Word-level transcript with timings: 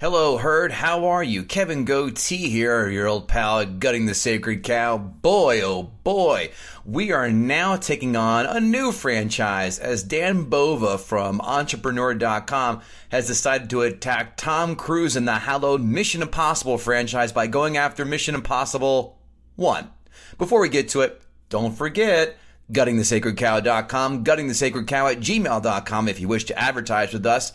Hello, 0.00 0.36
herd. 0.36 0.70
How 0.70 1.06
are 1.06 1.24
you? 1.24 1.42
Kevin 1.42 1.84
Goatee 1.84 2.50
here, 2.50 2.88
your 2.88 3.08
old 3.08 3.26
pal 3.26 3.66
Gutting 3.66 4.06
the 4.06 4.14
Sacred 4.14 4.62
Cow. 4.62 4.96
Boy, 4.96 5.60
oh 5.60 5.90
boy, 6.04 6.52
we 6.84 7.10
are 7.10 7.32
now 7.32 7.74
taking 7.74 8.14
on 8.14 8.46
a 8.46 8.60
new 8.60 8.92
franchise 8.92 9.80
as 9.80 10.04
Dan 10.04 10.44
Bova 10.44 10.98
from 10.98 11.40
Entrepreneur.com 11.40 12.80
has 13.08 13.26
decided 13.26 13.68
to 13.70 13.82
attack 13.82 14.36
Tom 14.36 14.76
Cruise 14.76 15.16
and 15.16 15.26
the 15.26 15.34
hallowed 15.34 15.80
Mission 15.80 16.22
Impossible 16.22 16.78
franchise 16.78 17.32
by 17.32 17.48
going 17.48 17.76
after 17.76 18.04
Mission 18.04 18.36
Impossible 18.36 19.18
1. 19.56 19.90
Before 20.38 20.60
we 20.60 20.68
get 20.68 20.90
to 20.90 21.00
it, 21.00 21.20
don't 21.48 21.74
forget 21.74 22.36
guttingthesacredcow.com, 22.70 24.22
guttingthesacredcow 24.22 25.12
at 25.12 25.18
gmail.com 25.18 26.06
if 26.06 26.20
you 26.20 26.28
wish 26.28 26.44
to 26.44 26.56
advertise 26.56 27.12
with 27.12 27.26
us 27.26 27.52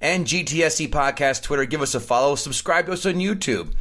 and 0.00 0.26
GTSC 0.26 0.88
Podcast 0.88 1.42
Twitter. 1.42 1.64
Give 1.64 1.82
us 1.82 1.94
a 1.94 2.00
follow. 2.00 2.34
Subscribe 2.34 2.86
to 2.86 2.92
us 2.92 3.06
on 3.06 3.14
YouTube. 3.14 3.72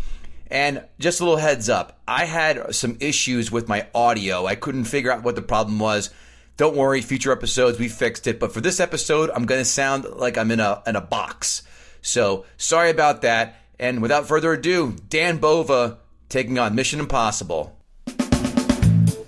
And 0.48 0.84
just 1.00 1.20
a 1.20 1.24
little 1.24 1.40
heads 1.40 1.70
up, 1.70 2.00
I 2.08 2.26
had 2.26 2.76
some 2.76 2.98
issues 3.00 3.52
with 3.52 3.68
my 3.68 3.88
audio. 3.96 4.46
I 4.46 4.56
couldn't 4.56 4.86
figure 4.86 5.12
out 5.12 5.24
what 5.24 5.36
the 5.36 5.42
problem 5.42 5.80
was. 5.80 6.12
Don't 6.58 6.76
worry, 6.76 7.02
future 7.02 7.32
episodes 7.32 7.80
we 7.80 7.90
fixed 7.90 8.28
it. 8.28 8.40
But 8.40 8.54
for 8.54 8.62
this 8.62 8.80
episode, 8.80 9.30
I'm 9.32 9.46
going 9.46 9.62
to 9.62 9.66
sound 9.66 10.06
like 10.06 10.38
I'm 10.38 10.52
in 10.52 10.60
a 10.60 10.82
in 10.88 10.96
a 10.96 11.02
box. 11.02 11.64
So 12.02 12.46
sorry 12.58 12.92
about 12.92 13.24
that. 13.24 13.56
And 13.80 14.02
without 14.02 14.28
further 14.28 14.54
ado, 14.54 14.96
Dan 15.10 15.38
Bova 15.38 15.98
taking 16.30 16.58
on 16.60 16.76
Mission 16.76 17.00
Impossible. 17.00 17.78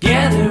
Gather 0.00 0.47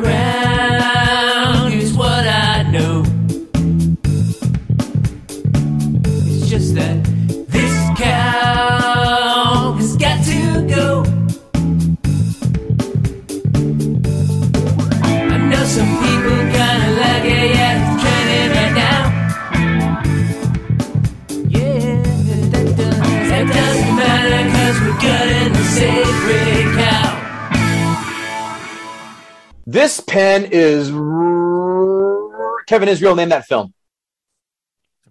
This 29.69 29.99
pen 29.99 30.45
is 30.45 30.89
r- 30.89 32.63
Kevin 32.67 32.87
Israel. 32.87 33.15
Name 33.15 33.27
that 33.29 33.47
film. 33.47 33.73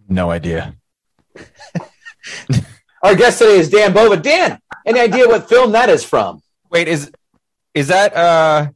No 0.09 0.31
idea. 0.31 0.75
Our 3.03 3.15
guest 3.17 3.39
today 3.39 3.59
is 3.59 3.69
Dan 3.69 3.93
Bova. 3.93 4.17
Dan, 4.17 4.59
any 4.87 4.99
idea 4.99 5.29
what 5.29 5.47
film 5.47 5.73
that 5.73 5.91
is 5.91 6.05
from? 6.05 6.41
Wait, 6.71 6.89
is 6.89 7.13
is 7.75 7.89
that 7.89 8.17
uh 8.17 8.69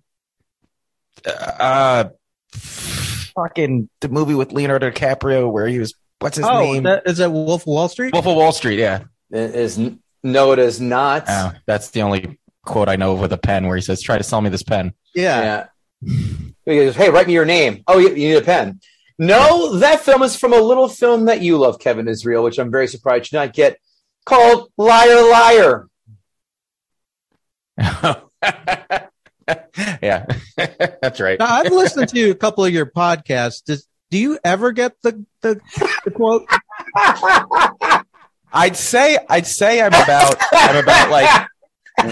uh 1.27 2.11
fucking 2.51 3.89
the 4.01 4.11
movie 4.11 4.35
with 4.35 4.53
Leonardo 4.53 4.91
DiCaprio 4.91 5.51
where 5.51 5.67
he 5.67 5.79
was 5.79 5.95
what's 6.19 6.37
his 6.37 6.45
oh, 6.45 6.61
name? 6.61 6.83
that, 6.83 7.05
is 7.07 7.17
that 7.17 7.31
Wolf 7.31 7.63
of 7.63 7.69
Wall 7.69 7.89
Street? 7.89 8.13
Wolf 8.13 8.27
of 8.27 8.37
Wall 8.37 8.53
Street, 8.53 8.79
yeah. 8.79 9.05
It 9.31 9.55
is 9.55 9.79
no, 10.23 10.53
it 10.53 10.59
is 10.59 10.79
not. 10.79 11.25
Oh, 11.27 11.53
that's 11.65 11.89
the 11.91 12.03
only 12.03 12.39
quote 12.71 12.89
I 12.89 12.97
know 12.97 13.15
with 13.15 13.33
a 13.33 13.39
pen 13.39 13.67
where 13.67 13.77
he 13.77 13.83
says, 13.83 14.01
"Try 14.01 14.17
to 14.17 14.25
sell 14.25 14.41
me 14.41 14.49
this 14.49 14.63
pen." 14.63 14.95
yeah. 15.15 15.67
Yeah. 16.03 16.15
He 16.67 16.77
goes, 16.77 16.95
"Hey, 16.95 17.11
write 17.11 17.27
me 17.27 17.33
your 17.33 17.47
name." 17.47 17.83
Oh, 17.89 17.99
you, 17.99 18.11
you 18.11 18.29
need 18.29 18.37
a 18.37 18.43
pen. 18.43 18.81
No, 19.19 19.77
that 19.79 20.01
film 20.01 20.23
is 20.23 20.37
from 20.37 20.53
a 20.53 20.61
little 20.61 20.89
film 20.89 21.25
that 21.25 21.43
you 21.43 21.59
love, 21.59 21.79
Kevin 21.81 22.07
Israel, 22.07 22.45
which 22.45 22.59
I'm 22.59 22.71
very 22.71 22.87
surprised 22.87 23.33
you 23.33 23.39
did 23.39 23.47
not 23.47 23.55
get, 23.55 23.79
called 24.25 24.71
Liar 24.77 25.29
Liar. 25.31 25.89
yeah, 30.03 30.27
that's 30.57 31.19
right. 31.19 31.39
Now, 31.39 31.47
I've 31.47 31.73
listened 31.73 32.09
to 32.11 32.31
a 32.31 32.35
couple 32.35 32.65
of 32.65 32.73
your 32.73 32.87
podcasts. 32.87 33.65
Does, 33.65 33.87
do 34.11 34.19
you 34.19 34.39
ever 34.45 34.71
get 34.73 34.93
the, 35.03 35.25
the, 35.41 35.61
the 36.05 36.11
quote? 36.11 36.47
I'd 38.53 38.77
say 38.77 39.19
I'd 39.29 39.47
say 39.47 39.81
I'm 39.81 39.89
about 39.89 40.37
I'm 40.53 40.77
about 40.77 41.11
like 41.11 41.49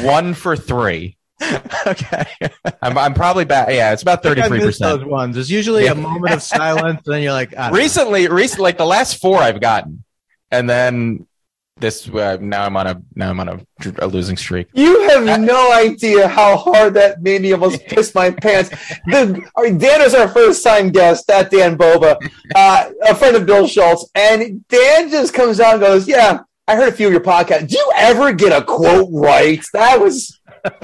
one 0.03 0.34
for 0.34 0.56
three. 0.56 1.16
okay. 1.87 2.25
I'm 2.82 2.99
I'm 2.99 3.15
probably 3.15 3.44
back. 3.44 3.69
Yeah, 3.71 3.93
it's 3.93 4.03
about 4.03 4.22
thirty 4.22 4.43
I 4.43 4.49
three 4.49 4.59
miss 4.59 4.78
those 4.78 5.04
ones. 5.04 5.34
There's 5.37 5.50
usually 5.50 5.84
Yeah. 5.84 5.93
a 5.93 5.94
moment 5.94 6.34
of 6.34 6.43
silence, 6.43 7.03
and 7.06 7.15
then 7.15 7.22
you're 7.22 7.32
like, 7.32 7.56
I 7.56 7.69
know. 7.71 7.76
Recently, 7.76 8.26
recently, 8.28 8.65
like 8.65 8.78
the 8.78 8.87
last 8.87 9.21
four 9.21 9.38
I've 9.41 9.60
gotten, 9.60 10.04
and 10.50 10.69
then 10.69 11.26
this 11.81 12.09
uh, 12.09 12.37
now 12.41 12.65
I'm 12.65 12.76
on 12.76 12.88
a 12.88 13.03
now 13.15 13.31
I'm 13.31 13.38
on 13.38 13.49
a, 13.49 13.60
a 14.00 14.06
losing 14.09 14.37
streak. 14.37 14.66
You 14.75 15.09
have 15.10 15.41
no 15.41 15.72
idea 15.72 16.26
how 16.26 16.56
hard 16.56 16.94
that 16.94 17.22
made 17.22 17.43
me 17.43 17.53
almost 17.53 17.87
piss 17.87 18.16
my 18.16 18.32
pants. 18.32 18.70
The, 19.06 19.41
I 19.56 19.62
mean, 19.62 19.78
Dan 19.78 20.03
is 20.03 20.15
our 20.15 20.26
first 20.26 20.65
time 20.65 20.91
guest, 20.91 21.28
that 21.28 21.53
Dan 21.53 21.76
Bova, 21.76 22.19
uh, 22.56 22.91
a 23.06 23.15
friend 23.15 23.37
of 23.37 23.47
Bill 23.47 23.69
Schultz. 23.69 24.10
And 24.16 24.66
Dan 24.66 25.09
just 25.09 25.32
comes 25.34 25.60
out 25.60 25.75
and 25.75 25.82
goes, 25.82 26.09
Yeah, 26.09 26.41
I 26.69 26.77
heard 26.77 26.91
a 26.91 26.93
few 26.93 27.06
of 27.06 27.12
your 27.15 27.23
podcasts. 27.23 27.69
Do 27.69 27.79
you 27.79 27.93
ever 27.97 28.31
get 28.34 28.53
a 28.53 28.62
quote 28.62 29.09
right? 29.11 29.65
That 29.73 29.99
was. 30.01 30.39
I 30.67 30.83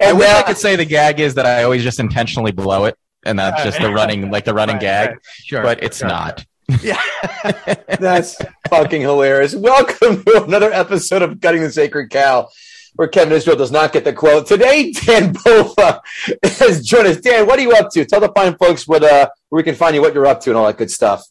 And 0.00 0.16
wish 0.16 0.28
I 0.28 0.42
could 0.42 0.56
say 0.56 0.76
the 0.76 0.84
gag 0.84 1.18
is 1.18 1.34
that 1.34 1.44
I 1.44 1.64
always 1.64 1.82
just 1.82 1.98
intentionally 1.98 2.52
blow 2.52 2.84
it, 2.84 2.96
and 3.26 3.36
that's 3.36 3.64
just 3.64 3.80
the 3.80 3.90
running 3.92 4.30
like 4.30 4.44
the 4.44 4.54
running 4.54 4.76
Right, 4.76 4.80
gag, 4.82 5.08
right. 5.10 5.18
Sure. 5.44 5.62
but 5.64 5.82
it's 5.82 5.98
sure. 5.98 6.08
not. 6.08 6.44
Yeah, 6.82 7.00
that's 7.98 8.36
fucking 8.70 9.00
hilarious. 9.00 9.56
Welcome 9.56 10.22
to 10.22 10.44
another 10.44 10.72
episode 10.72 11.22
of 11.22 11.40
Gutting 11.40 11.62
the 11.62 11.72
Sacred 11.72 12.08
Cow, 12.10 12.48
where 12.94 13.08
Kevin 13.08 13.32
Israel 13.32 13.56
does 13.56 13.72
not 13.72 13.92
get 13.92 14.04
the 14.04 14.12
quote. 14.12 14.46
Today, 14.46 14.92
Dan 14.92 15.34
Bova 15.44 16.00
has 16.44 16.86
joined 16.86 17.08
us. 17.08 17.16
Dan, 17.16 17.48
what 17.48 17.58
are 17.58 17.62
you 17.62 17.72
up 17.72 17.90
to? 17.90 18.04
Tell 18.04 18.20
the 18.20 18.30
fine 18.36 18.56
folks 18.56 18.86
what, 18.86 19.02
uh, 19.02 19.28
where 19.48 19.58
we 19.58 19.64
can 19.64 19.74
find 19.74 19.96
you, 19.96 20.00
what 20.00 20.14
you're 20.14 20.26
up 20.26 20.40
to, 20.42 20.50
and 20.50 20.56
all 20.56 20.66
that 20.66 20.78
good 20.78 20.92
stuff. 20.92 21.24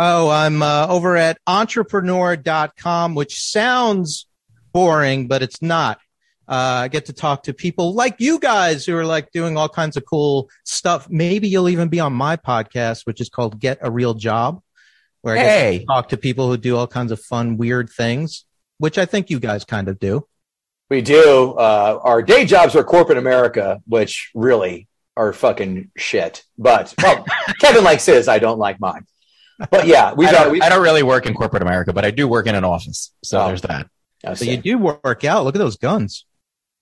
Oh, 0.00 0.30
I'm 0.30 0.62
uh, 0.62 0.86
over 0.88 1.16
at 1.16 1.38
entrepreneur.com, 1.48 3.16
which 3.16 3.42
sounds 3.42 4.28
boring, 4.72 5.26
but 5.26 5.42
it's 5.42 5.60
not. 5.60 5.98
Uh, 6.46 6.82
I 6.84 6.88
get 6.88 7.06
to 7.06 7.12
talk 7.12 7.42
to 7.42 7.52
people 7.52 7.94
like 7.94 8.20
you 8.20 8.38
guys 8.38 8.86
who 8.86 8.96
are 8.96 9.04
like 9.04 9.32
doing 9.32 9.56
all 9.56 9.68
kinds 9.68 9.96
of 9.96 10.04
cool 10.06 10.48
stuff. 10.64 11.08
Maybe 11.10 11.48
you'll 11.48 11.68
even 11.68 11.88
be 11.88 11.98
on 11.98 12.12
my 12.12 12.36
podcast, 12.36 13.06
which 13.06 13.20
is 13.20 13.28
called 13.28 13.58
Get 13.58 13.78
a 13.80 13.90
Real 13.90 14.14
Job, 14.14 14.62
where 15.22 15.34
I 15.34 15.42
get 15.42 15.46
Hey, 15.50 15.78
to 15.80 15.86
talk 15.86 16.08
to 16.10 16.16
people 16.16 16.48
who 16.48 16.56
do 16.56 16.76
all 16.76 16.86
kinds 16.86 17.10
of 17.10 17.20
fun, 17.20 17.56
weird 17.56 17.90
things, 17.90 18.44
which 18.78 18.98
I 18.98 19.04
think 19.04 19.30
you 19.30 19.40
guys 19.40 19.64
kind 19.64 19.88
of 19.88 19.98
do. 19.98 20.28
We 20.88 21.02
do. 21.02 21.54
Uh, 21.54 21.98
our 22.04 22.22
day 22.22 22.46
jobs 22.46 22.76
are 22.76 22.84
corporate 22.84 23.18
America, 23.18 23.82
which 23.86 24.30
really 24.32 24.86
are 25.16 25.32
fucking 25.32 25.90
shit. 25.96 26.44
But 26.56 26.94
well, 27.02 27.26
Kevin 27.60 27.82
likes 27.82 28.06
his. 28.06 28.28
I 28.28 28.38
don't 28.38 28.60
like 28.60 28.78
mine. 28.80 29.04
But 29.70 29.86
yeah, 29.86 30.14
we've 30.14 30.28
I 30.28 30.32
don't, 30.32 30.52
We, 30.52 30.60
I 30.62 30.68
don't 30.68 30.82
really 30.82 31.02
work 31.02 31.26
in 31.26 31.34
corporate 31.34 31.62
America, 31.62 31.92
but 31.92 32.04
I 32.04 32.10
do 32.12 32.28
work 32.28 32.46
in 32.46 32.54
an 32.54 32.64
office, 32.64 33.12
so 33.24 33.40
Oh. 33.40 33.46
there's 33.48 33.62
that. 33.62 33.88
So 34.36 34.44
you 34.44 34.56
do 34.56 34.78
work 34.78 35.24
out. 35.24 35.44
Look 35.44 35.54
at 35.54 35.58
those 35.58 35.76
guns. 35.76 36.24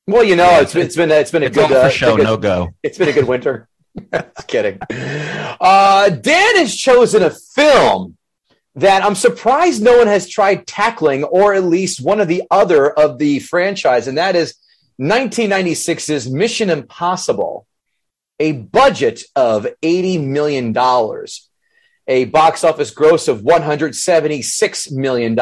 well, 0.06 0.22
you 0.24 0.36
know, 0.36 0.60
it's 0.60 0.74
it's 0.74 0.94
been 0.96 1.10
it's 1.10 1.30
been 1.30 1.42
a 1.42 1.46
It's 1.46 1.56
good 1.56 1.68
for 1.68 1.74
uh, 1.76 1.88
show, 1.90 2.16
good- 2.16 2.24
no 2.24 2.36
go. 2.36 2.70
It's 2.82 2.98
been 2.98 3.08
a 3.08 3.12
good 3.12 3.26
winter. 3.28 3.68
Just 4.12 4.46
kidding. 4.48 4.78
Uh, 4.90 6.10
Dan 6.10 6.56
has 6.56 6.74
chosen 6.76 7.22
a 7.22 7.30
film 7.30 8.16
that 8.74 9.02
I'm 9.02 9.14
surprised 9.14 9.82
no 9.82 9.96
one 9.98 10.06
has 10.06 10.28
tried 10.28 10.66
tackling, 10.66 11.24
or 11.24 11.54
at 11.54 11.64
least 11.64 12.02
one 12.04 12.20
of 12.20 12.28
the 12.28 12.42
other 12.50 12.90
of 12.90 13.16
the 13.18 13.38
franchise, 13.38 14.06
and 14.06 14.18
that 14.18 14.36
is 14.36 14.54
1996's 15.00 16.30
Mission 16.30 16.68
Impossible, 16.70 17.66
a 18.38 18.52
budget 18.52 19.22
of 19.34 19.66
$80 19.82 20.24
million, 20.26 20.72
a 22.08 22.24
box 22.26 22.62
office 22.64 22.90
gross 22.90 23.28
of 23.28 23.42
$176 23.42 24.92
million. 24.92 25.36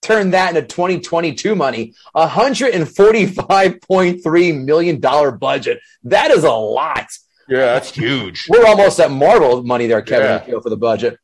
Turn 0.00 0.30
that 0.30 0.54
into 0.54 0.62
2022 0.62 1.56
money, 1.56 1.92
$145.3 2.14 4.64
million 4.64 5.00
budget. 5.38 5.80
That 6.04 6.30
is 6.30 6.44
a 6.44 6.52
lot. 6.52 7.08
Yeah, 7.48 7.72
that's 7.72 7.90
huge. 7.90 8.46
We're 8.48 8.66
almost 8.66 9.00
at 9.00 9.10
Marvel 9.10 9.64
money 9.64 9.86
there, 9.86 10.02
Kevin, 10.02 10.42
Yeah. 10.46 10.60
For 10.60 10.70
the 10.70 10.76
budget. 10.76 11.18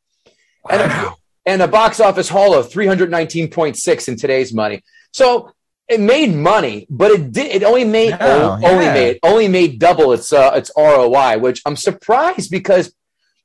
And, 0.68 0.80
a, 0.80 1.14
and 1.46 1.62
a 1.62 1.68
box 1.68 2.00
office 2.00 2.28
haul 2.28 2.54
of 2.54 2.70
319.6 2.70 4.08
in 4.08 4.16
today's 4.16 4.52
money. 4.52 4.82
So 5.12 5.52
it 5.86 6.00
made 6.00 6.34
money, 6.34 6.86
but 6.88 7.10
it 7.10 7.32
did 7.32 7.54
it 7.54 7.62
only 7.62 7.84
made 7.84 8.10
Yeah, 8.10 8.52
only, 8.52 8.66
only 8.66 8.86
made 8.86 9.18
only 9.22 9.48
made 9.48 9.78
double 9.78 10.12
its 10.12 10.32
uh, 10.32 10.52
its 10.54 10.70
ROI, 10.76 11.38
which 11.38 11.60
I'm 11.66 11.76
surprised 11.76 12.50
because 12.50 12.94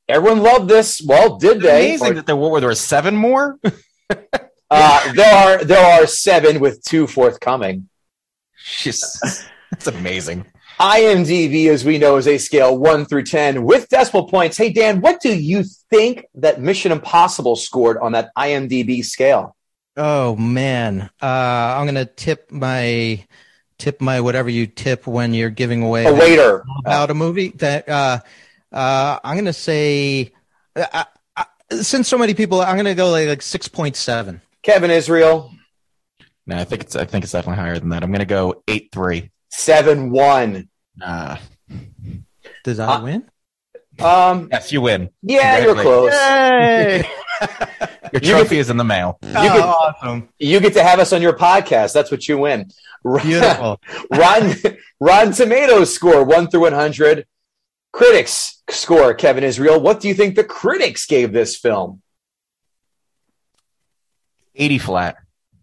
everyone 0.10 0.42
loved 0.44 0.68
this. 0.68 1.02
Well, 1.06 1.38
did 1.38 1.62
they? 1.62 1.90
Amazing 1.96 2.16
that 2.16 2.26
there 2.26 2.36
were 2.36 2.60
there 2.60 2.70
were 2.70 2.76
seven 2.76 3.16
more. 3.16 3.60
Uh, 4.72 5.14
there 5.14 5.34
are 5.34 5.64
there 5.66 5.84
are 6.00 6.06
seven 6.06 6.60
with 6.60 6.84
two 6.84 7.08
forthcoming. 7.08 7.90
Jeez, 8.64 9.02
that's 9.72 9.88
amazing. 9.88 10.46
IMDb, 10.80 11.70
as 11.72 11.84
we 11.84 11.98
know, 11.98 12.18
is 12.18 12.28
a 12.28 12.38
scale 12.38 12.78
one 12.78 13.06
through 13.06 13.24
ten 13.24 13.64
with 13.64 13.90
decimal 13.90 14.28
points. 14.28 14.58
Hey 14.58 14.72
Dan, 14.72 15.02
what 15.02 15.22
do 15.22 15.36
you 15.36 15.64
think 15.90 16.26
that 16.36 16.62
Mission 16.62 16.92
Impossible 16.92 17.56
scored 17.56 17.98
on 17.98 18.12
that 18.12 18.30
IMDb 18.38 19.04
scale? 19.04 19.56
Oh 19.98 20.36
man, 20.36 21.10
uh, 21.20 21.26
I'm 21.26 21.88
gonna 21.88 22.06
tip 22.06 22.52
my 22.52 23.26
tip 23.80 24.02
my 24.02 24.22
whatever 24.22 24.52
you 24.52 24.68
tip 24.68 25.08
when 25.08 25.34
you're 25.34 25.50
giving 25.50 25.82
away 25.82 26.06
A 26.06 26.14
waiter. 26.14 26.64
about 26.86 27.10
a 27.10 27.16
movie. 27.16 27.50
That 27.56 27.90
uh, 27.90 28.20
uh, 28.72 29.20
I'm 29.24 29.36
gonna 29.38 29.54
say, 29.54 30.32
uh, 30.76 31.04
uh, 31.36 31.44
since 31.82 32.08
so 32.08 32.18
many 32.18 32.34
people, 32.34 32.62
I'm 32.62 32.76
gonna 32.78 32.96
go 32.96 33.10
like, 33.12 33.28
like 33.28 33.42
six 33.42 33.68
point 33.68 33.96
seven. 33.96 34.42
Kevin 34.64 34.92
Israel, 34.92 35.52
No, 36.46 36.58
I 36.58 36.64
think 36.66 36.82
it's 36.84 36.96
I 36.96 37.06
think 37.06 37.24
it's 37.24 37.32
definitely 37.34 37.62
higher 37.62 37.80
than 37.80 37.90
that. 37.90 38.04
I'm 38.04 38.12
gonna 38.12 38.26
go 38.26 38.64
eight 38.68 38.90
three. 38.92 39.32
seven 39.50 40.12
one. 40.12 40.68
Nah. 40.98 41.38
Does 42.64 42.80
I 42.80 42.86
Uh, 42.96 43.02
win? 43.04 43.30
Um, 44.00 44.50
Yes, 44.52 44.72
you 44.72 44.82
win. 44.82 45.10
yeah, 45.22 45.60
you're 45.60 45.76
close. 45.76 46.12
Yay! 46.14 47.04
Your 48.12 48.22
You 48.24 48.32
trophy 48.32 48.58
is 48.58 48.70
in 48.70 48.78
the 48.78 48.84
mail. 48.84 49.20
You 49.22 49.30
oh, 49.36 49.42
could- 49.52 49.62
awesome, 49.64 50.30
You 50.40 50.60
get 50.60 50.74
to 50.74 50.84
have 50.84 51.00
us 51.00 51.14
on 51.14 51.22
your 51.22 51.34
podcast. 51.34 51.94
That's 51.94 52.10
what 52.10 52.28
you 52.28 52.38
win. 52.40 52.70
beautiful. 53.24 53.80
Rotten, 54.12 54.78
Rotten 55.00 55.34
Tomatoes 55.34 55.94
score 55.94 56.24
one 56.24 56.50
through 56.50 56.62
one 56.62 56.74
hundred. 56.74 57.28
Critics 57.92 58.62
score 58.70 59.14
Kevin 59.14 59.44
Israel. 59.44 59.80
What 59.80 60.00
do 60.00 60.08
you 60.08 60.14
think 60.14 60.36
the 60.36 60.44
critics 60.44 61.06
gave 61.06 61.32
this 61.32 61.58
film? 61.58 62.02
Eighty 64.56 64.78
flat. 64.78 65.18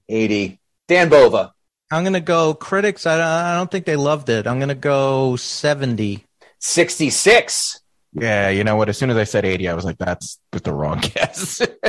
Eighty. 0.08 0.58
Dan 0.88 1.08
Bova. 1.08 1.52
I'm 1.90 2.02
gonna 2.02 2.20
go 2.20 2.54
critics. 2.54 3.06
I 3.06 3.16
don't, 3.16 3.26
I 3.26 3.56
don't 3.56 3.70
think 3.70 3.84
they 3.86 3.96
loved 3.96 4.28
it. 4.28 4.46
I'm 4.46 4.58
gonna 4.58 4.74
go 4.74 5.36
seventy. 5.36 6.24
66. 6.58 7.80
Yeah, 8.14 8.48
you 8.48 8.64
know 8.64 8.76
what? 8.76 8.88
As 8.88 8.96
soon 8.96 9.10
as 9.10 9.16
I 9.16 9.24
said 9.24 9.44
eighty, 9.44 9.68
I 9.68 9.74
was 9.74 9.84
like, 9.84 9.98
"That's 9.98 10.40
the 10.50 10.72
wrong 10.72 11.00
guess." 11.00 11.60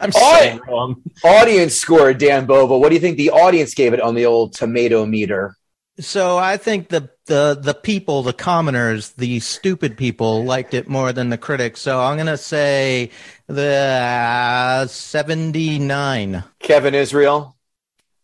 I'm 0.00 0.12
so 0.12 0.60
wrong. 0.68 1.02
Audience 1.24 1.74
score, 1.74 2.14
Dan 2.14 2.46
Bova. 2.46 2.78
What 2.78 2.90
do 2.90 2.94
you 2.94 3.00
think 3.00 3.16
the 3.16 3.30
audience 3.30 3.74
gave 3.74 3.94
it 3.94 4.00
on 4.00 4.14
the 4.14 4.26
old 4.26 4.52
tomato 4.52 5.04
meter? 5.06 5.56
So 6.00 6.38
I 6.38 6.56
think 6.56 6.88
the 6.88 7.10
the 7.26 7.56
the 7.60 7.74
people, 7.74 8.22
the 8.22 8.32
commoners, 8.32 9.10
the 9.10 9.38
stupid 9.40 9.96
people 9.96 10.44
liked 10.44 10.74
it 10.74 10.88
more 10.88 11.12
than 11.12 11.30
the 11.30 11.38
critics. 11.38 11.80
So 11.80 12.00
I'm 12.00 12.16
gonna 12.16 12.36
say 12.36 13.10
the 13.46 13.76
uh, 13.76 14.86
seventy 14.88 15.78
nine. 15.78 16.42
Kevin 16.58 16.94
Israel, 16.94 17.56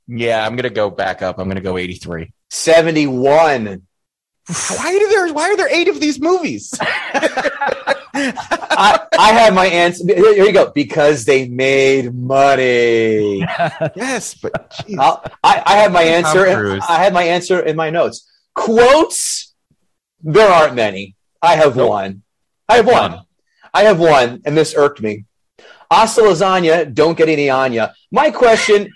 Yeah, 0.09 0.45
I'm 0.45 0.57
gonna 0.57 0.71
go 0.71 0.91
back 0.91 1.23
up. 1.23 1.39
I'm 1.39 1.49
gonna 1.49 1.61
go 1.61 1.79
eighty-three. 1.79 2.33
71. 2.53 3.65
Why 4.47 4.97
are 4.97 5.09
there? 5.09 5.33
Why 5.33 5.51
are 5.51 5.57
there 5.57 5.69
eight 5.73 5.87
of 5.87 6.01
these 6.01 6.21
movies? 6.21 6.75
I, 8.15 9.07
I 9.19 9.33
have 9.33 9.55
my 9.55 9.67
answer. 9.67 10.05
Here, 10.07 10.35
here 10.35 10.45
you 10.45 10.53
go. 10.53 10.71
Because 10.71 11.25
they 11.25 11.49
made 11.49 12.15
money. 12.15 13.39
yes, 13.97 14.35
but. 14.35 14.53
I, 14.99 15.63
I 15.67 15.77
have 15.77 15.93
my 15.93 16.03
answer. 16.03 16.55
Cruise. 16.55 16.85
I 16.89 17.03
have 17.05 17.13
my 17.13 17.23
answer 17.25 17.61
in 17.61 17.77
my 17.77 17.91
notes. 17.91 18.29
Quotes. 18.55 19.55
There 20.23 20.49
aren't 20.51 20.75
many. 20.75 21.17
I 21.41 21.57
have 21.57 21.77
Nope. 21.77 21.89
one. 21.89 22.23
I 22.69 22.77
have 22.77 22.87
one. 22.87 23.11
None. 23.13 23.25
I 23.73 23.83
have 23.85 23.99
one, 24.01 24.43
and 24.45 24.57
this 24.57 24.75
irked 24.77 25.01
me. 25.01 25.25
Asa 25.91 26.21
lasagna, 26.23 26.93
don't 26.93 27.17
get 27.17 27.29
any 27.29 27.49
anya. 27.51 27.95
My 28.13 28.31
question. 28.31 28.93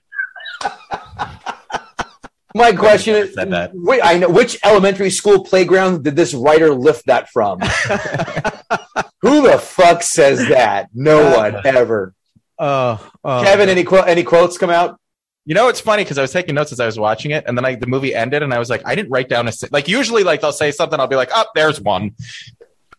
My 2.55 2.73
question 2.73 3.17
is, 3.17 3.37
wait, 3.75 4.01
I 4.03 4.19
know 4.19 4.29
which 4.29 4.59
elementary 4.65 5.11
school 5.11 5.43
playground 5.45 6.05
did 6.05 6.15
this 6.15 6.33
writer 6.35 6.73
lift 6.73 7.06
that 7.06 7.29
from? 7.31 7.61
Who 9.23 9.43
the 9.43 9.59
fuck 9.59 10.03
says 10.03 10.39
that? 10.49 10.89
No 10.95 11.27
uh, 11.27 11.37
one 11.37 11.67
ever. 11.67 12.15
Oh, 12.59 13.11
oh. 13.25 13.43
Kevin, 13.43 13.69
any? 13.69 13.85
Any 14.06 14.23
quotes 14.23 14.56
come 14.56 14.71
out? 14.71 15.01
You 15.47 15.55
know, 15.55 15.69
it's 15.69 15.81
funny 15.81 16.05
because 16.05 16.17
I 16.17 16.23
was 16.23 16.33
taking 16.33 16.55
notes 16.55 16.73
as 16.73 16.81
I 16.81 16.87
was 16.87 16.99
watching 16.99 17.33
it, 17.33 17.45
and 17.47 17.59
then 17.59 17.65
I, 17.65 17.75
the 17.75 17.87
movie 17.87 18.15
ended, 18.15 18.43
and 18.43 18.55
I 18.55 18.59
was 18.59 18.71
like, 18.71 18.83
I 18.87 18.95
didn't 18.95 19.11
write 19.11 19.29
down 19.29 19.49
a 19.49 19.53
si- 19.53 19.69
like. 19.71 19.89
Usually, 19.89 20.23
like 20.23 20.41
they'll 20.41 20.53
say 20.53 20.71
something, 20.71 20.99
I'll 20.99 21.06
be 21.06 21.17
like, 21.17 21.31
oh, 21.35 21.47
there's 21.55 21.81
one. 21.81 22.12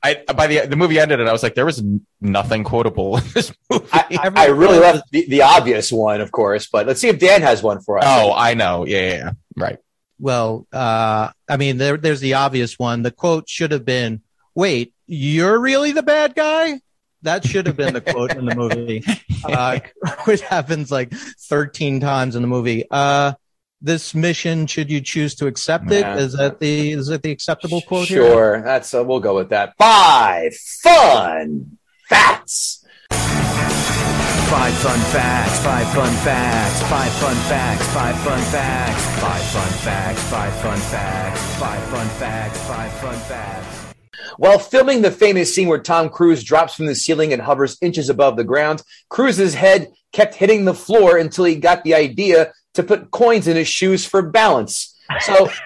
I 0.06 0.34
by 0.34 0.48
the 0.48 0.68
the 0.68 0.76
movie 0.76 1.00
ended, 1.00 1.20
and 1.20 1.28
I 1.28 1.32
was 1.32 1.42
like, 1.42 1.56
there 1.56 1.66
was 1.66 1.84
nothing 2.22 2.64
quotable 2.64 3.18
in 3.18 3.24
this 3.34 3.52
movie. 3.70 3.88
I, 3.92 4.06
I, 4.12 4.32
I 4.36 4.46
really 4.48 4.78
love 4.78 5.02
the, 5.12 5.26
the 5.28 5.42
obvious 5.42 5.92
one, 5.92 6.22
of 6.22 6.32
course, 6.32 6.68
but 6.68 6.86
let's 6.86 7.02
see 7.02 7.08
if 7.08 7.18
Dan 7.18 7.42
has 7.42 7.64
one 7.64 7.82
for 7.82 7.98
us. 7.98 8.06
oh, 8.08 8.32
I 8.34 8.54
know. 8.54 8.86
Yeah, 8.86 9.02
yeah, 9.02 9.14
yeah. 9.14 9.32
right. 9.58 9.80
Well, 10.20 10.68
uh, 10.72 11.32
I 11.50 11.58
mean, 11.58 11.78
there, 11.78 11.98
there's 11.98 12.22
the 12.22 12.36
obvious 12.36 12.78
one. 12.80 13.02
The 13.02 13.12
quote 13.12 13.50
should 13.50 13.72
have 13.72 13.84
been, 13.84 14.22
"Wait, 14.54 14.94
you're 15.08 15.60
really 15.60 15.92
the 15.92 16.04
bad 16.04 16.36
guy." 16.36 16.82
That 17.24 17.44
should 17.44 17.66
have 17.66 17.76
been 17.76 17.96
the 17.96 18.02
quote 18.02 18.36
in 18.36 18.46
the 18.46 18.56
movie, 18.56 19.04
uh, 19.44 19.80
which 20.26 20.42
happens 20.42 20.92
like 20.92 21.12
13 21.12 22.00
times 22.00 22.36
in 22.36 22.44
the 22.44 22.48
movie. 22.48 22.86
Uh, 22.90 23.34
this 23.86 24.16
mission, 24.16 24.66
should 24.68 24.90
you 24.90 25.00
choose 25.00 25.36
to 25.36 25.48
accept 25.48 25.92
it, 25.92 26.00
Yeah. 26.02 26.18
is 26.18 26.34
that 26.34 26.60
the 26.60 26.92
is 26.92 27.08
that 27.08 27.22
the 27.24 27.32
acceptable 27.32 27.82
quote 27.82 28.08
here? 28.08 28.26
sure, 28.28 28.62
that's 28.64 28.94
uh, 28.94 29.04
we'll 29.04 29.20
go 29.20 29.36
with 29.36 29.50
that. 29.50 29.76
Five 29.78 30.56
fun 30.56 31.78
facts. 32.10 32.84
Five 34.50 34.74
fun 34.76 35.00
facts, 35.12 35.60
five 35.64 35.88
fun 35.94 36.14
facts, 36.24 36.82
five 36.84 37.12
fun 37.14 37.36
facts, 37.36 37.88
five 37.94 38.16
fun 38.20 38.42
facts, 38.52 39.12
five 39.20 39.46
fun 39.46 39.70
facts, 39.70 40.22
five 40.30 40.54
fun 40.62 40.80
facts, 40.80 41.42
five 41.60 41.84
fun 41.90 42.08
facts, 42.20 42.60
five 42.68 42.92
fun 42.94 43.16
facts. 43.28 43.94
While 44.38 44.60
filming 44.60 45.02
the 45.02 45.12
famous 45.12 45.54
scene 45.54 45.68
where 45.68 45.80
Tom 45.80 46.10
Cruise 46.10 46.44
drops 46.44 46.74
from 46.76 46.86
the 46.86 46.96
ceiling 46.96 47.34
and 47.34 47.42
hovers 47.42 47.78
inches 47.82 48.10
above 48.10 48.38
the 48.38 48.44
ground, 48.44 48.82
Cruise's 49.10 49.54
head 49.56 49.92
kept 50.14 50.36
hitting 50.36 50.66
the 50.66 50.74
floor 50.74 51.18
until 51.18 51.46
he 51.46 51.56
got 51.56 51.84
the 51.84 51.96
idea 51.96 52.54
to 52.76 52.84
put 52.84 53.12
coins 53.12 53.48
in 53.48 53.56
his 53.56 53.68
shoes 53.68 54.06
for 54.06 54.22
balance. 54.22 54.96
So 55.22 55.50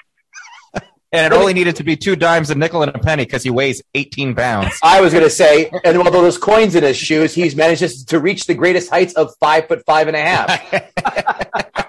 And 1.11 1.33
it 1.33 1.35
only 1.35 1.53
needed 1.53 1.75
to 1.77 1.83
be 1.83 1.95
two 1.95 2.15
dimes, 2.15 2.51
a 2.51 2.55
nickel, 2.55 2.83
and 2.83 2.95
a 2.95 2.99
penny 2.99 3.25
because 3.25 3.41
he 3.41 3.49
weighs 3.49 3.81
18 3.95 4.35
pounds. 4.35 4.77
I 4.83 5.01
was 5.01 5.11
going 5.11 5.23
to 5.23 5.29
say, 5.29 5.71
and 5.83 5.97
although 5.97 6.21
there's 6.21 6.37
coins 6.37 6.75
in 6.75 6.83
his 6.83 6.97
shoes, 6.97 7.33
he's 7.33 7.55
managed 7.55 8.09
to 8.09 8.19
reach 8.19 8.45
the 8.45 8.53
greatest 8.53 8.91
heights 8.91 9.13
of 9.13 9.33
five 9.39 9.67
foot 9.67 9.83
five 9.87 10.07
and 10.07 10.15
a 10.15 10.21
half. 10.21 11.87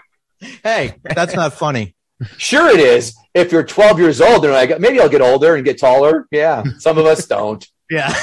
Hey, 0.65 0.95
that's 1.03 1.35
not 1.35 1.53
funny. 1.53 1.95
Sure, 2.39 2.69
it 2.69 2.81
is. 2.81 3.15
If 3.35 3.53
you're 3.53 3.63
12 3.63 3.99
years 3.99 4.21
old, 4.23 4.45
and 4.45 4.55
like 4.55 4.81
maybe 4.81 5.01
I'll 5.01 5.09
get 5.09 5.21
older 5.21 5.55
and 5.55 5.65
get 5.67 5.79
taller. 5.79 6.27
Yeah, 6.31 6.65
some 6.79 6.97
of 6.99 7.07
us 7.07 7.27
don't. 7.27 7.67
Yeah. 7.93 8.15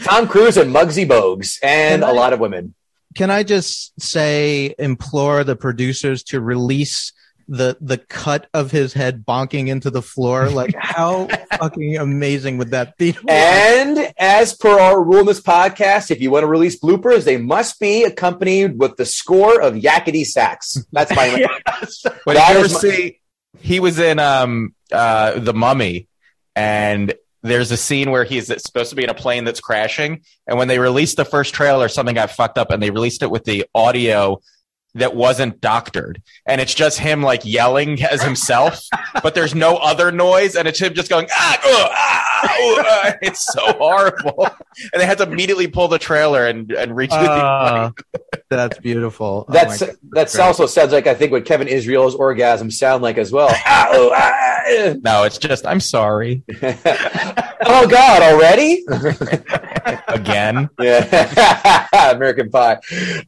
Tom 0.00 0.26
Cruise 0.26 0.56
and 0.56 0.74
Muggsy 0.74 1.06
Bogues, 1.06 1.58
and 1.62 2.02
a 2.02 2.10
lot 2.10 2.32
of 2.32 2.40
women. 2.40 2.74
Can 3.16 3.30
I 3.30 3.42
just 3.42 4.00
say, 4.00 4.74
implore 4.78 5.42
the 5.44 5.56
producers 5.56 6.22
to 6.24 6.40
release 6.40 7.12
the 7.48 7.76
the 7.80 7.98
cut 7.98 8.46
of 8.54 8.70
his 8.70 8.92
head 8.92 9.26
bonking 9.26 9.66
into 9.66 9.90
the 9.90 10.02
floor? 10.02 10.48
Like, 10.54 10.72
how 10.78 11.26
fucking 11.58 11.96
amazing 11.96 12.58
would 12.58 12.70
that 12.70 12.96
be? 12.96 13.16
And 13.28 14.12
as 14.18 14.54
per 14.54 14.78
our 14.78 15.02
rule 15.02 15.20
in 15.20 15.26
this 15.26 15.40
podcast, 15.40 16.12
if 16.12 16.20
you 16.20 16.30
want 16.30 16.44
to 16.44 16.46
release 16.46 16.78
bloopers, 16.78 17.24
they 17.24 17.36
must 17.38 17.80
be 17.80 18.04
accompanied 18.04 18.78
with 18.78 18.96
the 18.96 19.04
score 19.06 19.60
of 19.60 19.74
yakety 19.74 20.24
sax. 20.24 20.76
That's 20.92 21.14
my. 21.14 21.46
But 22.24 22.34
That 22.34 22.52
did 22.52 22.58
you 22.58 22.64
ever 22.64 22.72
my- 22.74 22.80
see? 22.80 23.20
He 23.58 23.80
was 23.80 23.98
in 23.98 24.20
um 24.20 24.74
uh 24.92 25.40
the 25.40 25.52
Mummy, 25.52 26.06
and 26.54 27.12
there's 27.42 27.70
a 27.70 27.76
scene 27.76 28.10
where 28.10 28.24
he's 28.24 28.46
supposed 28.62 28.90
to 28.90 28.96
be 28.96 29.04
in 29.04 29.10
a 29.10 29.14
plane 29.14 29.44
that's 29.44 29.60
crashing, 29.60 30.22
and 30.46 30.58
when 30.58 30.68
they 30.68 30.78
released 30.78 31.16
the 31.16 31.24
first 31.24 31.54
trailer, 31.54 31.88
something 31.88 32.14
got 32.14 32.30
fucked 32.30 32.58
up, 32.58 32.70
and 32.70 32.82
they 32.82 32.90
released 32.90 33.22
it 33.22 33.30
with 33.30 33.44
the 33.44 33.66
audio 33.74 34.40
that 34.94 35.14
wasn't 35.14 35.60
doctored, 35.60 36.22
and 36.46 36.60
it's 36.60 36.74
just 36.74 36.98
him 36.98 37.22
like 37.22 37.44
yelling 37.44 38.02
as 38.02 38.22
himself, 38.22 38.80
but 39.22 39.34
there's 39.34 39.54
no 39.54 39.76
other 39.76 40.10
noise, 40.10 40.56
and 40.56 40.66
it's 40.66 40.80
him 40.80 40.94
just 40.94 41.08
going 41.08 41.26
ah, 41.32 41.60
uh, 41.64 41.88
ah, 41.90 42.42
uh, 42.42 42.82
uh." 42.82 43.12
it's 43.22 43.44
so 43.52 43.72
horrible, 43.74 44.48
and 44.92 45.00
they 45.00 45.06
had 45.06 45.18
to 45.18 45.24
immediately 45.24 45.68
pull 45.68 45.88
the 45.88 45.98
trailer 45.98 46.46
and 46.46 46.72
and 46.72 46.96
reach 46.96 47.10
the 47.10 47.16
Uh, 47.40 47.90
that's 48.48 48.78
beautiful. 48.78 49.44
Oh 49.48 49.52
That's 49.52 49.80
my 49.80 49.86
God. 49.88 49.96
that's 50.10 50.38
also 50.38 50.66
sounds 50.66 50.92
like 50.92 51.06
I 51.06 51.14
think 51.14 51.30
what 51.30 51.44
Kevin 51.44 51.68
Israel's 51.68 52.16
orgasms 52.16 52.72
sound 52.72 53.02
like 53.02 53.16
as 53.18 53.30
well. 53.30 53.48
Ah, 53.50 53.88
ah. 53.92 54.94
No, 55.02 55.24
it's 55.24 55.38
just 55.38 55.66
I'm 55.66 55.80
sorry 55.80 56.42
oh 57.66 57.86
God, 57.88 58.22
already? 58.22 58.84
again. 60.08 60.68
Yeah, 60.78 61.86
American 62.14 62.50
Pie. 62.50 62.78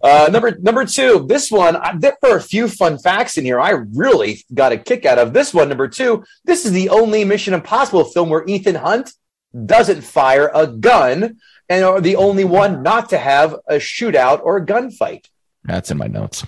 Uh, 0.02 0.28
number 0.32 0.56
number 0.58 0.84
two. 0.84 1.26
This 1.28 1.50
one, 1.52 1.78
there 2.00 2.16
are 2.24 2.36
a 2.36 2.42
few 2.42 2.68
fun 2.68 2.98
facts 2.98 3.38
in 3.38 3.44
here. 3.44 3.60
I 3.60 3.70
really 3.70 4.44
got 4.52 4.72
a 4.72 4.78
kick 4.78 5.04
out 5.04 5.18
of 5.18 5.32
this 5.32 5.54
one. 5.54 5.68
Number 5.68 5.88
two. 5.88 6.24
This 6.44 6.64
is 6.64 6.72
the 6.72 6.88
only 6.88 7.24
Mission 7.24 7.54
Impossible 7.54 8.04
film 8.04 8.30
where 8.30 8.44
Ethan 8.46 8.74
Hunt 8.74 9.12
doesn't 9.66 10.00
fire 10.02 10.50
a 10.54 10.66
gun, 10.66 11.36
and 11.68 11.84
are 11.84 12.00
the 12.00 12.16
only 12.16 12.44
one 12.44 12.82
not 12.82 13.10
to 13.10 13.18
have 13.18 13.54
a 13.68 13.74
shootout 13.74 14.42
or 14.42 14.56
a 14.56 14.66
gunfight. 14.66 15.26
That's 15.64 15.90
in 15.90 15.98
my 15.98 16.06
notes. 16.06 16.44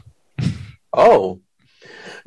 Oh. 0.93 1.41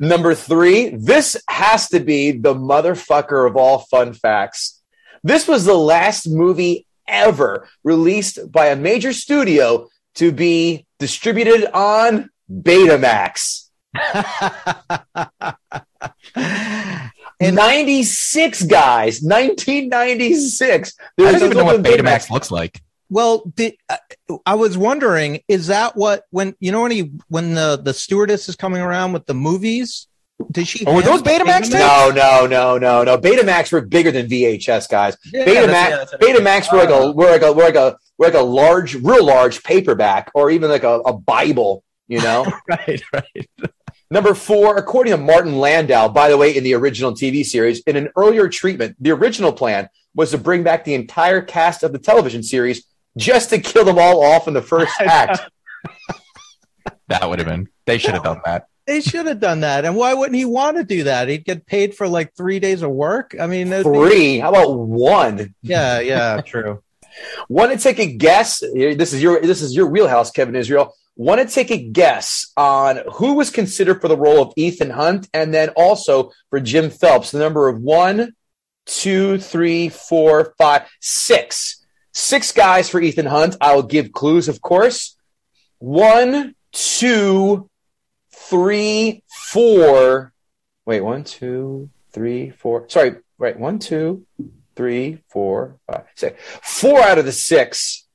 Number 0.00 0.34
three, 0.34 0.90
this 0.90 1.36
has 1.48 1.88
to 1.88 1.98
be 1.98 2.30
the 2.32 2.54
motherfucker 2.54 3.48
of 3.48 3.56
all 3.56 3.80
fun 3.80 4.12
facts. 4.12 4.80
This 5.24 5.48
was 5.48 5.64
the 5.64 5.74
last 5.74 6.28
movie 6.28 6.86
ever 7.08 7.66
released 7.82 8.52
by 8.52 8.66
a 8.66 8.76
major 8.76 9.12
studio 9.12 9.88
to 10.14 10.30
be 10.30 10.86
distributed 10.98 11.68
on 11.72 12.30
Betamax. 12.50 13.64
96 17.40 18.62
guys, 18.64 19.20
1996. 19.22 20.94
I 20.98 21.02
don't 21.32 21.42
even 21.42 21.56
know 21.56 21.64
what 21.64 21.76
open 21.76 21.84
Betamax 21.92 22.30
looks 22.30 22.50
like. 22.50 22.80
Well, 23.10 23.44
did, 23.54 23.74
uh, 23.88 23.96
I 24.44 24.56
was 24.56 24.76
wondering, 24.76 25.40
is 25.48 25.68
that 25.68 25.96
what 25.96 26.24
when 26.30 26.54
you 26.60 26.72
know 26.72 26.82
when 26.82 26.90
he 26.90 27.12
when 27.28 27.54
the 27.54 27.80
the 27.82 27.94
stewardess 27.94 28.48
is 28.50 28.56
coming 28.56 28.82
around 28.82 29.12
with 29.12 29.24
the 29.26 29.34
movies? 29.34 30.08
Did 30.52 30.68
she? 30.68 30.84
Oh, 30.86 30.94
were 30.94 31.02
those 31.02 31.20
hand- 31.22 31.48
Betamax? 31.48 31.72
No, 31.72 32.10
no, 32.14 32.46
no, 32.46 32.78
no, 32.78 33.02
no. 33.04 33.18
Betamax 33.18 33.72
were 33.72 33.80
bigger 33.80 34.10
than 34.12 34.28
VHS, 34.28 34.88
guys. 34.88 35.16
Yeah, 35.32 35.44
Betamax, 35.46 35.66
that's- 35.66 35.90
yeah, 35.90 35.96
that's 35.96 36.12
what 36.12 36.22
I 36.22 36.26
mean. 36.26 36.36
Betamax 36.36 36.72
were 36.72 36.78
like 36.78 36.90
a 36.90 37.10
were 37.12 37.30
like 37.30 37.42
a 37.42 37.52
were 37.52 37.62
like 37.64 37.74
a 37.76 37.96
were 38.18 38.26
like 38.26 38.34
a 38.34 38.42
large, 38.42 38.94
real 38.96 39.24
large 39.24 39.62
paperback, 39.62 40.30
or 40.34 40.50
even 40.50 40.68
like 40.70 40.84
a, 40.84 41.00
a 41.00 41.12
Bible. 41.14 41.82
You 42.08 42.20
know. 42.20 42.46
Right, 42.68 43.02
right. 43.12 43.48
Number 44.10 44.32
four, 44.34 44.76
according 44.78 45.10
to 45.12 45.18
Martin 45.18 45.58
Landau, 45.58 46.08
by 46.08 46.30
the 46.30 46.36
way, 46.38 46.56
in 46.56 46.64
the 46.64 46.72
original 46.74 47.12
TV 47.12 47.44
series, 47.44 47.80
in 47.80 47.94
an 47.96 48.08
earlier 48.16 48.48
treatment, 48.48 48.96
the 48.98 49.10
original 49.10 49.52
plan 49.52 49.88
was 50.14 50.30
to 50.30 50.38
bring 50.38 50.62
back 50.62 50.84
the 50.84 50.94
entire 50.94 51.42
cast 51.42 51.82
of 51.82 51.92
the 51.92 51.98
television 51.98 52.42
series 52.42 52.84
just 53.18 53.50
to 53.50 53.58
kill 53.58 53.84
them 53.84 53.98
all 53.98 54.22
off 54.24 54.48
in 54.48 54.54
the 54.54 54.62
first 54.62 54.92
act. 55.00 55.40
That 57.08 57.28
would 57.28 57.38
have 57.38 57.48
been. 57.48 57.68
They 57.86 57.98
should 57.98 58.14
have 58.14 58.22
done 58.24 58.40
that. 58.44 58.66
They 58.86 59.02
should 59.02 59.26
have 59.26 59.40
done 59.40 59.60
that. 59.60 59.84
And 59.84 59.94
why 59.96 60.14
wouldn't 60.14 60.36
he 60.36 60.46
want 60.46 60.78
to 60.78 60.84
do 60.84 61.04
that? 61.04 61.28
He'd 61.28 61.44
get 61.44 61.66
paid 61.66 61.94
for 61.94 62.08
like 62.08 62.34
three 62.34 62.58
days 62.58 62.80
of 62.82 62.90
work. 62.90 63.34
I 63.38 63.46
mean, 63.46 63.68
that'd 63.68 63.90
be- 63.90 63.98
Three. 63.98 64.38
How 64.38 64.48
about 64.50 64.78
one? 64.78 65.54
yeah, 65.62 66.00
yeah, 66.00 66.40
true. 66.40 66.82
Want 67.48 67.72
to 67.72 67.78
take 67.78 67.98
a 67.98 68.06
guess? 68.06 68.60
This 68.60 69.12
is 69.12 69.20
your 69.22 69.40
this 69.40 69.60
is 69.60 69.74
your 69.74 69.86
wheelhouse, 69.88 70.30
Kevin 70.30 70.54
Israel. 70.54 70.94
Want 71.18 71.40
to 71.40 71.52
take 71.52 71.72
a 71.72 71.76
guess 71.76 72.52
on 72.56 73.00
who 73.14 73.34
was 73.34 73.50
considered 73.50 74.00
for 74.00 74.06
the 74.06 74.16
role 74.16 74.40
of 74.40 74.52
Ethan 74.56 74.90
Hunt, 74.90 75.28
and 75.34 75.52
then 75.52 75.70
also 75.70 76.30
for 76.48 76.60
Jim 76.60 76.90
Phelps. 76.90 77.32
The 77.32 77.40
number 77.40 77.68
of 77.68 77.82
one, 77.82 78.34
two, 78.86 79.38
three, 79.38 79.88
four, 79.88 80.54
five, 80.56 80.88
six. 81.00 81.84
Six 82.14 82.52
guys 82.52 82.88
for 82.88 83.00
Ethan 83.00 83.26
Hunt. 83.26 83.56
I 83.60 83.74
will 83.74 83.82
give 83.82 84.12
clues, 84.12 84.48
of 84.48 84.60
course. 84.60 85.16
One, 85.78 86.54
two, 86.72 87.68
three, 88.32 89.24
four. 89.28 90.32
Wait, 90.86 91.00
one, 91.00 91.24
two, 91.24 91.90
three, 92.12 92.50
four. 92.50 92.88
Sorry, 92.88 93.16
right. 93.38 93.58
One, 93.58 93.80
two, 93.80 94.24
three, 94.76 95.18
four, 95.30 95.80
five, 95.90 96.04
six. 96.14 96.40
Four 96.62 97.00
out 97.00 97.18
of 97.18 97.24
the 97.24 97.32
six, 97.32 98.06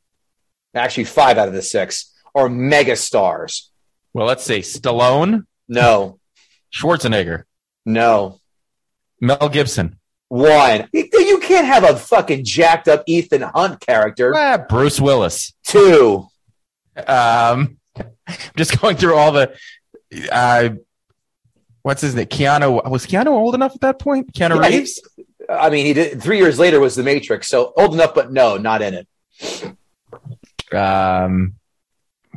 actually 0.74 1.04
five 1.04 1.38
out 1.38 1.50
of 1.50 1.54
the 1.54 1.62
six, 1.62 2.13
are 2.36 2.50
mega 2.50 2.96
stars. 2.96 3.72
Well, 4.14 4.28
let's 4.28 4.44
see. 4.44 4.60
Stallone, 4.60 5.46
No, 5.68 6.20
Schwarzenegger, 6.74 7.44
no. 7.86 8.40
Mel 9.22 9.50
Gibson, 9.50 9.98
One. 10.28 10.90
You 10.94 11.40
can't 11.42 11.66
have 11.68 11.84
a 11.84 11.96
fucking 11.98 12.44
jacked 12.46 12.88
up 12.88 13.04
Ethan 13.08 13.42
Hunt 13.42 13.80
character. 13.80 14.34
ah, 14.36 14.58
Bruce 14.70 15.00
Willis. 15.00 15.54
Two. 15.66 16.28
Um, 17.08 17.78
just 18.58 18.80
going 18.82 18.98
through 18.98 19.16
all 19.16 19.32
the. 19.32 19.56
Uh, 20.32 20.70
what's 21.82 22.02
his 22.02 22.14
name? 22.16 22.26
Keanu 22.28 22.90
was 22.90 23.06
Keanu 23.08 23.28
old 23.28 23.56
enough 23.56 23.74
at 23.76 23.82
that 23.82 24.00
point? 24.00 24.32
Keanu 24.34 24.62
Yeah, 24.62 24.70
he- 24.70 24.78
Reeves. 24.80 25.02
I 25.50 25.70
mean, 25.70 25.86
he 25.86 25.94
did 25.94 26.22
three 26.24 26.38
years 26.38 26.58
later 26.60 26.80
was 26.80 26.96
The 26.96 27.04
Matrix, 27.04 27.48
so 27.50 27.74
old 27.78 27.94
enough, 27.94 28.14
but 28.16 28.32
no, 28.32 28.58
not 28.58 28.82
in 28.82 28.94
it. 28.94 29.08
Um, 30.76 31.56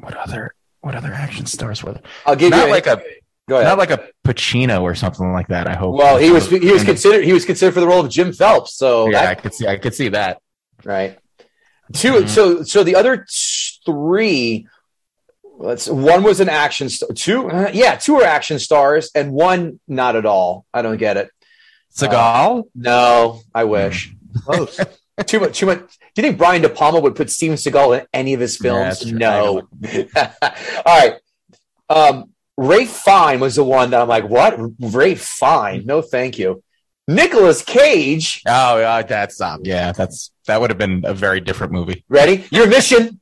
what 0.07 0.17
other 0.17 0.55
what 0.81 0.95
other 0.95 1.13
action 1.13 1.47
stars 1.47 1.83
were 1.83 1.93
there? 1.93 2.03
I'll 2.25 2.37
give 2.37 2.51
Not 2.51 2.67
you 2.67 2.71
like 2.71 2.87
a 2.87 3.03
go 3.49 3.57
ahead. 3.57 3.67
not 3.69 3.79
like 3.79 3.91
a 3.91 4.09
Pacino 4.25 4.83
or 4.83 4.95
something 4.95 5.33
like 5.33 5.49
that. 5.49 5.67
I 5.67 5.75
hope. 5.75 5.97
well, 5.97 6.17
he 6.17 6.31
was 6.31 6.49
he 6.49 6.71
was 6.73 6.85
considered 6.85 7.25
he 7.25 7.33
was 7.33 7.45
considered 7.45 7.73
for 7.75 7.81
the 7.81 7.87
role 7.89 8.05
of 8.05 8.11
Jim 8.11 8.33
Phelps. 8.33 8.75
So 8.77 9.07
Yeah, 9.11 9.23
that- 9.23 9.29
I 9.31 9.35
could 9.41 9.55
see. 9.55 9.67
I 9.67 9.77
could 9.77 9.95
see 9.95 10.09
that. 10.11 10.41
right. 10.85 11.19
2 11.93 12.13
Mhm. 12.13 12.29
So 12.29 12.63
so 12.63 12.83
the 12.85 12.95
other 12.97 13.27
three. 13.85 14.67
Let's. 15.59 15.89
One 15.89 16.23
was 16.23 16.41
an 16.41 16.49
action 16.51 16.89
star. 16.91 17.09
Two. 17.15 17.49
uh, 17.51 17.71
yeah, 17.73 17.97
two 17.97 18.17
are 18.17 18.25
action 18.25 18.59
stars, 18.59 19.11
and 19.15 19.33
one 19.33 19.81
not 19.89 20.15
at 20.17 20.27
all. 20.27 20.67
I 20.75 20.83
don't 20.83 20.99
get 20.99 21.17
it. 21.17 21.31
Seagal. 21.97 22.65
No, 22.75 23.41
I 23.55 23.65
wish. 23.65 24.13
Close. 24.45 24.79
Too 25.25 25.41
much. 25.41 25.59
Too 25.59 25.67
much. 25.67 25.79
Do 25.79 26.23
you 26.23 26.23
think 26.23 26.39
Brian 26.39 26.61
De 26.61 26.69
Palma 26.69 27.01
would 27.01 27.15
put 27.15 27.31
Steven 27.31 27.57
Seagal 27.57 28.01
in 28.01 28.07
any 28.13 28.35
of 28.35 28.41
his 28.41 28.57
films? 28.59 29.01
true. 29.01 29.13
no. 29.13 29.69
All 30.17 30.31
right. 30.87 31.15
Um, 31.89 32.31
Ray 32.59 32.85
Fine 32.85 33.41
was 33.41 33.57
the 33.57 33.65
one 33.65 33.91
that 33.91 34.01
I'm 34.01 34.09
like, 34.09 34.29
what? 34.29 34.59
Ray 34.79 35.15
Fine? 35.15 35.87
No, 35.87 36.03
thank 36.03 36.39
you. 36.39 36.63
Nicolas 37.09 37.63
Cage. 37.63 38.43
oh, 38.47 38.81
uh, 38.81 39.03
that's 39.03 39.41
um, 39.41 39.61
yeah. 39.63 39.93
That's 39.93 40.33
that 40.47 40.61
would 40.61 40.71
have 40.71 40.79
been 40.79 41.03
a 41.07 41.15
very 41.15 41.41
different 41.41 41.73
movie. 41.73 42.05
Ready? 42.09 42.45
Your 42.51 42.67
mission. 42.67 43.21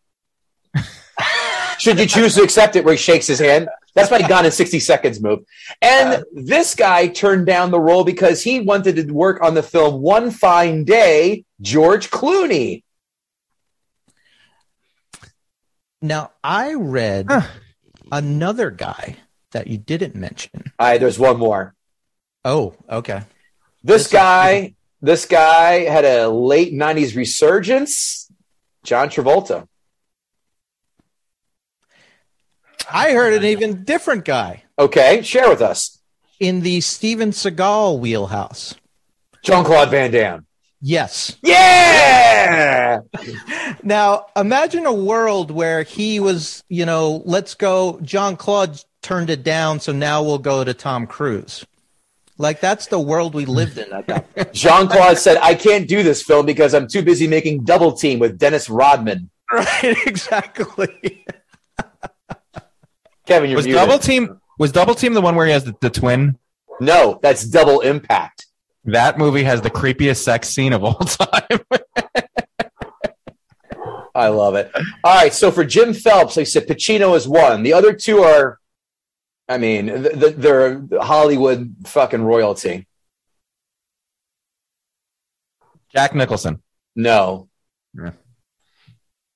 Should 1.79 1.99
you 1.99 2.07
choose 2.07 2.35
to 2.37 2.43
accept 2.43 2.77
it, 2.77 2.85
where 2.85 2.95
he 2.95 2.99
shakes 2.99 3.27
his 3.27 3.39
hand. 3.39 3.69
That's 3.95 4.11
my 4.11 4.27
gone 4.27 4.45
in 4.45 4.51
60 4.51 4.81
seconds 4.81 5.23
move. 5.23 5.41
And 5.81 6.15
uh, 6.15 6.23
this 6.33 6.75
guy 6.75 7.07
turned 7.07 7.47
down 7.47 7.71
the 7.71 7.79
role 7.79 8.03
because 8.05 8.43
he 8.43 8.61
wanted 8.61 8.97
to 8.97 9.13
work 9.13 9.41
on 9.43 9.55
the 9.55 9.63
film 9.63 10.03
One 10.03 10.31
Fine 10.33 10.85
Day, 10.85 11.45
George 11.61 12.11
Clooney. 12.11 12.83
Now 16.03 16.33
I 16.43 16.75
read 16.75 17.27
Huh. 17.29 17.43
another 18.13 18.71
guy 18.71 19.17
that 19.53 19.69
you 19.69 19.79
didn't 19.79 20.15
mention. 20.17 20.73
All 20.79 20.89
right, 20.89 20.99
there's 21.01 21.19
one 21.19 21.39
more. 21.39 21.75
Oh, 22.45 22.75
okay. 22.91 23.23
This 23.83 24.03
This- 24.05 24.13
guy, 24.13 24.75
this 25.01 25.25
guy 25.27 25.85
had 25.85 26.05
a 26.05 26.29
late 26.29 26.73
90s 26.75 27.15
resurgence. 27.17 28.31
John 28.83 29.09
Travolta. 29.09 29.67
I 32.93 33.13
heard 33.13 33.35
an 33.35 33.45
even 33.45 33.85
different 33.85 34.25
guy 34.25 34.65
Okay, 34.79 35.23
share 35.23 35.49
with 35.49 35.61
us. 35.63 36.01
in 36.41 36.61
the 36.63 36.81
Steven 36.81 37.31
Seagal 37.31 37.99
wheelhouse. 38.01 38.75
Jean 39.43 39.65
Claude 39.65 39.91
Van 39.91 40.11
Damme. 40.11 40.47
Yes. 40.81 41.37
Yeah! 41.43 43.01
Now, 43.83 44.27
imagine 44.35 44.87
a 44.87 44.93
world 44.95 45.51
where 45.51 45.83
he 45.83 46.19
was, 46.21 46.65
you 46.69 46.87
know, 46.87 47.23
let's 47.27 47.55
go. 47.55 47.99
John 48.03 48.37
Claude 48.37 48.81
turned 49.03 49.29
it 49.29 49.43
down, 49.43 49.79
so 49.81 49.93
now 49.93 50.23
we'll 50.23 50.39
go 50.39 50.65
to 50.65 50.73
Tom 50.73 51.07
Cruise. 51.07 51.67
Like 52.39 52.61
that's 52.61 52.87
the 52.87 52.99
world 52.99 53.35
we 53.35 53.45
lived 53.45 53.77
in 53.79 53.93
at 53.93 54.07
that 54.07 54.35
point. 54.35 54.53
Jean 54.55 54.89
Claude 54.89 55.19
said, 55.19 55.37
I 55.43 55.55
can't 55.55 55.87
do 55.87 56.03
this 56.03 56.23
film 56.23 56.47
because 56.47 56.73
I'm 56.75 56.89
too 56.89 57.03
busy 57.03 57.27
making 57.27 57.65
Double 57.65 57.93
Team 57.93 58.19
with 58.19 58.39
Dennis 58.39 58.71
Rodman. 58.71 59.29
right, 59.53 59.97
exactly. 60.07 61.25
Kevin, 63.27 63.51
you're 63.51 63.57
Was 63.57 63.67
muted. 63.67 63.81
Double 63.81 63.99
Team 63.99 64.41
was 64.59 64.73
Double 64.73 64.95
Team 64.95 65.15
the 65.15 65.21
one 65.21 65.35
where 65.37 65.47
he 65.47 65.53
has 65.53 65.65
the, 65.65 65.75
the 65.81 65.91
twin? 65.91 66.39
No, 66.81 67.19
that's 67.23 67.45
Double 67.45 67.81
Impact. 67.81 68.47
That 68.85 69.17
movie 69.19 69.45
has 69.45 69.63
the 69.63 69.71
creepiest 69.71 70.23
sex 70.23 70.49
scene 70.49 70.73
of 70.73 70.85
all 70.85 70.95
time. 70.99 71.61
I 74.15 74.29
love 74.29 74.55
it. 74.55 74.71
All 75.03 75.15
right, 75.15 75.33
so 75.33 75.51
for 75.51 75.65
Jim 75.65 75.93
Phelps, 75.95 76.37
like 76.37 76.43
I 76.43 76.45
said 76.45 76.69
Pacino 76.69 77.17
is 77.17 77.27
one. 77.27 77.63
The 77.63 77.73
other 77.73 77.93
two 77.95 78.19
are, 78.21 78.61
I 79.49 79.59
mean, 79.59 79.87
th- 79.87 80.13
th- 80.21 80.35
they're 80.37 80.87
Hollywood 81.01 81.75
fucking 81.87 82.23
royalty. 82.23 82.87
Jack 85.93 86.15
Nicholson. 86.15 86.63
No, 86.97 87.49
Yeah. 87.97 88.11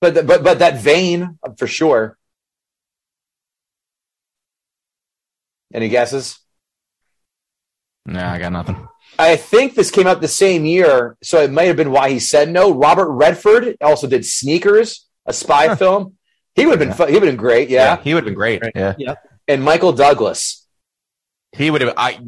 but 0.01 0.27
but 0.27 0.45
but 0.45 0.59
that 0.61 0.81
vein 0.81 1.39
for 1.57 1.67
sure. 1.67 2.18
Any 5.73 5.89
guesses? 5.89 6.39
Nah, 8.07 8.33
I 8.33 8.39
got 8.39 8.53
nothing. 8.53 8.89
I 9.19 9.37
think 9.37 9.75
this 9.75 9.91
came 9.91 10.07
out 10.07 10.21
the 10.21 10.29
same 10.29 10.65
year, 10.65 11.17
so 11.23 11.41
it 11.41 11.51
might 11.51 11.65
have 11.65 11.77
been 11.77 11.91
why 11.91 12.11
he 12.11 12.19
said 12.19 12.51
no. 12.51 12.73
Robert 12.73 13.11
Redford 13.11 13.77
also 13.81 14.07
did 14.07 14.25
Sneakers, 14.25 15.07
a 15.27 15.33
spy 15.33 15.75
film. 15.75 16.15
He 16.55 16.67
would 16.67 16.81
have 16.81 16.89
been 16.89 16.97
fu- 16.97 17.07
he 17.07 17.15
would 17.15 17.23
have 17.25 17.33
been 17.33 17.37
great, 17.37 17.69
yeah. 17.69 18.01
he 18.03 18.15
would 18.15 18.25
have 18.25 18.27
been 18.27 18.35
great. 18.35 18.63
Yeah, 18.75 18.95
And 19.47 19.63
Michael 19.63 19.93
Douglas. 19.93 20.67
he 21.53 21.71
would 21.71 21.83
have. 21.83 21.95
I. 21.97 22.21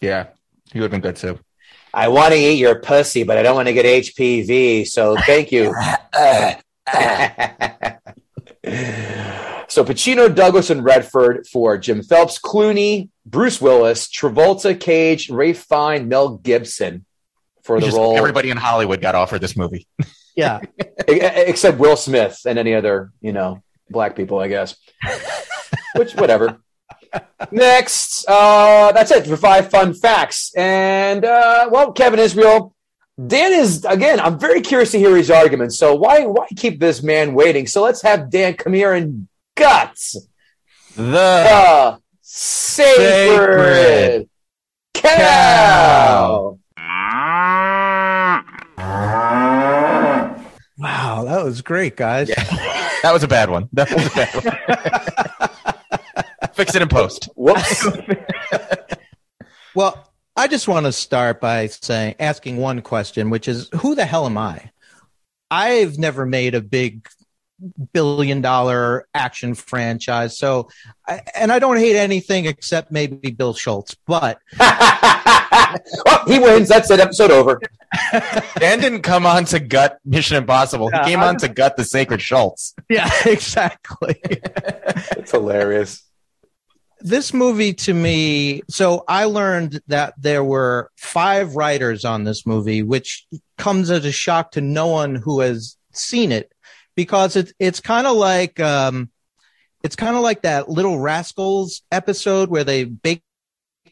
Yeah, 0.00 0.28
he 0.72 0.80
would 0.80 0.90
have 0.90 0.90
been 0.90 1.00
good 1.00 1.16
too. 1.16 1.38
I 1.94 2.08
want 2.08 2.34
to 2.34 2.38
eat 2.38 2.58
your 2.58 2.80
pussy, 2.80 3.22
but 3.22 3.38
I 3.38 3.42
don't 3.42 3.54
want 3.54 3.68
to 3.68 3.74
get 3.74 3.86
HPV. 3.86 4.86
So 4.86 5.16
thank 5.26 5.52
you. 5.52 5.74
so 9.68 9.84
Pacino, 9.84 10.32
Douglas, 10.34 10.70
and 10.70 10.84
Redford 10.84 11.46
for 11.46 11.76
Jim 11.78 12.02
Phelps, 12.02 12.38
Clooney, 12.38 13.08
Bruce 13.24 13.60
Willis, 13.60 14.08
Travolta, 14.08 14.78
Cage, 14.78 15.30
Ray 15.30 15.52
Fine, 15.52 16.08
Mel 16.08 16.36
Gibson 16.36 17.04
for 17.62 17.80
the 17.80 17.86
Just 17.86 17.98
role, 17.98 18.16
Everybody 18.16 18.50
in 18.50 18.56
Hollywood 18.56 19.00
got 19.00 19.14
offered 19.14 19.40
this 19.40 19.56
movie. 19.56 19.86
Yeah. 20.36 20.60
Except 21.08 21.78
Will 21.78 21.96
Smith 21.96 22.40
and 22.46 22.58
any 22.58 22.74
other, 22.74 23.12
you 23.20 23.32
know, 23.32 23.62
black 23.90 24.16
people, 24.16 24.38
I 24.38 24.48
guess. 24.48 24.76
Which, 25.96 26.14
whatever. 26.14 26.58
Next, 27.50 28.26
uh, 28.28 28.92
that's 28.92 29.10
it 29.10 29.26
for 29.26 29.36
five 29.36 29.70
fun 29.70 29.94
facts. 29.94 30.52
And, 30.56 31.24
uh, 31.24 31.68
well, 31.70 31.92
Kevin 31.92 32.20
Israel, 32.20 32.74
Dan 33.24 33.52
is, 33.52 33.84
again, 33.84 34.20
I'm 34.20 34.38
very 34.38 34.60
curious 34.60 34.92
to 34.92 34.98
hear 34.98 35.16
his 35.16 35.30
arguments. 35.30 35.78
So 35.78 35.94
why, 35.94 36.26
why 36.26 36.46
keep 36.56 36.78
this 36.78 37.02
man 37.02 37.34
waiting? 37.34 37.66
So 37.66 37.82
let's 37.82 38.02
have 38.02 38.30
Dan 38.30 38.54
come 38.54 38.74
here 38.74 38.92
and 38.92 39.28
guts 39.56 40.16
The 40.94 41.02
the 41.02 41.98
sacred, 42.22 44.28
cow. 44.94 46.58
Wow, 50.78 51.24
that 51.24 51.42
was 51.42 51.62
great, 51.62 51.96
guys. 51.96 52.28
that 53.02 53.10
was 53.12 53.22
a 53.22 53.28
bad 53.28 53.48
one. 53.50 53.68
That 53.72 53.90
was 53.90 54.06
a 54.06 54.10
bad 54.10 54.34
one. 56.40 56.50
Fix 56.54 56.74
it 56.74 56.82
in 56.82 56.88
post. 56.88 57.28
Whoops. 57.34 57.86
Well, 59.74 60.10
I 60.34 60.48
just 60.48 60.68
want 60.68 60.86
to 60.86 60.92
start 60.92 61.38
by 61.38 61.66
saying, 61.66 62.14
asking 62.18 62.56
one 62.56 62.80
question, 62.80 63.28
which 63.28 63.46
is, 63.46 63.68
who 63.74 63.94
the 63.94 64.06
hell 64.06 64.24
am 64.24 64.38
I? 64.38 64.70
I've 65.50 65.98
never 65.98 66.24
made 66.24 66.54
a 66.54 66.62
big 66.62 67.06
billion 67.92 68.40
dollar 68.40 69.06
action 69.14 69.54
franchise. 69.54 70.38
So, 70.38 70.68
and 71.34 71.50
I 71.50 71.58
don't 71.58 71.78
hate 71.78 71.96
anything 71.96 72.46
except 72.46 72.90
maybe 72.92 73.30
Bill 73.30 73.54
Schultz, 73.54 73.94
but 74.06 74.38
well, 74.58 74.76
oh, 76.06 76.24
he 76.26 76.38
wins. 76.38 76.68
That's 76.68 76.90
it. 76.90 77.00
Episode 77.00 77.30
over. 77.30 77.60
Dan 78.58 78.80
didn't 78.80 79.02
come 79.02 79.26
on 79.26 79.44
to 79.46 79.60
gut 79.60 79.98
Mission 80.04 80.36
Impossible. 80.36 80.88
He 80.90 80.96
Yeah, 80.96 81.04
came 81.04 81.20
I- 81.20 81.28
on 81.28 81.36
to 81.38 81.48
gut 81.48 81.76
the 81.76 81.84
Sacred 81.84 82.20
Schultz. 82.20 82.74
yeah, 82.90 83.10
exactly. 83.26 84.20
It's 84.22 85.30
hilarious. 85.30 86.02
this 87.00 87.34
movie 87.34 87.74
to 87.74 87.92
me 87.92 88.62
so 88.70 89.04
i 89.06 89.24
learned 89.24 89.80
that 89.86 90.14
there 90.18 90.42
were 90.42 90.90
five 90.96 91.54
writers 91.54 92.06
on 92.06 92.24
this 92.24 92.46
movie 92.46 92.82
which 92.82 93.26
comes 93.58 93.90
as 93.90 94.06
a 94.06 94.10
shock 94.10 94.50
to 94.52 94.62
no 94.62 94.86
one 94.86 95.14
who 95.14 95.40
has 95.40 95.76
seen 95.92 96.32
it 96.32 96.50
because 96.96 97.36
it, 97.36 97.52
it's 97.58 97.80
kind 97.80 98.06
of 98.06 98.16
like 98.16 98.58
um, 98.58 99.10
it's 99.84 99.94
kind 99.96 100.16
of 100.16 100.22
like 100.22 100.42
that 100.42 100.68
little 100.68 100.98
rascals 100.98 101.82
episode 101.92 102.50
where 102.50 102.64
they 102.64 102.84
bake 102.84 103.22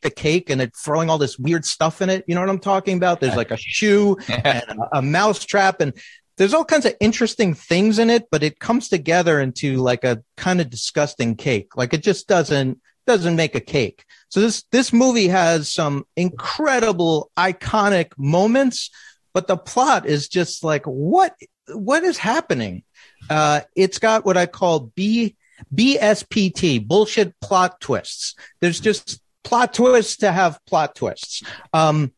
the 0.03 0.11
cake 0.11 0.51
and 0.51 0.61
they're 0.61 0.71
throwing 0.85 1.09
all 1.09 1.19
this 1.19 1.39
weird 1.39 1.65
stuff 1.65 2.03
in 2.03 2.11
it. 2.11 2.25
You 2.27 2.35
know 2.35 2.41
what 2.41 2.51
i'm 2.51 2.59
talking 2.59 2.97
about? 2.97 3.21
There's 3.21 3.37
like 3.37 3.51
a 3.51 3.57
shoe 3.59 4.17
and 4.29 4.65
a, 4.69 4.99
a 4.99 5.03
mouse 5.03 5.45
trap 5.45 5.81
and 5.81 5.93
there's 6.37 6.53
all 6.53 6.65
kinds 6.65 6.85
of 6.85 6.95
interesting 7.01 7.55
things 7.55 8.01
in 8.01 8.11
it 8.11 8.25
but 8.31 8.43
it 8.43 8.59
comes 8.59 8.89
together 8.89 9.41
into 9.41 9.77
like 9.77 10.03
a 10.03 10.23
kind 10.37 10.61
of 10.61 10.71
disgusting 10.71 11.37
cake. 11.37 11.77
Like 11.77 11.95
it 11.95 12.03
just 12.03 12.27
doesn't 12.27 12.81
doesn't 13.07 13.37
make 13.37 13.55
a 13.55 13.61
cake. 13.61 14.05
So 14.31 14.41
this 14.41 14.65
this 14.73 14.93
movie 14.93 15.29
has 15.29 15.73
some 15.73 16.05
incredible 16.17 17.31
iconic 17.37 18.13
moments 18.19 18.91
but 19.33 19.49
the 19.49 19.57
plot 19.57 20.07
is 20.07 20.29
just 20.29 20.65
like 20.65 20.85
what 20.87 21.35
what 21.69 22.05
is 22.05 22.19
happening 22.19 22.85
uh 23.31 23.61
it's 23.77 23.99
got 23.99 24.25
what 24.25 24.37
i 24.37 24.47
call 24.47 24.93
b 24.95 25.37
bspt 25.75 26.87
bullshit 26.87 27.39
plot 27.41 27.81
twists. 27.81 28.35
There's 28.61 28.81
just 28.81 29.21
plot 29.43 29.75
twists 29.75 30.19
to 30.19 30.33
have 30.33 30.59
plot 30.67 30.95
twists. 30.95 31.43
Um 31.73 32.13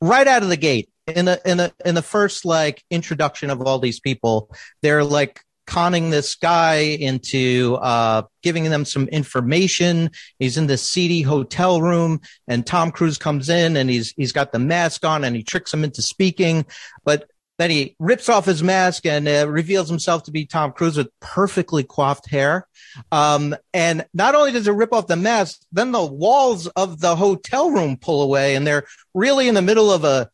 right 0.00 0.26
out 0.26 0.42
of 0.42 0.48
the 0.48 0.56
gate 0.56 0.88
in 1.06 1.26
the 1.26 1.40
in 1.44 1.58
the 1.58 1.72
in 1.84 1.94
the 1.94 2.02
first 2.02 2.44
like 2.44 2.82
introduction 2.90 3.50
of 3.50 3.60
all 3.62 3.78
these 3.78 4.00
people 4.00 4.50
they're 4.82 5.04
like 5.04 5.40
conning 5.66 6.10
this 6.10 6.34
guy 6.34 6.74
into 6.76 7.78
uh 7.80 8.22
giving 8.42 8.64
them 8.64 8.84
some 8.84 9.06
information. 9.08 10.10
He's 10.38 10.58
in 10.58 10.66
this 10.66 10.82
seedy 10.88 11.22
hotel 11.22 11.80
room 11.80 12.20
and 12.48 12.66
tom 12.66 12.90
cruise 12.90 13.18
comes 13.18 13.48
in 13.48 13.76
and 13.76 13.88
he's 13.88 14.12
he's 14.16 14.32
got 14.32 14.52
the 14.52 14.58
mask 14.58 15.04
on 15.04 15.24
and 15.24 15.36
he 15.36 15.42
tricks 15.42 15.72
him 15.72 15.84
into 15.84 16.02
speaking. 16.02 16.66
But 17.04 17.30
then 17.62 17.70
he 17.70 17.94
rips 17.98 18.28
off 18.28 18.44
his 18.44 18.62
mask 18.62 19.06
and 19.06 19.28
uh, 19.28 19.46
reveals 19.48 19.88
himself 19.88 20.24
to 20.24 20.30
be 20.30 20.44
tom 20.44 20.72
cruise 20.72 20.96
with 20.96 21.08
perfectly 21.20 21.84
coiffed 21.84 22.28
hair 22.28 22.66
um, 23.10 23.54
and 23.72 24.04
not 24.12 24.34
only 24.34 24.52
does 24.52 24.66
it 24.66 24.72
rip 24.72 24.92
off 24.92 25.06
the 25.06 25.16
mask 25.16 25.60
then 25.72 25.92
the 25.92 26.04
walls 26.04 26.66
of 26.68 27.00
the 27.00 27.16
hotel 27.16 27.70
room 27.70 27.96
pull 27.96 28.22
away 28.22 28.56
and 28.56 28.66
they're 28.66 28.84
really 29.14 29.48
in 29.48 29.54
the 29.54 29.62
middle 29.62 29.90
of 29.90 30.04
a 30.04 30.28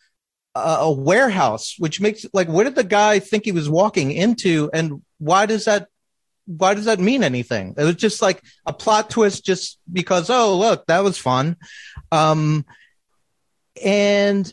a, 0.58 0.78
a 0.80 0.90
warehouse, 0.90 1.74
which 1.78 2.00
makes 2.00 2.26
like, 2.32 2.48
what 2.48 2.64
did 2.64 2.74
the 2.74 2.84
guy 2.84 3.18
think 3.18 3.44
he 3.44 3.52
was 3.52 3.68
walking 3.68 4.12
into, 4.12 4.70
and 4.72 5.02
why 5.18 5.46
does 5.46 5.64
that? 5.66 5.88
Why 6.46 6.74
does 6.74 6.86
that 6.86 6.98
mean 6.98 7.22
anything? 7.22 7.74
It 7.76 7.84
was 7.84 7.96
just 7.96 8.22
like 8.22 8.42
a 8.66 8.72
plot 8.72 9.10
twist, 9.10 9.44
just 9.44 9.78
because. 9.90 10.30
Oh, 10.30 10.56
look, 10.56 10.86
that 10.86 11.04
was 11.04 11.18
fun. 11.18 11.56
Um, 12.10 12.64
and 13.84 14.52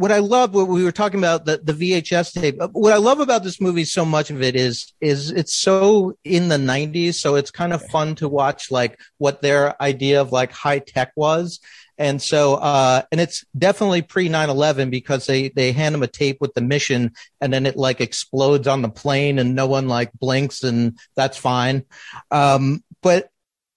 what 0.00 0.10
I 0.10 0.20
love, 0.20 0.54
what 0.54 0.66
we 0.66 0.82
were 0.82 0.92
talking 0.92 1.20
about 1.20 1.44
the, 1.44 1.60
the 1.62 1.74
VHS 1.74 2.32
tape. 2.32 2.56
uh, 2.58 2.68
What 2.68 2.94
I 2.94 2.96
love 2.96 3.20
about 3.20 3.44
this 3.44 3.60
movie, 3.60 3.84
so 3.84 4.06
much 4.06 4.30
of 4.30 4.40
it 4.40 4.56
is 4.56 4.94
is 5.02 5.30
it's 5.30 5.54
so 5.54 6.16
in 6.24 6.48
the 6.48 6.56
'90s, 6.56 7.16
so 7.16 7.34
it's 7.34 7.50
kind 7.50 7.74
of 7.74 7.84
fun 7.90 8.14
to 8.14 8.26
watch, 8.26 8.70
like 8.70 8.98
what 9.18 9.42
their 9.42 9.80
idea 9.82 10.22
of 10.22 10.32
like 10.32 10.52
high 10.52 10.78
tech 10.78 11.12
was. 11.16 11.60
And 11.98 12.22
so, 12.22 12.54
uh, 12.54 13.02
and 13.12 13.20
it's 13.20 13.44
definitely 13.58 14.00
pre 14.00 14.30
9 14.30 14.48
11 14.48 14.88
because 14.88 15.26
they, 15.26 15.50
they 15.50 15.70
hand 15.70 15.94
them 15.94 16.02
a 16.02 16.06
tape 16.06 16.38
with 16.40 16.54
the 16.54 16.62
mission 16.62 17.12
and 17.42 17.52
then 17.52 17.66
it 17.66 17.76
like 17.76 18.00
explodes 18.00 18.66
on 18.66 18.80
the 18.80 18.88
plane 18.88 19.38
and 19.38 19.54
no 19.54 19.66
one 19.66 19.86
like 19.86 20.10
blinks 20.14 20.62
and 20.62 20.98
that's 21.14 21.36
fine. 21.36 21.84
Um, 22.30 22.82
but 23.02 23.28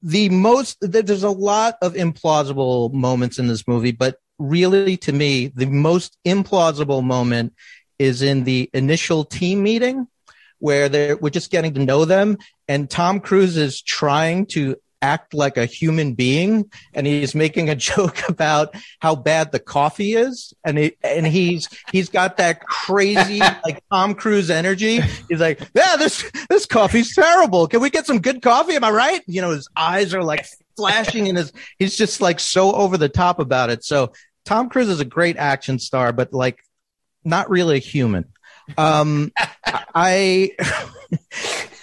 the 0.01 0.29
most, 0.29 0.77
there's 0.79 1.23
a 1.23 1.29
lot 1.29 1.75
of 1.81 1.95
implausible 1.95 2.93
moments 2.93 3.39
in 3.39 3.47
this 3.47 3.67
movie, 3.67 3.91
but 3.91 4.15
really 4.39 4.97
to 4.97 5.11
me, 5.11 5.47
the 5.47 5.65
most 5.65 6.17
implausible 6.25 7.03
moment 7.03 7.53
is 7.99 8.21
in 8.21 8.43
the 8.43 8.69
initial 8.73 9.23
team 9.23 9.63
meeting 9.63 10.07
where 10.59 10.89
they're, 10.89 11.17
we're 11.17 11.29
just 11.29 11.51
getting 11.51 11.73
to 11.73 11.83
know 11.83 12.05
them 12.05 12.37
and 12.67 12.89
Tom 12.89 13.19
Cruise 13.19 13.57
is 13.57 13.81
trying 13.81 14.45
to 14.47 14.75
act 15.03 15.33
like 15.33 15.57
a 15.57 15.65
human 15.65 16.13
being 16.13 16.71
and 16.93 17.05
he's 17.05 17.35
making 17.35 17.69
a 17.69 17.75
joke 17.91 18.27
about 18.29 18.73
how 18.99 19.15
bad 19.15 19.51
the 19.51 19.59
coffee 19.59 20.13
is 20.13 20.53
and 20.63 20.77
he 20.77 20.95
and 21.03 21.27
he's 21.27 21.67
he's 21.91 22.09
got 22.09 22.37
that 22.37 22.61
crazy 22.61 23.39
like 23.39 23.83
Tom 23.91 24.15
Cruise 24.15 24.49
energy. 24.49 25.01
He's 25.29 25.41
like 25.41 25.59
yeah 25.75 25.97
this 25.97 26.31
this 26.49 26.65
coffee's 26.65 27.13
terrible. 27.13 27.67
Can 27.67 27.81
we 27.81 27.89
get 27.89 28.05
some 28.05 28.19
good 28.19 28.41
coffee? 28.41 28.75
Am 28.75 28.83
I 28.83 28.91
right? 28.91 29.21
You 29.27 29.41
know 29.41 29.51
his 29.51 29.67
eyes 29.75 30.13
are 30.13 30.23
like 30.23 30.45
flashing 30.75 31.27
and 31.27 31.38
his 31.38 31.51
he's 31.79 31.95
just 31.95 32.21
like 32.21 32.39
so 32.39 32.73
over 32.73 32.97
the 32.97 33.09
top 33.09 33.39
about 33.39 33.69
it 33.69 33.83
so 33.83 34.12
Tom 34.45 34.69
Cruise 34.69 34.89
is 34.89 34.99
a 34.99 35.05
great 35.05 35.38
action 35.38 35.79
star 35.79 36.12
but 36.12 36.33
like 36.33 36.59
not 37.23 37.49
really 37.49 37.77
a 37.77 37.79
human 37.79 38.25
um 38.77 39.31
I 39.95 40.51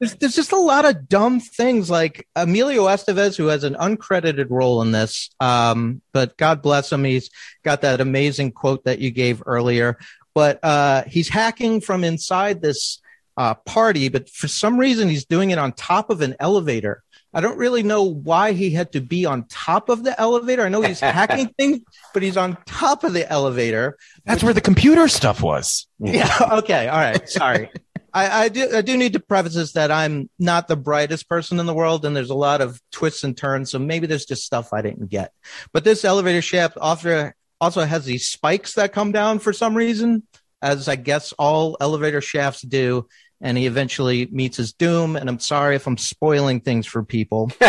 there's, 0.00 0.14
there's 0.16 0.34
just 0.34 0.52
a 0.52 0.58
lot 0.58 0.86
of 0.86 1.08
dumb 1.08 1.40
things 1.40 1.90
like 1.90 2.26
Emilio 2.34 2.86
Estevez, 2.86 3.36
who 3.36 3.46
has 3.46 3.64
an 3.64 3.74
uncredited 3.74 4.46
role 4.48 4.80
in 4.82 4.92
this. 4.92 5.30
Um, 5.38 6.00
but 6.12 6.36
God 6.38 6.62
bless 6.62 6.90
him. 6.90 7.04
He's 7.04 7.30
got 7.62 7.82
that 7.82 8.00
amazing 8.00 8.52
quote 8.52 8.84
that 8.84 8.98
you 8.98 9.10
gave 9.10 9.42
earlier. 9.44 9.98
But 10.34 10.58
uh, 10.64 11.04
he's 11.06 11.28
hacking 11.28 11.82
from 11.82 12.02
inside 12.02 12.62
this 12.62 13.00
uh, 13.36 13.54
party, 13.54 14.08
but 14.08 14.30
for 14.30 14.48
some 14.48 14.78
reason 14.78 15.08
he's 15.08 15.26
doing 15.26 15.50
it 15.50 15.58
on 15.58 15.72
top 15.72 16.08
of 16.08 16.22
an 16.22 16.34
elevator. 16.40 17.02
I 17.32 17.40
don't 17.40 17.58
really 17.58 17.82
know 17.82 18.02
why 18.02 18.52
he 18.52 18.70
had 18.70 18.92
to 18.92 19.00
be 19.00 19.24
on 19.24 19.44
top 19.48 19.88
of 19.88 20.02
the 20.02 20.18
elevator. 20.20 20.64
I 20.64 20.68
know 20.68 20.82
he's 20.82 21.00
hacking 21.00 21.48
things, 21.58 21.80
but 22.12 22.22
he's 22.22 22.36
on 22.36 22.58
top 22.66 23.04
of 23.04 23.12
the 23.12 23.30
elevator. 23.30 23.96
That's 24.24 24.42
where 24.42 24.54
the 24.54 24.60
computer 24.60 25.06
stuff 25.08 25.42
was. 25.42 25.86
Yeah. 25.98 26.28
Okay. 26.60 26.88
All 26.88 26.98
right. 26.98 27.28
Sorry. 27.28 27.70
I, 28.12 28.44
I 28.44 28.48
do. 28.48 28.68
I 28.74 28.82
do 28.82 28.96
need 28.96 29.12
to 29.12 29.20
preface 29.20 29.54
this 29.54 29.72
that 29.72 29.92
I'm 29.92 30.28
not 30.38 30.66
the 30.66 30.76
brightest 30.76 31.28
person 31.28 31.60
in 31.60 31.66
the 31.66 31.74
world, 31.74 32.04
and 32.04 32.16
there's 32.16 32.30
a 32.30 32.34
lot 32.34 32.60
of 32.60 32.80
twists 32.90 33.22
and 33.22 33.36
turns. 33.36 33.70
So 33.70 33.78
maybe 33.78 34.06
there's 34.06 34.26
just 34.26 34.44
stuff 34.44 34.72
I 34.72 34.82
didn't 34.82 35.08
get. 35.10 35.32
But 35.72 35.84
this 35.84 36.04
elevator 36.04 36.42
shaft 36.42 36.76
also 36.76 37.30
also 37.60 37.84
has 37.84 38.04
these 38.04 38.28
spikes 38.28 38.74
that 38.74 38.92
come 38.92 39.12
down 39.12 39.38
for 39.38 39.52
some 39.52 39.76
reason, 39.76 40.24
as 40.60 40.88
I 40.88 40.96
guess 40.96 41.32
all 41.34 41.76
elevator 41.80 42.20
shafts 42.20 42.62
do. 42.62 43.06
And 43.40 43.56
he 43.56 43.66
eventually 43.66 44.26
meets 44.30 44.56
his 44.58 44.72
doom. 44.74 45.16
And 45.16 45.28
I'm 45.28 45.38
sorry 45.38 45.74
if 45.76 45.86
I'm 45.86 45.96
spoiling 45.96 46.60
things 46.60 46.86
for 46.86 47.02
people. 47.02 47.50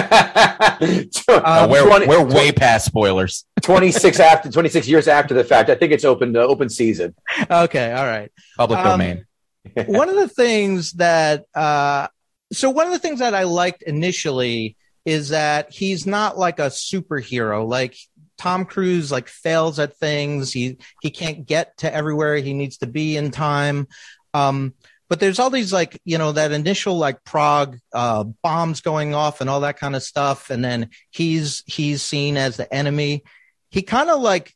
Uh, 1.27 1.67
we're, 1.69 1.86
20 1.86 2.07
we're 2.07 2.23
way 2.23 2.51
past 2.51 2.86
spoilers. 2.86 3.45
26 3.62 4.19
after 4.19 4.51
26 4.51 4.88
years 4.88 5.07
after 5.07 5.34
the 5.34 5.43
fact. 5.43 5.69
I 5.69 5.75
think 5.75 5.91
it's 5.91 6.03
open 6.03 6.36
uh, 6.36 6.39
open 6.39 6.69
season. 6.69 7.15
Okay. 7.49 7.91
All 7.91 8.05
right. 8.05 8.31
Public 8.57 8.79
Um, 8.79 8.86
domain. 8.86 9.25
one 9.88 10.10
of 10.10 10.15
the 10.15 10.27
things 10.27 10.93
that 10.93 11.45
uh 11.53 12.07
so 12.51 12.69
one 12.69 12.88
of 12.88 12.93
the 12.93 12.99
things 12.99 13.19
that 13.19 13.34
I 13.36 13.43
liked 13.43 13.84
initially 13.84 14.75
is 15.05 15.29
that 15.29 15.71
he's 15.71 16.05
not 16.05 16.38
like 16.38 16.60
a 16.60 16.67
superhero 16.67 17.67
like 17.67 17.95
Tom 18.38 18.65
Cruise 18.65 19.12
like 19.12 19.27
fails 19.27 19.77
at 19.79 19.97
things 19.97 20.51
he 20.51 20.77
he 21.01 21.12
can't 21.12 21.45
get 21.45 21.77
to 21.77 21.93
everywhere 21.93 22.36
he 22.38 22.53
needs 22.53 22.77
to 22.77 22.88
be 22.88 23.17
in 23.17 23.29
time 23.31 23.88
um 24.34 24.73
but 25.12 25.19
there's 25.19 25.39
all 25.39 25.50
these 25.50 25.74
like 25.74 26.00
you 26.06 26.17
know 26.17 26.32
that 26.32 26.54
initial 26.54 26.97
like 26.97 27.21
Prague 27.26 27.78
uh 27.91 28.24
bombs 28.41 28.80
going 28.80 29.13
off 29.13 29.41
and 29.41 29.50
all 29.50 29.60
that 29.60 29.78
kind 29.78 29.93
of 29.93 30.04
stuff. 30.04 30.50
And 30.50 30.63
then 30.63 30.89
he's 31.10 31.63
he's 31.67 32.02
seen 32.02 32.38
as 32.38 32.56
the 32.56 32.74
enemy. 32.74 33.26
He 33.71 33.82
kind 33.82 34.10
of 34.10 34.21
like 34.21 34.56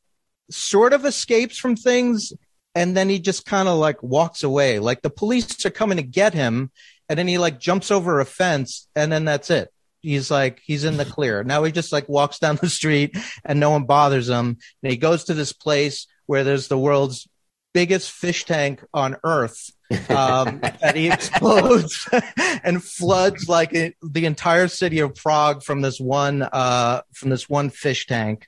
sort 0.50 0.94
of 0.94 1.04
escapes 1.04 1.58
from 1.58 1.76
things. 1.76 2.32
And 2.74 2.96
then 2.96 3.10
he 3.10 3.20
just 3.20 3.46
kind 3.46 3.68
of 3.68 3.78
like 3.78 4.02
walks 4.02 4.44
away. 4.44 4.80
Like 4.80 5.02
the 5.02 5.10
police 5.10 5.65
are 5.65 5.72
coming 5.72 5.98
to 5.98 6.04
get 6.04 6.34
him. 6.34 6.72
And 7.10 7.20
then 7.20 7.28
he 7.28 7.38
like 7.38 7.60
jumps 7.60 7.91
over 7.91 8.22
a 8.22 8.26
fence. 8.26 8.88
And 8.96 9.12
then 9.12 9.26
that's 9.26 9.50
it. 9.50 9.74
He's 10.00 10.32
like 10.32 10.62
he's 10.63 10.86
in 10.86 10.96
the 10.96 11.04
clear. 11.04 11.44
Now 11.44 11.65
he 11.65 11.74
just 11.74 11.91
like 11.91 12.08
walks 12.08 12.39
down 12.39 12.60
the 12.62 12.70
street 12.70 13.18
and 13.44 13.60
no 13.60 13.72
one 13.72 13.84
bothers 13.84 14.30
him. 14.30 14.58
And 14.82 14.89
he 14.89 14.96
goes 14.96 15.26
to 15.26 15.34
this 15.34 15.52
place 15.52 16.08
where 16.28 16.46
there's 16.46 16.70
the 16.70 16.80
world's 16.80 17.28
biggest 17.74 18.10
fish 18.10 18.46
tank 18.46 18.82
on 18.94 19.18
earth 19.26 19.74
um, 20.10 20.62
and 20.82 20.98
he 20.98 21.10
explodes 21.10 22.08
and 22.63 22.84
floods 22.84 23.48
like 23.48 23.74
it, 23.74 23.95
the 24.02 24.26
entire 24.26 24.67
city 24.67 25.00
of 25.00 25.15
prague 25.15 25.63
from 25.63 25.82
this 25.82 26.00
one 26.00 26.41
uh, 26.41 27.02
from 27.13 27.30
this 27.30 27.50
one 27.50 27.69
fish 27.69 28.06
tank 28.08 28.45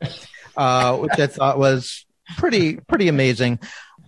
uh, 0.56 0.98
which 0.98 1.20
i 1.20 1.28
thought 1.28 1.60
was 1.60 2.08
pretty 2.36 2.78
pretty 2.78 3.08
amazing. 3.08 3.60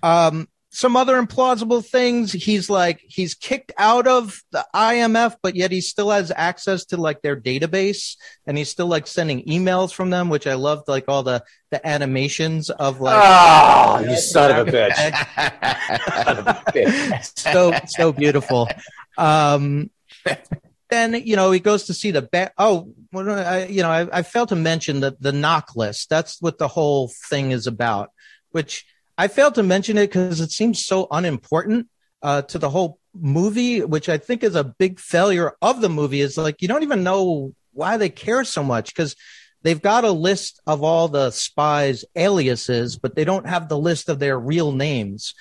Um, 0.03 0.47
some 0.79 0.95
other 0.95 1.21
implausible 1.21 1.85
things. 1.85 2.31
He's 2.31 2.69
like 2.69 3.01
he's 3.05 3.35
kicked 3.35 3.73
out 3.77 4.07
of 4.07 4.41
the 4.51 4.65
IMF, 4.73 5.35
but 5.43 5.57
yet 5.57 5.71
he 5.71 5.81
still 5.81 6.09
has 6.09 6.31
access 6.33 6.85
to 6.85 6.97
like 6.97 7.21
their 7.21 7.35
database, 7.35 8.15
and 8.47 8.57
he's 8.57 8.69
still 8.69 8.87
like 8.87 9.05
sending 9.05 9.43
emails 9.43 9.93
from 9.93 10.09
them, 10.09 10.29
which 10.29 10.47
I 10.47 10.53
loved. 10.53 10.87
Like 10.87 11.05
all 11.09 11.21
the 11.23 11.43
the 11.69 11.85
animations 11.85 12.69
of 12.69 13.01
like 13.01 13.21
Oh, 13.21 14.09
you 14.09 14.15
son 14.15 14.57
of 14.57 14.69
a 14.69 14.71
bitch. 14.71 14.95
Son 16.23 16.37
of 16.37 16.47
a 16.47 16.63
bitch. 16.71 17.37
so 17.37 17.77
so 17.87 18.13
beautiful. 18.13 18.69
Um, 19.17 19.89
then 20.89 21.13
you 21.13 21.35
know 21.35 21.51
he 21.51 21.59
goes 21.59 21.87
to 21.87 21.93
see 21.93 22.11
the 22.11 22.21
ba- 22.21 22.53
oh 22.57 22.93
well, 23.11 23.29
I, 23.29 23.65
you 23.65 23.81
know 23.83 23.91
I, 23.91 24.19
I 24.19 24.21
failed 24.21 24.49
to 24.49 24.55
mention 24.55 25.01
that 25.01 25.21
the 25.21 25.33
NOC 25.33 25.75
list. 25.75 26.09
That's 26.09 26.41
what 26.41 26.57
the 26.57 26.69
whole 26.69 27.11
thing 27.29 27.51
is 27.51 27.67
about. 27.67 28.11
Which 28.51 28.85
I 29.19 29.27
failed 29.27 29.55
to 29.55 29.63
mention 29.63 29.97
it 29.97 30.07
because 30.07 30.39
it 30.39 30.49
seems 30.49 30.85
so 30.85 31.05
unimportant 31.11 31.89
uh, 32.21 32.43
to 32.43 32.57
the 32.57 32.69
whole 32.69 32.99
movie, 33.13 33.83
which 33.83 34.07
I 34.07 34.17
think 34.17 34.45
is 34.45 34.55
a 34.55 34.63
big 34.63 34.97
failure 34.97 35.51
of 35.61 35.81
the 35.81 35.89
movie. 35.89 36.21
Is 36.21 36.37
like 36.37 36.61
you 36.61 36.69
don't 36.69 36.83
even 36.83 37.03
know 37.03 37.53
why 37.73 37.97
they 37.97 38.07
care 38.07 38.45
so 38.45 38.63
much 38.63 38.95
because 38.95 39.17
they've 39.61 39.81
got 39.81 40.05
a 40.05 40.11
list 40.11 40.61
of 40.65 40.85
all 40.85 41.09
the 41.09 41.31
spies' 41.31 42.05
aliases, 42.15 42.97
but 42.97 43.13
they 43.13 43.25
don't 43.25 43.45
have 43.45 43.67
the 43.67 43.77
list 43.77 44.07
of 44.07 44.19
their 44.19 44.39
real 44.39 44.71
names. 44.71 45.33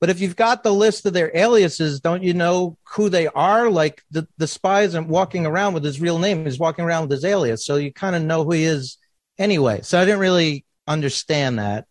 But 0.00 0.08
if 0.08 0.18
you've 0.18 0.36
got 0.36 0.62
the 0.62 0.72
list 0.72 1.04
of 1.04 1.12
their 1.12 1.30
aliases, 1.36 2.00
don't 2.00 2.22
you 2.22 2.32
know 2.32 2.78
who 2.84 3.10
they 3.10 3.26
are? 3.26 3.70
Like 3.70 4.02
the, 4.10 4.26
the 4.38 4.46
spy 4.46 4.82
isn't 4.82 5.08
walking 5.08 5.44
around 5.44 5.74
with 5.74 5.84
his 5.84 6.00
real 6.00 6.18
name, 6.18 6.46
he's 6.46 6.58
walking 6.58 6.86
around 6.86 7.02
with 7.02 7.10
his 7.10 7.24
alias. 7.26 7.66
So 7.66 7.76
you 7.76 7.92
kind 7.92 8.16
of 8.16 8.22
know 8.22 8.44
who 8.44 8.52
he 8.52 8.64
is 8.64 8.96
anyway. 9.36 9.80
So 9.82 10.00
I 10.00 10.06
didn't 10.06 10.20
really 10.20 10.64
understand 10.86 11.58
that. 11.58 11.84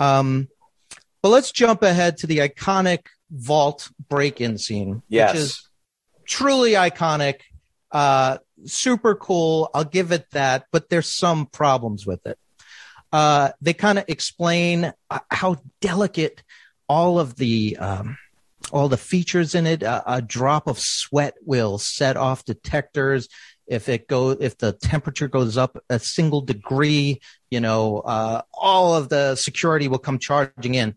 Um, 0.00 0.48
but 1.22 1.28
let's 1.30 1.52
jump 1.52 1.82
ahead 1.82 2.16
to 2.18 2.26
the 2.26 2.38
iconic 2.38 3.06
vault 3.30 3.88
break 4.08 4.40
in 4.40 4.58
scene, 4.58 5.02
Yes. 5.08 5.32
which 5.32 5.42
is 5.42 5.68
truly 6.26 6.72
iconic, 6.72 7.40
uh, 7.90 8.38
super 8.64 9.14
cool. 9.14 9.70
I'll 9.74 9.84
give 9.84 10.12
it 10.12 10.30
that, 10.32 10.66
but 10.72 10.88
there's 10.88 11.08
some 11.12 11.46
problems 11.46 12.06
with 12.06 12.26
it. 12.26 12.38
Uh, 13.12 13.50
they 13.60 13.74
kind 13.74 13.98
of 13.98 14.04
explain 14.08 14.92
uh, 15.10 15.18
how 15.30 15.56
delicate 15.80 16.42
all 16.88 17.18
of 17.18 17.36
the 17.36 17.76
um, 17.78 18.16
all 18.72 18.88
the 18.88 18.96
features 18.96 19.54
in 19.54 19.66
it. 19.66 19.82
A, 19.82 20.14
a 20.14 20.22
drop 20.22 20.66
of 20.66 20.78
sweat 20.78 21.34
will 21.44 21.78
set 21.78 22.16
off 22.16 22.44
detectors. 22.44 23.28
If 23.66 23.88
it 23.88 24.08
go, 24.08 24.30
if 24.30 24.56
the 24.58 24.72
temperature 24.72 25.28
goes 25.28 25.56
up 25.56 25.82
a 25.90 25.98
single 25.98 26.40
degree, 26.40 27.20
you 27.50 27.60
know, 27.60 28.00
uh, 28.00 28.42
all 28.54 28.94
of 28.94 29.08
the 29.08 29.34
security 29.36 29.88
will 29.88 29.98
come 29.98 30.18
charging 30.18 30.74
in. 30.74 30.96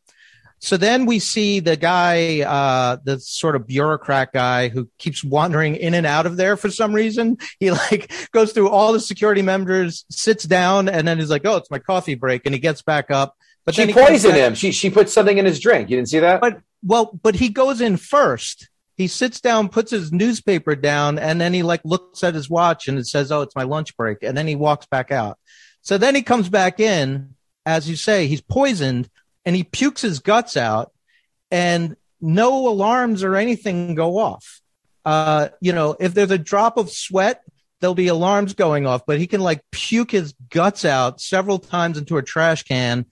So 0.65 0.77
then 0.77 1.05
we 1.05 1.19
see 1.19 1.59
the 1.59 1.77
guy, 1.77 2.41
uh, 2.41 2.97
the 3.03 3.19
sort 3.19 3.55
of 3.55 3.67
bureaucrat 3.67 4.33
guy 4.33 4.69
who 4.69 4.89
keeps 4.97 5.23
wandering 5.23 5.75
in 5.75 5.93
and 5.93 6.07
out 6.07 6.25
of 6.25 6.37
there 6.37 6.57
for 6.57 6.71
some 6.71 6.91
reason. 6.91 7.37
He 7.59 7.69
like 7.69 8.11
goes 8.31 8.51
through 8.51 8.69
all 8.69 8.91
the 8.91 8.99
security 8.99 9.43
members, 9.43 10.05
sits 10.09 10.43
down, 10.43 10.89
and 10.89 11.07
then 11.07 11.19
he's 11.19 11.29
like, 11.29 11.45
"Oh, 11.45 11.57
it's 11.57 11.69
my 11.69 11.77
coffee 11.77 12.15
break," 12.15 12.47
and 12.47 12.55
he 12.55 12.59
gets 12.59 12.81
back 12.81 13.11
up. 13.11 13.35
But 13.63 13.75
She 13.75 13.81
then 13.81 13.89
he 13.89 13.93
comes 13.93 14.09
poisoned 14.09 14.35
him. 14.35 14.55
She 14.55 14.71
she 14.71 14.89
put 14.89 15.07
something 15.09 15.37
in 15.37 15.45
his 15.45 15.59
drink. 15.59 15.91
You 15.91 15.97
didn't 15.97 16.09
see 16.09 16.19
that? 16.19 16.41
But 16.41 16.61
well, 16.83 17.17
but 17.21 17.35
he 17.35 17.49
goes 17.49 17.79
in 17.79 17.97
first. 17.97 18.67
He 18.97 19.07
sits 19.07 19.39
down, 19.39 19.69
puts 19.69 19.91
his 19.91 20.11
newspaper 20.11 20.75
down, 20.75 21.19
and 21.19 21.39
then 21.39 21.53
he 21.53 21.61
like 21.61 21.81
looks 21.85 22.23
at 22.23 22.33
his 22.33 22.49
watch 22.49 22.87
and 22.87 22.97
it 22.97 23.05
says, 23.05 23.31
"Oh, 23.31 23.43
it's 23.43 23.55
my 23.55 23.63
lunch 23.63 23.95
break," 23.95 24.17
and 24.23 24.35
then 24.35 24.47
he 24.47 24.55
walks 24.55 24.87
back 24.87 25.11
out. 25.11 25.37
So 25.81 25.99
then 25.99 26.15
he 26.15 26.23
comes 26.23 26.49
back 26.49 26.79
in, 26.79 27.35
as 27.67 27.87
you 27.87 27.95
say, 27.95 28.25
he's 28.25 28.41
poisoned, 28.41 29.09
and 29.45 29.55
he 29.55 29.63
pukes 29.63 30.01
his 30.01 30.19
guts 30.19 30.57
out, 30.57 30.91
and 31.51 31.95
no 32.21 32.67
alarms 32.67 33.23
or 33.23 33.35
anything 33.35 33.95
go 33.95 34.17
off. 34.17 34.61
Uh, 35.03 35.49
you 35.61 35.73
know, 35.73 35.95
if 35.99 36.13
there's 36.13 36.31
a 36.31 36.37
drop 36.37 36.77
of 36.77 36.89
sweat, 36.89 37.41
there'll 37.79 37.93
be 37.93 38.07
alarms 38.07 38.53
going 38.53 38.87
off, 38.87 39.05
but 39.05 39.19
he 39.19 39.27
can 39.27 39.41
like 39.41 39.61
puke 39.71 40.11
his 40.11 40.33
guts 40.49 40.85
out 40.85 41.21
several 41.21 41.59
times 41.59 41.97
into 41.97 42.17
a 42.17 42.23
trash 42.23 42.63
can. 42.63 43.05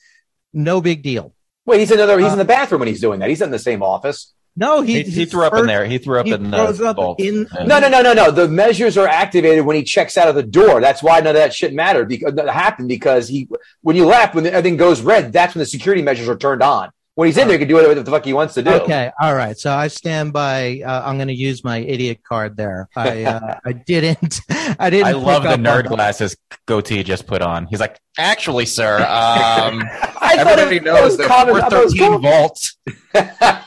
No 0.53 0.81
big 0.81 1.03
deal. 1.03 1.33
Wait, 1.65 1.79
he's 1.79 1.91
another. 1.91 2.17
He's 2.19 2.29
Uh, 2.29 2.33
in 2.33 2.37
the 2.39 2.45
bathroom 2.45 2.79
when 2.79 2.87
he's 2.87 3.01
doing 3.01 3.19
that. 3.19 3.29
He's 3.29 3.41
in 3.41 3.51
the 3.51 3.59
same 3.59 3.83
office. 3.83 4.33
No, 4.55 4.81
he 4.81 5.01
He, 5.01 5.09
he 5.09 5.25
threw 5.25 5.45
up 5.45 5.53
in 5.55 5.65
there. 5.65 5.85
He 5.85 5.97
threw 5.97 6.19
up 6.19 6.25
he 6.27 6.33
in 6.33 6.51
throws 6.51 6.77
the 6.77 6.89
up 6.89 6.95
vault. 6.97 7.19
in- 7.19 7.47
And- 7.57 7.67
No, 7.67 7.79
no, 7.79 7.89
no, 7.89 8.01
no, 8.01 8.13
no. 8.13 8.29
The 8.31 8.47
measures 8.47 8.97
are 8.97 9.07
activated 9.07 9.65
when 9.65 9.75
he 9.75 9.83
checks 9.83 10.15
out 10.17 10.27
of 10.27 10.35
the 10.35 10.43
door. 10.43 10.79
That's 10.79 11.01
why 11.01 11.17
none 11.19 11.27
of 11.29 11.33
that 11.35 11.53
shit 11.53 11.73
mattered 11.73 12.07
because 12.07 12.35
that 12.35 12.47
happened 12.49 12.87
because 12.87 13.27
he 13.27 13.47
when 13.81 13.95
you 13.95 14.05
left 14.05 14.35
when 14.35 14.45
everything 14.45 14.77
goes 14.77 15.01
red, 15.01 15.33
that's 15.33 15.55
when 15.55 15.59
the 15.59 15.65
security 15.65 16.03
measures 16.03 16.29
are 16.29 16.37
turned 16.37 16.61
on. 16.61 16.91
When 17.15 17.27
he's 17.27 17.37
in 17.37 17.47
there, 17.47 17.57
he 17.57 17.59
can 17.59 17.67
do 17.67 17.75
whatever 17.75 17.93
the 17.93 18.09
fuck 18.09 18.25
he 18.25 18.33
wants 18.33 18.55
to 18.55 18.63
do. 18.63 18.71
Okay, 18.71 19.11
all 19.21 19.35
right. 19.35 19.55
So 19.55 19.71
I 19.71 19.87
stand 19.87 20.33
by. 20.33 20.81
Uh, 20.83 21.03
I'm 21.05 21.17
going 21.17 21.27
to 21.27 21.33
use 21.35 21.63
my 21.63 21.77
idiot 21.77 22.21
card 22.27 22.57
there. 22.57 22.89
I 22.95 23.23
uh, 23.25 23.59
I 23.65 23.73
didn't. 23.73 24.41
I 24.79 24.89
didn't. 24.89 25.07
I 25.07 25.11
love 25.11 25.43
the 25.43 25.49
nerd 25.49 25.87
glasses 25.89 26.35
goatee 26.65 27.03
just 27.03 27.27
put 27.27 27.43
on. 27.43 27.67
He's 27.67 27.79
like, 27.79 27.99
actually, 28.17 28.65
sir, 28.65 28.97
um, 29.01 29.83
I 30.19 30.37
thought 30.43 30.57
everybody 30.57 30.77
it- 30.77 30.83
that 30.85 30.93
knows 31.01 31.17
that 31.17 31.27
common- 31.27 31.53
we're 31.53 31.59
I 31.61 31.69
thought 31.69 31.81
it 31.81 31.85
was 31.85 31.93
13 31.93 32.07
common. 32.13 32.21
volts. 32.23 32.77
I 33.15 33.61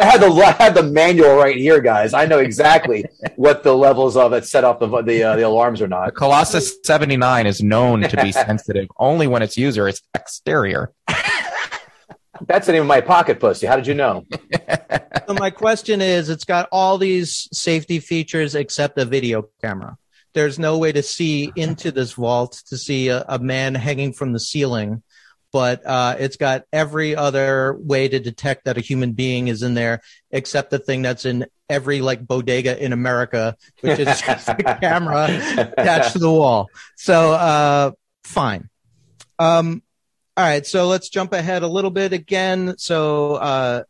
had 0.00 0.18
the 0.18 0.30
I 0.30 0.62
had 0.62 0.74
the 0.76 0.84
manual 0.84 1.34
right 1.34 1.56
here, 1.56 1.80
guys. 1.80 2.14
I 2.14 2.26
know 2.26 2.38
exactly 2.38 3.04
what 3.34 3.64
the 3.64 3.74
levels 3.74 4.16
of 4.16 4.30
that 4.30 4.46
set 4.46 4.62
off 4.62 4.78
the 4.78 4.86
the, 5.02 5.24
uh, 5.24 5.34
the 5.34 5.42
alarms 5.42 5.80
or 5.82 5.86
The 5.86 5.96
not. 5.96 6.14
Colossus 6.14 6.76
79 6.84 7.46
is 7.48 7.60
known 7.60 8.02
to 8.02 8.16
be 8.22 8.30
sensitive 8.30 8.86
only 8.96 9.26
when 9.26 9.42
its 9.42 9.56
user 9.56 9.88
is 9.88 10.02
exterior. 10.14 10.92
That's 12.46 12.66
the 12.66 12.72
name 12.72 12.82
of 12.82 12.88
my 12.88 13.00
pocket 13.00 13.40
pussy. 13.40 13.66
How 13.66 13.76
did 13.76 13.86
you 13.86 13.94
know? 13.94 14.24
So 15.26 15.34
my 15.34 15.50
question 15.50 16.00
is, 16.00 16.28
it's 16.28 16.44
got 16.44 16.68
all 16.70 16.98
these 16.98 17.48
safety 17.52 17.98
features 17.98 18.54
except 18.54 18.96
a 18.96 19.04
video 19.04 19.48
camera. 19.60 19.98
There's 20.34 20.56
no 20.56 20.78
way 20.78 20.92
to 20.92 21.02
see 21.02 21.50
into 21.56 21.90
this 21.90 22.12
vault 22.12 22.62
to 22.68 22.76
see 22.76 23.08
a, 23.08 23.24
a 23.28 23.40
man 23.40 23.74
hanging 23.74 24.12
from 24.12 24.32
the 24.32 24.38
ceiling, 24.38 25.02
but 25.52 25.84
uh, 25.84 26.14
it's 26.20 26.36
got 26.36 26.62
every 26.72 27.16
other 27.16 27.76
way 27.76 28.06
to 28.06 28.20
detect 28.20 28.66
that 28.66 28.78
a 28.78 28.80
human 28.80 29.14
being 29.14 29.48
is 29.48 29.64
in 29.64 29.74
there, 29.74 30.00
except 30.30 30.70
the 30.70 30.78
thing 30.78 31.02
that's 31.02 31.24
in 31.24 31.46
every 31.68 32.00
like 32.02 32.24
bodega 32.24 32.80
in 32.80 32.92
America, 32.92 33.56
which 33.80 33.98
is 33.98 34.20
just 34.20 34.48
a 34.48 34.54
camera 34.80 35.24
attached 35.76 36.12
to 36.12 36.20
the 36.20 36.30
wall. 36.30 36.68
So 36.94 37.32
uh, 37.32 37.90
fine. 38.22 38.68
Um, 39.40 39.82
all 40.36 40.44
right, 40.44 40.66
so 40.66 40.86
let's 40.86 41.08
jump 41.08 41.32
ahead 41.32 41.62
a 41.62 41.68
little 41.68 41.90
bit 41.90 42.12
again. 42.12 42.74
So 42.76 43.36
uh, 43.36 43.84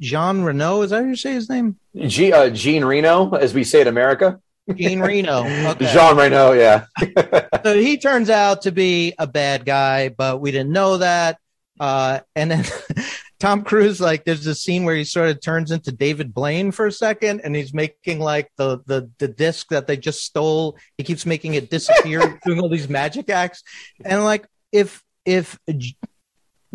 Jean 0.00 0.42
Reno, 0.42 0.82
is 0.82 0.90
that 0.90 1.02
how 1.02 1.08
you 1.08 1.16
say 1.16 1.32
his 1.32 1.48
name? 1.48 1.76
G, 1.96 2.32
uh, 2.32 2.50
Gene 2.50 2.84
Reno, 2.84 3.30
as 3.34 3.54
we 3.54 3.64
say 3.64 3.80
in 3.80 3.86
America. 3.86 4.40
Jean 4.74 5.00
Reno. 5.00 5.44
Okay. 5.44 5.86
Jean 5.92 6.16
Reno, 6.16 6.52
yeah. 6.52 6.84
so 7.64 7.74
he 7.74 7.96
turns 7.96 8.28
out 8.28 8.62
to 8.62 8.72
be 8.72 9.14
a 9.18 9.26
bad 9.26 9.64
guy, 9.64 10.10
but 10.10 10.40
we 10.40 10.50
didn't 10.50 10.72
know 10.72 10.98
that. 10.98 11.38
Uh, 11.78 12.20
and 12.36 12.50
then 12.50 12.64
Tom 13.40 13.64
Cruise, 13.64 14.02
like, 14.02 14.24
there's 14.24 14.46
a 14.46 14.54
scene 14.54 14.84
where 14.84 14.94
he 14.94 15.04
sort 15.04 15.30
of 15.30 15.40
turns 15.40 15.70
into 15.70 15.92
David 15.92 16.34
Blaine 16.34 16.72
for 16.72 16.86
a 16.86 16.92
second, 16.92 17.40
and 17.40 17.56
he's 17.56 17.72
making 17.72 18.20
like 18.20 18.50
the 18.56 18.80
the 18.84 19.10
the 19.18 19.28
disc 19.28 19.68
that 19.70 19.86
they 19.86 19.96
just 19.96 20.22
stole. 20.24 20.76
He 20.98 21.04
keeps 21.04 21.24
making 21.24 21.54
it 21.54 21.70
disappear, 21.70 22.38
doing 22.44 22.60
all 22.60 22.68
these 22.68 22.88
magic 22.90 23.30
acts, 23.30 23.62
and 24.04 24.24
like 24.24 24.46
if 24.72 25.02
if 25.30 25.58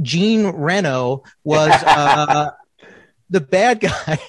Gene 0.02 0.48
Reno 0.48 1.24
was 1.44 1.72
uh, 1.72 2.52
the 3.30 3.42
bad 3.42 3.82
guy, 3.82 4.20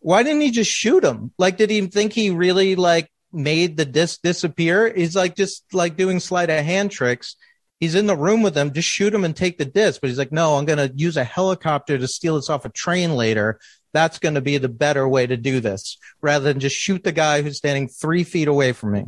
why 0.00 0.22
didn't 0.22 0.42
he 0.42 0.50
just 0.50 0.70
shoot 0.70 1.02
him? 1.02 1.32
Like, 1.38 1.56
did 1.56 1.70
he 1.70 1.86
think 1.86 2.12
he 2.12 2.30
really 2.30 2.76
like 2.76 3.10
made 3.32 3.78
the 3.78 3.86
disc 3.86 4.20
disappear? 4.22 4.92
He's 4.92 5.16
like 5.16 5.36
just 5.36 5.64
like 5.72 5.96
doing 5.96 6.20
sleight 6.20 6.50
of 6.50 6.62
hand 6.64 6.90
tricks. 6.90 7.36
He's 7.80 7.94
in 7.94 8.06
the 8.06 8.16
room 8.16 8.42
with 8.42 8.54
them. 8.54 8.72
Just 8.72 8.88
shoot 8.88 9.14
him 9.14 9.24
and 9.24 9.34
take 9.34 9.56
the 9.56 9.64
disc. 9.64 10.00
But 10.00 10.10
he's 10.10 10.18
like, 10.18 10.32
no, 10.32 10.54
I'm 10.56 10.66
going 10.66 10.78
to 10.78 10.94
use 10.94 11.16
a 11.16 11.24
helicopter 11.24 11.98
to 11.98 12.06
steal 12.06 12.36
this 12.36 12.50
off 12.50 12.64
a 12.64 12.68
train 12.68 13.16
later. 13.16 13.58
That's 13.94 14.18
going 14.18 14.34
to 14.34 14.40
be 14.40 14.58
the 14.58 14.68
better 14.68 15.08
way 15.08 15.26
to 15.26 15.36
do 15.36 15.60
this 15.60 15.98
rather 16.20 16.44
than 16.44 16.60
just 16.60 16.76
shoot 16.76 17.02
the 17.02 17.12
guy 17.12 17.42
who's 17.42 17.56
standing 17.56 17.88
three 17.88 18.22
feet 18.22 18.48
away 18.48 18.72
from 18.72 18.92
me. 18.92 19.04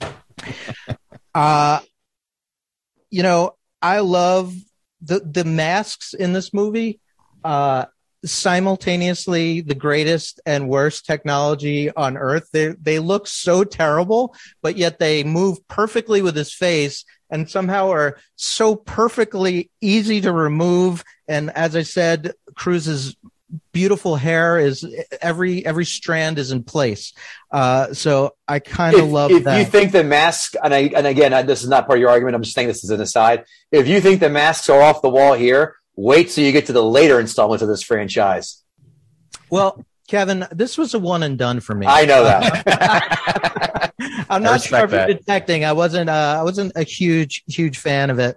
Uh, 1.36 1.80
you 3.10 3.24
know, 3.24 3.56
I 3.84 4.00
love 4.00 4.54
the, 5.02 5.20
the 5.20 5.44
masks 5.44 6.14
in 6.14 6.32
this 6.32 6.54
movie. 6.54 7.00
Uh, 7.44 7.84
simultaneously 8.24 9.60
the 9.60 9.74
greatest 9.74 10.40
and 10.46 10.70
worst 10.70 11.04
technology 11.04 11.90
on 11.90 12.16
earth. 12.16 12.48
They 12.50 12.68
they 12.80 12.98
look 12.98 13.26
so 13.26 13.62
terrible, 13.62 14.34
but 14.62 14.78
yet 14.78 14.98
they 14.98 15.22
move 15.24 15.58
perfectly 15.68 16.22
with 16.22 16.34
his 16.34 16.54
face 16.54 17.04
and 17.28 17.50
somehow 17.50 17.90
are 17.90 18.16
so 18.36 18.74
perfectly 18.74 19.70
easy 19.82 20.22
to 20.22 20.32
remove. 20.32 21.04
And 21.28 21.50
as 21.50 21.76
I 21.76 21.82
said, 21.82 22.32
Cruise's 22.54 23.14
beautiful 23.72 24.16
hair 24.16 24.58
is 24.58 24.86
every 25.20 25.64
every 25.64 25.84
strand 25.84 26.38
is 26.38 26.50
in 26.50 26.62
place. 26.62 27.12
Uh, 27.50 27.92
so 27.94 28.34
I 28.48 28.58
kind 28.58 28.96
of 28.96 29.10
love 29.10 29.30
if 29.30 29.44
that. 29.44 29.58
you 29.58 29.64
think 29.64 29.92
the 29.92 30.04
mask, 30.04 30.54
and 30.62 30.74
I, 30.74 30.90
and 30.94 31.06
again, 31.06 31.32
I, 31.32 31.42
this 31.42 31.62
is 31.62 31.68
not 31.68 31.86
part 31.86 31.98
of 31.98 32.00
your 32.00 32.10
argument. 32.10 32.36
I'm 32.36 32.42
just 32.42 32.54
saying 32.54 32.68
this 32.68 32.84
as 32.84 32.90
an 32.90 33.00
aside. 33.00 33.44
If 33.70 33.86
you 33.86 34.00
think 34.00 34.20
the 34.20 34.30
masks 34.30 34.68
are 34.68 34.80
off 34.80 35.02
the 35.02 35.10
wall 35.10 35.34
here, 35.34 35.76
wait 35.96 36.30
till 36.30 36.44
you 36.44 36.52
get 36.52 36.66
to 36.66 36.72
the 36.72 36.84
later 36.84 37.20
installments 37.20 37.62
of 37.62 37.68
this 37.68 37.82
franchise. 37.82 38.62
well, 39.50 39.84
Kevin, 40.08 40.46
this 40.50 40.76
was 40.76 40.92
a 40.92 40.98
one 40.98 41.22
and 41.22 41.38
done 41.38 41.60
for 41.60 41.74
me. 41.74 41.86
I 41.86 42.04
know 42.04 42.24
that. 42.24 43.92
I'm 44.28 44.42
not 44.42 44.60
sure 44.62 44.84
if 44.84 44.92
you're 44.92 45.06
detecting. 45.06 45.64
I 45.64 45.72
wasn't. 45.72 46.10
Uh, 46.10 46.36
I 46.38 46.42
wasn't 46.42 46.72
a 46.76 46.82
huge, 46.82 47.42
huge 47.46 47.78
fan 47.78 48.10
of 48.10 48.18
it. 48.18 48.36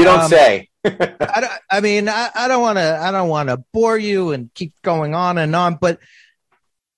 You 0.00 0.04
don't 0.04 0.20
Um, 0.20 0.30
say. 0.30 0.68
I, 0.84 1.40
don't- 1.40 1.52
I 1.70 1.80
mean, 1.80 2.08
I, 2.08 2.30
I 2.34 2.48
don't 2.48 2.62
want 2.62 2.78
to. 2.78 2.98
I 3.00 3.10
don't 3.10 3.28
want 3.28 3.48
to 3.50 3.62
bore 3.72 3.98
you 3.98 4.32
and 4.32 4.52
keep 4.54 4.72
going 4.82 5.14
on 5.14 5.38
and 5.38 5.54
on, 5.54 5.76
but 5.80 5.98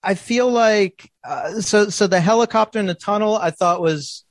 I 0.02 0.14
feel 0.14 0.50
like 0.50 1.10
uh, 1.24 1.60
so. 1.60 1.88
So 1.90 2.06
the 2.06 2.20
helicopter 2.20 2.78
in 2.78 2.86
the 2.86 2.94
tunnel, 2.94 3.36
I 3.36 3.50
thought 3.50 3.80
was. 3.80 4.24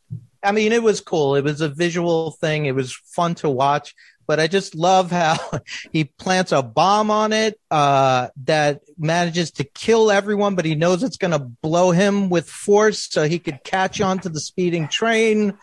I 0.43 0.53
mean, 0.53 0.71
it 0.71 0.81
was 0.81 1.01
cool. 1.01 1.35
It 1.35 1.43
was 1.43 1.61
a 1.61 1.69
visual 1.69 2.31
thing. 2.31 2.65
It 2.65 2.73
was 2.75 2.95
fun 3.15 3.35
to 3.35 3.49
watch. 3.49 3.93
But 4.27 4.39
I 4.39 4.47
just 4.47 4.73
love 4.75 5.11
how 5.11 5.37
he 5.91 6.05
plants 6.05 6.51
a 6.53 6.63
bomb 6.63 7.11
on 7.11 7.33
it 7.33 7.59
uh, 7.69 8.29
that 8.45 8.81
manages 8.97 9.51
to 9.53 9.63
kill 9.65 10.09
everyone, 10.09 10.55
but 10.55 10.63
he 10.65 10.73
knows 10.75 11.03
it's 11.03 11.17
going 11.17 11.31
to 11.31 11.39
blow 11.39 11.91
him 11.91 12.29
with 12.29 12.49
force, 12.49 13.09
so 13.11 13.27
he 13.27 13.39
could 13.39 13.63
catch 13.63 13.99
on 13.99 14.19
to 14.19 14.29
the 14.29 14.39
speeding 14.39 14.87
train 14.87 15.57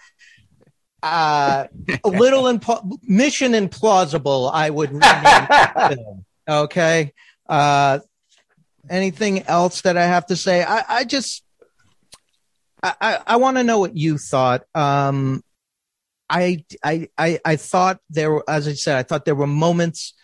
uh, 1.03 1.67
a 2.05 2.09
little 2.09 2.45
impo- 2.45 2.99
mission 3.03 3.53
implausible. 3.53 4.51
I 4.53 4.71
would 4.71 4.93
rename. 4.93 6.25
Okay. 6.49 7.13
Uh, 7.47 7.99
anything 8.89 9.43
else 9.43 9.83
that 9.83 9.99
I 9.99 10.07
have 10.07 10.25
to 10.27 10.37
say? 10.37 10.65
I, 10.65 10.83
I 10.89 11.05
just, 11.05 11.45
I, 12.83 12.95
I, 13.01 13.19
I 13.27 13.37
want 13.37 13.59
to 13.59 13.65
know 13.65 13.79
what 13.79 13.95
you 13.95 14.17
thought. 14.17 14.65
Um, 14.75 15.43
I, 16.31 16.65
I, 16.83 17.09
I, 17.19 17.39
I 17.45 17.57
thought 17.57 18.01
there 18.09 18.31
were, 18.31 18.45
as 18.49 18.67
I 18.67 18.73
said, 18.73 18.97
I 18.97 19.03
thought 19.03 19.27
there 19.27 19.35
were 19.35 19.47
moments 19.47 20.15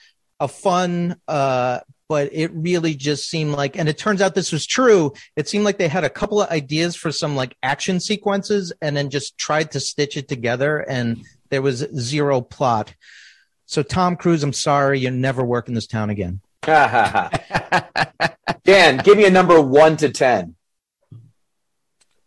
of 0.41 0.51
fun, 0.51 1.17
uh, 1.29 1.81
but 2.09 2.31
it 2.33 2.51
really 2.53 2.95
just 2.95 3.29
seemed 3.29 3.53
like, 3.53 3.77
and 3.77 3.89
it 3.89 3.99
turns 3.99 4.21
out 4.21 4.35
this 4.35 4.53
was 4.53 4.67
true. 4.67 5.13
It 5.37 5.49
seemed 5.49 5.65
like 5.65 5.79
they 5.79 5.89
had 5.89 6.05
a 6.05 6.11
couple 6.11 6.43
of 6.43 6.51
ideas 6.51 6.97
for 6.97 7.11
some 7.11 7.37
like 7.37 7.57
action 7.63 8.01
sequences 8.01 8.73
and 8.83 8.97
then 8.97 9.11
just 9.11 9.39
tried 9.39 9.73
to 9.73 9.81
stitch 9.81 10.17
it 10.17 10.29
together 10.29 10.79
and 10.79 11.25
there 11.51 11.63
was 11.63 11.79
zero 11.97 12.41
plot. 12.41 12.95
So 13.67 13.83
Tom 13.83 14.17
Cruise, 14.17 14.43
I'm 14.43 14.53
sorry, 14.53 15.01
you 15.01 15.11
never 15.11 15.45
work 15.45 15.69
in 15.69 15.75
this 15.75 15.87
town 15.87 16.11
again. 16.11 16.41
Dan, 16.63 17.31
give 18.99 19.17
me 19.17 19.27
a 19.27 19.31
number 19.31 19.61
one 19.61 19.97
to 19.99 20.11
10. 20.11 20.55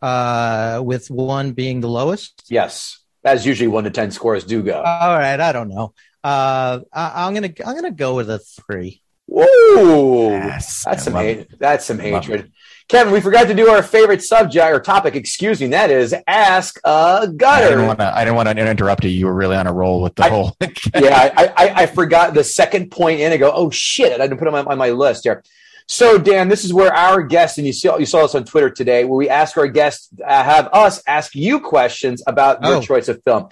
Uh, 0.02 0.82
with 0.84 1.10
one 1.10 1.54
being 1.54 1.82
the 1.82 1.90
lowest. 1.90 2.44
Yes. 2.50 3.00
As 3.24 3.46
usually 3.46 3.68
one 3.68 3.84
to 3.86 3.90
10 3.90 4.12
scores 4.12 4.44
do 4.44 4.64
go. 4.64 4.82
All 4.82 5.18
right, 5.18 5.40
I 5.40 5.52
don't 5.52 5.70
know. 5.70 5.94
Uh, 6.24 6.80
I, 6.92 7.26
I'm 7.26 7.34
gonna 7.34 7.52
I'm 7.66 7.76
gonna 7.76 7.92
go 7.92 8.16
with 8.16 8.30
a 8.30 8.40
three. 8.40 9.02
Whoa. 9.28 10.30
Yes, 10.32 10.84
That's 10.86 11.04
some 11.04 11.14
hate. 11.14 11.60
That's 11.60 11.86
some 11.86 12.00
hatred. 12.00 12.52
Kevin, 12.88 13.12
we 13.12 13.20
forgot 13.20 13.48
to 13.48 13.54
do 13.54 13.68
our 13.68 13.84
favorite 13.84 14.24
subject 14.24 14.66
or 14.74 14.80
topic, 14.80 15.16
excuse 15.16 15.60
me. 15.60 15.68
That 15.68 15.92
is 15.92 16.16
ask 16.26 16.80
a 16.86 17.28
gutter. 17.36 17.80
I 18.00 18.24
didn't 18.24 18.36
want 18.36 18.48
to 18.48 18.58
interrupt 18.72 19.04
you. 19.04 19.10
You 19.10 19.26
were 19.26 19.34
really 19.34 19.58
on 19.58 19.68
a 19.68 19.74
roll 19.74 20.02
with 20.02 20.16
the 20.16 20.24
I- 20.24 20.30
whole. 20.30 20.56
yeah, 20.96 21.34
I, 21.38 21.48
I, 21.58 21.74
I 21.82 21.86
forgot 21.88 22.34
the 22.34 22.46
second 22.46 22.90
point 22.90 23.20
in. 23.20 23.32
I 23.34 23.38
go, 23.38 23.52
oh 23.54 23.70
shit! 23.70 24.14
I 24.14 24.26
didn't 24.28 24.40
put 24.40 24.48
it 24.48 24.54
on 24.54 24.66
my, 24.66 24.72
on 24.72 24.78
my 24.78 24.92
list 24.92 25.26
here. 25.26 25.44
So, 25.90 26.18
Dan, 26.18 26.48
this 26.50 26.64
is 26.66 26.74
where 26.74 26.94
our 26.94 27.24
guests, 27.24 27.58
and 27.58 27.68
you 27.68 27.74
saw 27.74 27.98
you 27.98 28.06
saw 28.06 28.24
us 28.24 28.36
on 28.36 28.46
Twitter 28.46 28.70
today, 28.70 29.04
where 29.04 29.18
we 29.18 29.28
ask 29.30 29.58
our 29.58 29.68
guests, 29.68 30.10
uh, 30.26 30.44
have 30.44 30.70
us 30.72 31.04
ask 31.08 31.36
you 31.36 31.60
questions 31.60 32.24
about 32.26 32.64
your 32.64 32.76
Oh. 32.76 32.82
choice 32.82 33.10
of 33.10 33.22
film. 33.24 33.50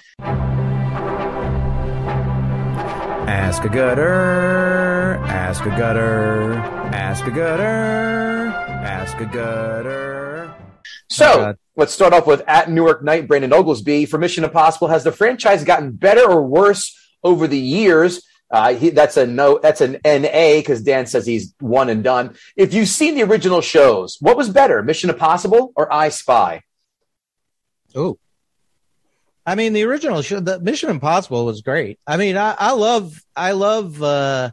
Ask 3.35 3.65
a 3.65 3.69
gutter. 3.69 5.19
Ask 5.25 5.65
a 5.65 5.69
gutter. 5.69 6.53
Ask 6.53 7.25
a 7.25 7.31
gutter. 7.31 8.47
Ask 8.47 9.19
a 9.19 9.25
gutter. 9.25 10.55
So 11.09 11.25
God. 11.25 11.57
let's 11.75 11.91
start 11.91 12.13
off 12.13 12.27
with 12.27 12.43
at 12.47 12.71
Newark 12.71 13.03
Knight, 13.03 13.27
Brandon 13.27 13.51
Oglesby. 13.51 14.05
For 14.05 14.17
Mission 14.17 14.45
Impossible, 14.45 14.87
has 14.87 15.03
the 15.03 15.11
franchise 15.11 15.65
gotten 15.65 15.91
better 15.91 16.23
or 16.23 16.43
worse 16.43 16.97
over 17.25 17.45
the 17.45 17.59
years? 17.59 18.25
Uh, 18.49 18.73
he, 18.73 18.91
that's 18.91 19.17
a 19.17 19.27
no. 19.27 19.59
That's 19.61 19.81
an 19.81 19.99
NA 20.05 20.55
because 20.55 20.81
Dan 20.81 21.05
says 21.05 21.25
he's 21.25 21.53
one 21.59 21.89
and 21.89 22.05
done. 22.05 22.35
If 22.55 22.73
you've 22.73 22.87
seen 22.87 23.15
the 23.15 23.23
original 23.23 23.59
shows, 23.59 24.15
what 24.21 24.37
was 24.37 24.47
better, 24.49 24.81
Mission 24.81 25.09
Impossible 25.09 25.73
or 25.75 25.91
I 25.91 26.07
Spy? 26.07 26.61
Oh. 27.93 28.17
I 29.45 29.55
mean, 29.55 29.73
the 29.73 29.84
original 29.84 30.21
show, 30.21 30.39
the 30.39 30.60
Mission 30.60 30.89
Impossible 30.89 31.45
was 31.45 31.62
great. 31.62 31.99
I 32.08 32.17
mean, 32.17 32.36
I, 32.36 32.55
I 32.58 32.71
love, 32.71 33.21
I 33.36 33.51
love, 33.51 34.01
uh, 34.01 34.51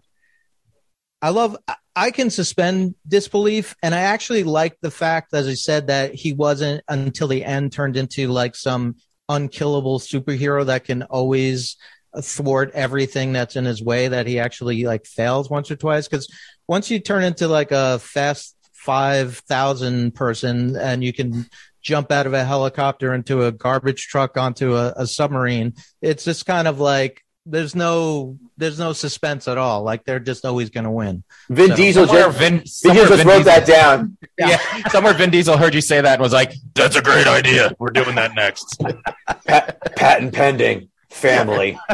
I 1.23 1.31
love, 1.31 1.57
I- 1.95 2.11
can 2.11 2.31
suspend 2.31 2.95
disbelief. 3.07 3.75
And 3.83 3.95
I 3.95 4.01
actually 4.01 4.45
like 4.45 4.77
the 4.81 4.91
fact, 4.91 5.33
as 5.35 5.49
I 5.49 5.55
said, 5.55 5.87
that 5.87 6.15
he 6.15 6.33
wasn't 6.33 6.83
until 6.89 7.29
the 7.29 7.45
end 7.45 7.73
turned 7.73 7.97
into 7.97 8.29
like 8.29 8.55
some 8.55 8.97
unkillable 9.29 9.99
superhero 9.99 10.67
that 10.67 10.85
can 10.85 11.03
always 11.05 11.77
thwart 12.21 12.71
everything 12.75 13.33
that's 13.33 13.57
in 13.57 13.65
his 13.65 13.83
way, 13.83 14.09
that 14.09 14.27
he 14.27 14.39
actually 14.39 14.85
like 14.85 15.07
fails 15.07 15.49
once 15.49 15.71
or 15.71 15.77
twice. 15.77 16.09
Cause 16.09 16.29
once 16.69 16.91
you 16.91 16.99
turn 17.01 17.25
into 17.25 17.49
like 17.49 17.73
a 17.73 17.99
fast 17.99 18.57
5,000 18.73 20.15
person 20.15 20.77
and 20.77 21.05
you 21.05 21.13
can 21.13 21.47
jump 21.83 22.11
out 22.13 22.27
of 22.27 22.33
a 22.33 22.45
helicopter 22.45 23.13
into 23.15 23.45
a 23.45 23.53
garbage 23.53 24.07
truck 24.09 24.37
onto 24.37 24.77
a, 24.77 24.93
a 24.97 25.07
submarine. 25.07 25.75
It's 26.01 26.25
just 26.25 26.47
kind 26.47 26.67
of 26.69 26.81
like 26.81 27.23
there's 27.45 27.75
no 27.75 28.39
there's 28.57 28.79
no 28.79 28.93
suspense 28.93 29.49
at 29.49 29.59
all. 29.59 29.83
Like 29.83 30.05
they're 30.05 30.21
just 30.21 30.45
always 30.45 30.71
going 30.71 30.85
to 30.85 30.91
win. 30.91 31.25
Vin 31.51 31.71
So- 31.71 31.77
Diesel 31.77 32.07
just, 32.07 32.39
Vin, 32.39 32.53
Vin 32.53 32.59
Diesel 32.61 32.95
just 32.95 33.15
Vin 33.17 33.27
wrote 33.27 33.45
that 33.47 33.67
down. 33.67 34.17
Yeah, 34.39 34.59
somewhere 34.91 35.13
Vin 35.15 35.31
Diesel 35.31 35.57
heard 35.57 35.75
you 35.75 35.81
say 35.81 36.01
that 36.01 36.15
and 36.15 36.23
was 36.23 36.33
like, 36.33 36.53
"That's 36.75 36.95
a 36.97 37.03
great 37.03 37.27
idea. 37.27 37.75
We're 37.79 37.91
doing 37.91 38.15
that 38.15 38.35
next." 38.37 38.81
Pat- 39.47 39.95
patent 39.97 40.33
pending. 40.35 40.89
Family. 41.11 41.79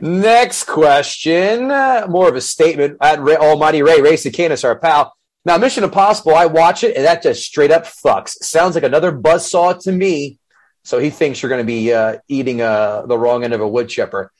Next 0.00 0.64
question. 0.64 1.70
uh, 1.70 2.06
More 2.08 2.28
of 2.28 2.36
a 2.36 2.40
statement. 2.40 2.98
At 3.00 3.20
Ray, 3.22 3.36
Almighty 3.36 3.82
Ray, 3.82 4.00
Ray 4.02 4.14
Cicanis, 4.14 4.64
our 4.64 4.78
pal. 4.78 5.14
Now, 5.46 5.58
Mission 5.58 5.84
Impossible, 5.84 6.34
I 6.34 6.46
watch 6.46 6.82
it, 6.82 6.96
and 6.96 7.04
that 7.04 7.22
just 7.22 7.44
straight 7.44 7.70
up 7.70 7.84
fucks. 7.84 8.30
Sounds 8.42 8.74
like 8.74 8.82
another 8.82 9.12
buzzsaw 9.12 9.80
to 9.84 9.92
me. 9.92 10.40
So 10.82 10.98
he 10.98 11.08
thinks 11.08 11.40
you're 11.40 11.48
going 11.50 11.62
to 11.62 11.64
be 11.64 11.92
uh, 11.92 12.16
eating 12.26 12.60
uh, 12.60 13.06
the 13.06 13.16
wrong 13.16 13.44
end 13.44 13.52
of 13.52 13.60
a 13.60 13.68
wood 13.68 13.88
chipper. 13.88 14.32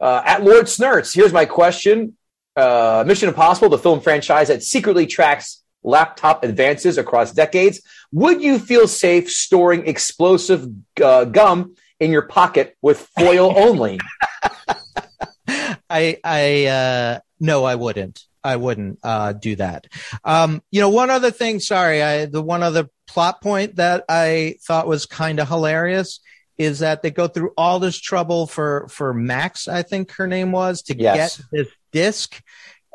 Uh, 0.00 0.22
at 0.24 0.44
Lord 0.44 0.66
Snurts, 0.66 1.12
here's 1.12 1.32
my 1.32 1.46
question. 1.46 2.16
Uh, 2.54 3.02
Mission 3.04 3.28
Impossible, 3.28 3.70
the 3.70 3.78
film 3.78 4.00
franchise 4.00 4.48
that 4.48 4.62
secretly 4.62 5.04
tracks 5.04 5.64
laptop 5.82 6.44
advances 6.44 6.96
across 6.96 7.32
decades. 7.32 7.80
Would 8.12 8.40
you 8.40 8.60
feel 8.60 8.86
safe 8.86 9.32
storing 9.32 9.88
explosive 9.88 10.68
uh, 11.02 11.24
gum 11.24 11.74
in 11.98 12.12
your 12.12 12.22
pocket 12.22 12.76
with 12.80 13.08
foil 13.18 13.52
only? 13.56 13.98
I 15.90 16.18
I 16.22 16.66
uh 16.66 17.18
no, 17.40 17.64
I 17.64 17.74
wouldn't. 17.74 18.24
I 18.44 18.56
wouldn't 18.56 18.98
uh 19.02 19.32
do 19.32 19.56
that. 19.56 19.86
Um, 20.24 20.62
you 20.70 20.80
know, 20.80 20.88
one 20.88 21.10
other 21.10 21.30
thing, 21.30 21.60
sorry, 21.60 22.02
I 22.02 22.26
the 22.26 22.42
one 22.42 22.62
other 22.62 22.88
plot 23.06 23.40
point 23.42 23.76
that 23.76 24.04
I 24.08 24.56
thought 24.66 24.86
was 24.86 25.06
kind 25.06 25.38
of 25.40 25.48
hilarious 25.48 26.20
is 26.58 26.80
that 26.80 27.02
they 27.02 27.10
go 27.10 27.28
through 27.28 27.52
all 27.56 27.78
this 27.80 27.98
trouble 27.98 28.46
for 28.46 28.86
for 28.88 29.12
Max, 29.14 29.68
I 29.68 29.82
think 29.82 30.12
her 30.12 30.26
name 30.26 30.52
was, 30.52 30.82
to 30.82 30.96
Yes. 30.96 31.38
get 31.38 31.46
this 31.52 31.68
disc 31.92 32.40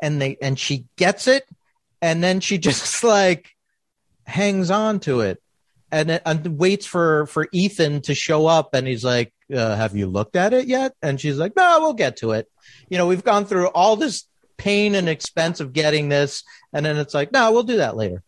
and 0.02 0.20
they 0.20 0.36
and 0.40 0.58
she 0.58 0.86
gets 0.96 1.26
it 1.26 1.44
and 2.00 2.22
then 2.22 2.40
she 2.40 2.58
just 2.68 3.02
like 3.04 3.50
hangs 4.26 4.70
on 4.70 5.00
to 5.00 5.20
it 5.20 5.42
and, 5.90 6.20
and 6.24 6.58
waits 6.58 6.86
for 6.86 7.26
for 7.26 7.48
Ethan 7.52 8.02
to 8.02 8.14
show 8.14 8.46
up 8.46 8.74
and 8.74 8.86
he's 8.86 9.04
like 9.04 9.32
uh, 9.54 9.74
have 9.76 9.96
you 9.96 10.06
looked 10.06 10.36
at 10.36 10.52
it 10.52 10.66
yet 10.66 10.92
and 11.02 11.20
she's 11.20 11.38
like 11.38 11.56
no 11.56 11.78
we'll 11.80 11.94
get 11.94 12.18
to 12.18 12.32
it 12.32 12.46
you 12.90 12.98
know 12.98 13.06
we've 13.06 13.24
gone 13.24 13.44
through 13.46 13.68
all 13.68 13.96
this 13.96 14.24
pain 14.58 14.94
and 14.94 15.08
expense 15.08 15.60
of 15.60 15.72
getting 15.72 16.08
this 16.10 16.42
and 16.72 16.84
then 16.84 16.96
it's 16.98 17.14
like 17.14 17.32
no 17.32 17.50
we'll 17.52 17.62
do 17.62 17.78
that 17.78 17.96
later 17.96 18.22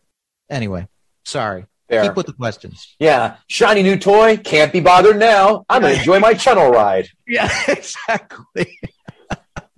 anyway 0.49 0.87
sorry 1.25 1.65
Fair. 1.89 2.03
keep 2.03 2.15
with 2.15 2.25
the 2.25 2.33
questions 2.33 2.95
Yeah, 2.99 3.35
shiny 3.47 3.83
new 3.83 3.97
toy. 3.97 4.37
Can't 4.37 4.71
be 4.71 4.79
bothered 4.79 5.17
now. 5.19 5.65
I'm 5.69 5.81
going 5.81 5.93
to 5.93 5.99
enjoy 5.99 6.19
my 6.19 6.33
channel 6.33 6.71
ride. 6.71 7.09
yeah 7.27 7.51
exactly 7.67 8.77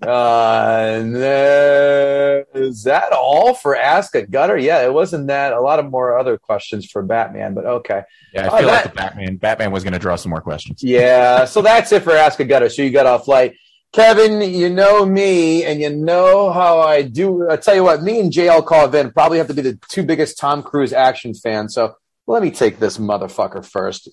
Uh, 0.06 0.98
and 1.00 1.16
then- 1.16 2.44
is 2.56 2.84
that 2.84 3.14
all 3.14 3.54
for 3.54 3.74
Ask 3.76 4.16
a 4.16 4.26
Gutter? 4.28 4.58
Yeah, 4.58 4.84
it 4.84 4.94
wasn't 4.94 5.28
that. 5.28 5.54
A 5.54 5.62
lot 5.62 5.80
of 5.80 5.90
more 5.90 6.18
other 6.20 6.38
questions 6.38 6.92
for 6.92 7.02
Batman, 7.02 7.54
but 7.54 7.66
okay. 7.66 8.02
Yeah, 8.34 8.52
I 8.52 8.60
feel 8.60 8.68
like 8.68 8.84
that- 8.84 8.92
the 8.92 8.96
Batman. 8.98 9.36
Batman 9.38 9.72
was 9.72 9.84
going 9.84 9.94
to 9.94 10.00
draw 10.00 10.18
some 10.18 10.30
more 10.32 10.42
questions. 10.42 10.84
Yeah, 10.84 11.46
so 11.46 11.62
that's 11.62 11.92
it 11.94 12.04
for 12.04 12.12
Ask 12.12 12.40
a 12.42 12.44
Gutter. 12.46 12.68
So 12.68 12.82
you 12.82 12.90
got 12.92 13.06
off 13.06 13.30
light. 13.30 13.56
Kevin, 13.94 14.42
you 14.42 14.72
know 14.72 15.06
me, 15.06 15.64
and 15.64 15.80
you 15.80 15.92
know 15.92 16.52
how 16.52 16.80
I 16.80 17.04
do. 17.04 17.48
I 17.48 17.58
tell 17.58 17.76
you 17.76 17.84
what, 17.84 18.02
me 18.02 18.20
and 18.20 18.32
JL 18.32 18.66
Carvin 18.66 19.12
probably 19.12 19.38
have 19.38 19.48
to 19.48 19.54
be 19.54 19.62
the 19.62 19.78
two 19.88 20.02
biggest 20.02 20.40
Tom 20.40 20.64
Cruise 20.64 20.94
action 20.94 21.36
fans. 21.36 21.76
So 21.76 21.96
let 22.26 22.42
me 22.42 22.50
take 22.50 22.80
this 22.80 22.98
motherfucker 22.98 23.64
first. 23.64 24.10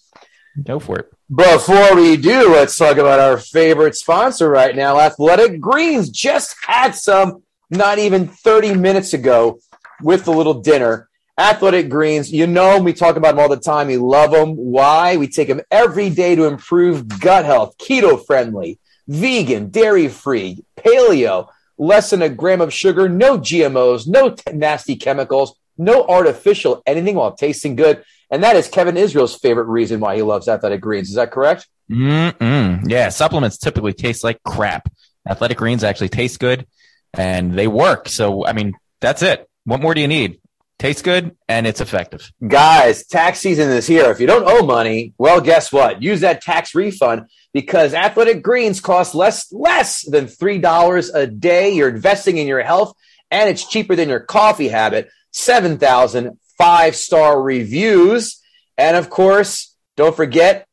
Go 0.63 0.81
for 0.81 0.99
it. 0.99 1.11
Before 1.35 1.97
we 1.97 2.19
do, 2.19 2.53
let's 2.53 2.77
talk 2.77 2.99
about 2.99 3.21
our 3.21 3.39
favorite 3.39 3.97
sponsor 3.97 4.51
right 4.51 4.77
now, 4.77 5.01
Athletic 5.01 5.63
Greens. 5.63 6.11
Just 6.11 6.57
had 6.67 6.95
some 6.95 7.43
not 7.71 7.99
even 7.99 8.29
30 8.29 8.75
minutes 8.75 9.15
ago 9.15 9.61
with 10.03 10.27
the 10.27 10.33
little 10.33 10.61
dinner. 10.61 11.09
Athletic 11.39 11.89
Greens, 11.89 12.31
you 12.31 12.47
know 12.47 12.79
we 12.83 12.93
talk 12.93 13.17
about 13.17 13.31
them 13.31 13.41
all 13.41 13.49
the 13.49 13.57
time. 13.57 13.87
We 13.87 13.97
love 13.97 14.33
them. 14.33 14.57
Why? 14.57 15.17
We 15.17 15.27
take 15.27 15.49
them 15.49 15.63
every 15.71 16.11
day 16.11 16.35
to 16.35 16.45
improve 16.45 17.09
gut 17.19 17.47
health, 17.47 17.79
keto 17.79 18.23
friendly, 18.27 18.79
vegan, 19.11 19.71
dairy 19.71 20.09
free, 20.09 20.65
paleo, 20.77 21.49
less 21.77 22.11
than 22.11 22.23
a 22.23 22.29
gram 22.29 22.61
of 22.61 22.73
sugar, 22.73 23.09
no 23.09 23.39
GMOs, 23.39 24.07
no 24.07 24.31
t- 24.31 24.53
nasty 24.53 24.97
chemicals, 24.97 25.57
no 25.77 26.07
artificial 26.07 26.83
anything 26.87 27.17
while 27.17 27.33
tasting 27.33 27.75
good. 27.75 28.05
And 28.31 28.45
that 28.45 28.55
is 28.55 28.69
Kevin 28.69 28.97
Israel's 28.97 29.35
favorite 29.35 29.65
reason 29.65 29.99
why 29.99 30.15
he 30.15 30.23
loves 30.23 30.47
Athletic 30.47 30.81
Greens. 30.81 31.09
Is 31.09 31.17
that 31.17 31.33
correct? 31.33 31.67
Mm-mm. 31.91 32.89
Yeah, 32.89 33.09
supplements 33.09 33.59
typically 33.59 33.93
taste 33.93 34.23
like 34.23 34.41
crap. 34.45 34.89
Athletic 35.29 35.59
greens 35.59 35.83
actually 35.83 36.09
taste 36.09 36.39
good 36.39 36.67
and 37.13 37.55
they 37.55 37.67
work. 37.67 38.09
So, 38.09 38.47
I 38.47 38.53
mean, 38.53 38.75
that's 39.01 39.23
it. 39.23 39.49
What 39.65 39.81
more 39.81 39.95
do 39.95 40.01
you 40.01 40.09
need? 40.09 40.41
Tastes 40.79 41.03
good 41.03 41.37
and 41.49 41.67
it's 41.67 41.81
effective. 41.81 42.31
Guys, 42.47 43.05
tax 43.07 43.41
season 43.41 43.71
is 43.71 43.87
here. 43.89 44.11
If 44.11 44.21
you 44.21 44.29
don't 44.29 44.45
owe 44.47 44.65
money, 44.65 45.15
well, 45.19 45.41
guess 45.41 45.73
what? 45.73 46.01
Use 46.01 46.21
that 46.21 46.41
tax 46.43 46.75
refund 46.75 47.27
because 47.53 47.95
Athletic 47.95 48.43
Greens 48.43 48.81
cost 48.81 49.15
less 49.15 49.53
less 49.53 50.05
than 50.09 50.27
three 50.27 50.59
dollars 50.59 51.11
a 51.11 51.27
day. 51.27 51.71
You're 51.71 51.89
investing 51.89 52.39
in 52.39 52.47
your 52.47 52.63
health, 52.63 52.95
and 53.31 53.49
it's 53.49 53.67
cheaper 53.67 53.97
than 53.97 54.09
your 54.09 54.21
coffee 54.21 54.69
habit. 54.69 55.09
Seven 55.33 55.79
thousand 55.79 56.39
five 56.59 56.97
star 56.97 57.41
reviews, 57.41 58.41
and 58.77 58.97
of 58.97 59.11
course, 59.11 59.77
don't 59.97 60.15
forget. 60.15 60.67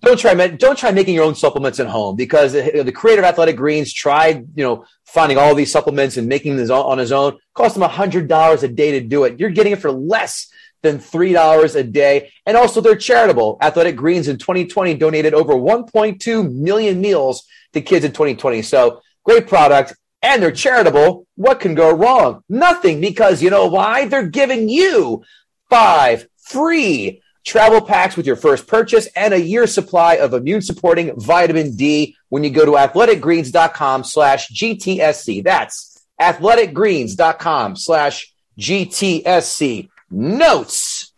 Don't 0.00 0.18
try 0.18 0.34
don't 0.34 0.76
try 0.76 0.90
making 0.90 1.14
your 1.14 1.24
own 1.24 1.36
supplements 1.36 1.78
at 1.78 1.86
home 1.86 2.16
because 2.16 2.54
the 2.54 2.82
the 2.82 2.92
creator 2.92 3.22
of 3.22 3.26
Athletic 3.26 3.56
Greens 3.56 3.92
tried, 3.92 4.48
you 4.56 4.64
know, 4.64 4.84
finding 5.04 5.38
all 5.38 5.54
these 5.54 5.70
supplements 5.70 6.16
and 6.16 6.28
making 6.28 6.56
this 6.56 6.70
on 6.70 6.98
his 6.98 7.12
own. 7.12 7.38
Cost 7.54 7.76
him 7.76 7.82
hundred 7.82 8.26
dollars 8.26 8.64
a 8.64 8.68
day 8.68 8.92
to 8.98 9.00
do 9.00 9.24
it. 9.24 9.38
You're 9.38 9.50
getting 9.50 9.72
it 9.72 9.80
for 9.80 9.92
less 9.92 10.48
than 10.82 10.98
$3 10.98 11.74
a 11.76 11.82
day. 11.82 12.32
And 12.46 12.56
also, 12.56 12.80
they're 12.80 12.96
charitable. 12.96 13.58
Athletic 13.60 13.96
Greens 13.96 14.28
in 14.28 14.38
2020 14.38 14.94
donated 14.94 15.34
over 15.34 15.54
1.2 15.54 16.52
million 16.52 17.00
meals 17.00 17.46
to 17.72 17.80
kids 17.80 18.04
in 18.04 18.12
2020. 18.12 18.62
So, 18.62 19.00
great 19.24 19.46
product. 19.46 19.94
And 20.22 20.42
they're 20.42 20.52
charitable. 20.52 21.26
What 21.34 21.60
can 21.60 21.74
go 21.74 21.92
wrong? 21.92 22.44
Nothing, 22.48 23.00
because 23.00 23.42
you 23.42 23.50
know 23.50 23.66
why? 23.66 24.06
They're 24.06 24.28
giving 24.28 24.68
you 24.68 25.24
five 25.68 26.28
free 26.36 27.22
travel 27.44 27.80
packs 27.80 28.16
with 28.16 28.26
your 28.26 28.36
first 28.36 28.66
purchase 28.66 29.08
and 29.16 29.34
a 29.34 29.40
year 29.40 29.66
supply 29.66 30.14
of 30.14 30.32
immune 30.32 30.62
supporting 30.62 31.18
vitamin 31.18 31.74
D 31.74 32.16
when 32.28 32.44
you 32.44 32.50
go 32.50 32.64
to 32.64 32.72
athleticgreens.com 32.72 34.04
slash 34.04 34.48
GTSC. 34.50 35.42
That's 35.42 35.98
athleticgreens.com 36.20 37.76
slash 37.76 38.32
GTSC. 38.58 39.88
Notes. 40.12 41.12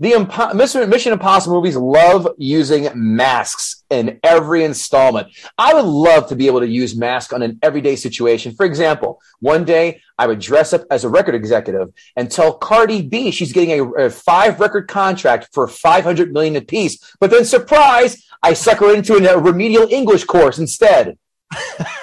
The 0.00 0.12
Impo- 0.12 0.54
Mission 0.88 1.12
Impossible 1.12 1.56
movies 1.56 1.76
love 1.76 2.26
using 2.38 2.88
masks 2.94 3.84
in 3.90 4.18
every 4.24 4.64
installment. 4.64 5.28
I 5.58 5.74
would 5.74 5.84
love 5.84 6.26
to 6.28 6.36
be 6.36 6.46
able 6.46 6.60
to 6.60 6.66
use 6.66 6.96
masks 6.96 7.34
on 7.34 7.42
an 7.42 7.58
everyday 7.62 7.96
situation. 7.96 8.54
For 8.54 8.64
example, 8.64 9.20
one 9.40 9.66
day 9.66 10.00
I 10.18 10.26
would 10.26 10.38
dress 10.38 10.72
up 10.72 10.84
as 10.90 11.04
a 11.04 11.10
record 11.10 11.34
executive 11.34 11.88
and 12.16 12.30
tell 12.30 12.54
Cardi 12.54 13.02
B 13.02 13.30
she's 13.30 13.52
getting 13.52 13.78
a, 13.78 14.06
a 14.06 14.10
five 14.10 14.58
record 14.58 14.88
contract 14.88 15.50
for 15.52 15.68
500 15.68 16.32
million 16.32 16.56
apiece. 16.56 16.98
But 17.20 17.30
then 17.30 17.44
surprise, 17.44 18.24
I 18.42 18.54
suck 18.54 18.78
her 18.78 18.94
into 18.94 19.16
a 19.16 19.38
remedial 19.38 19.86
English 19.90 20.24
course 20.24 20.58
instead. 20.58 21.18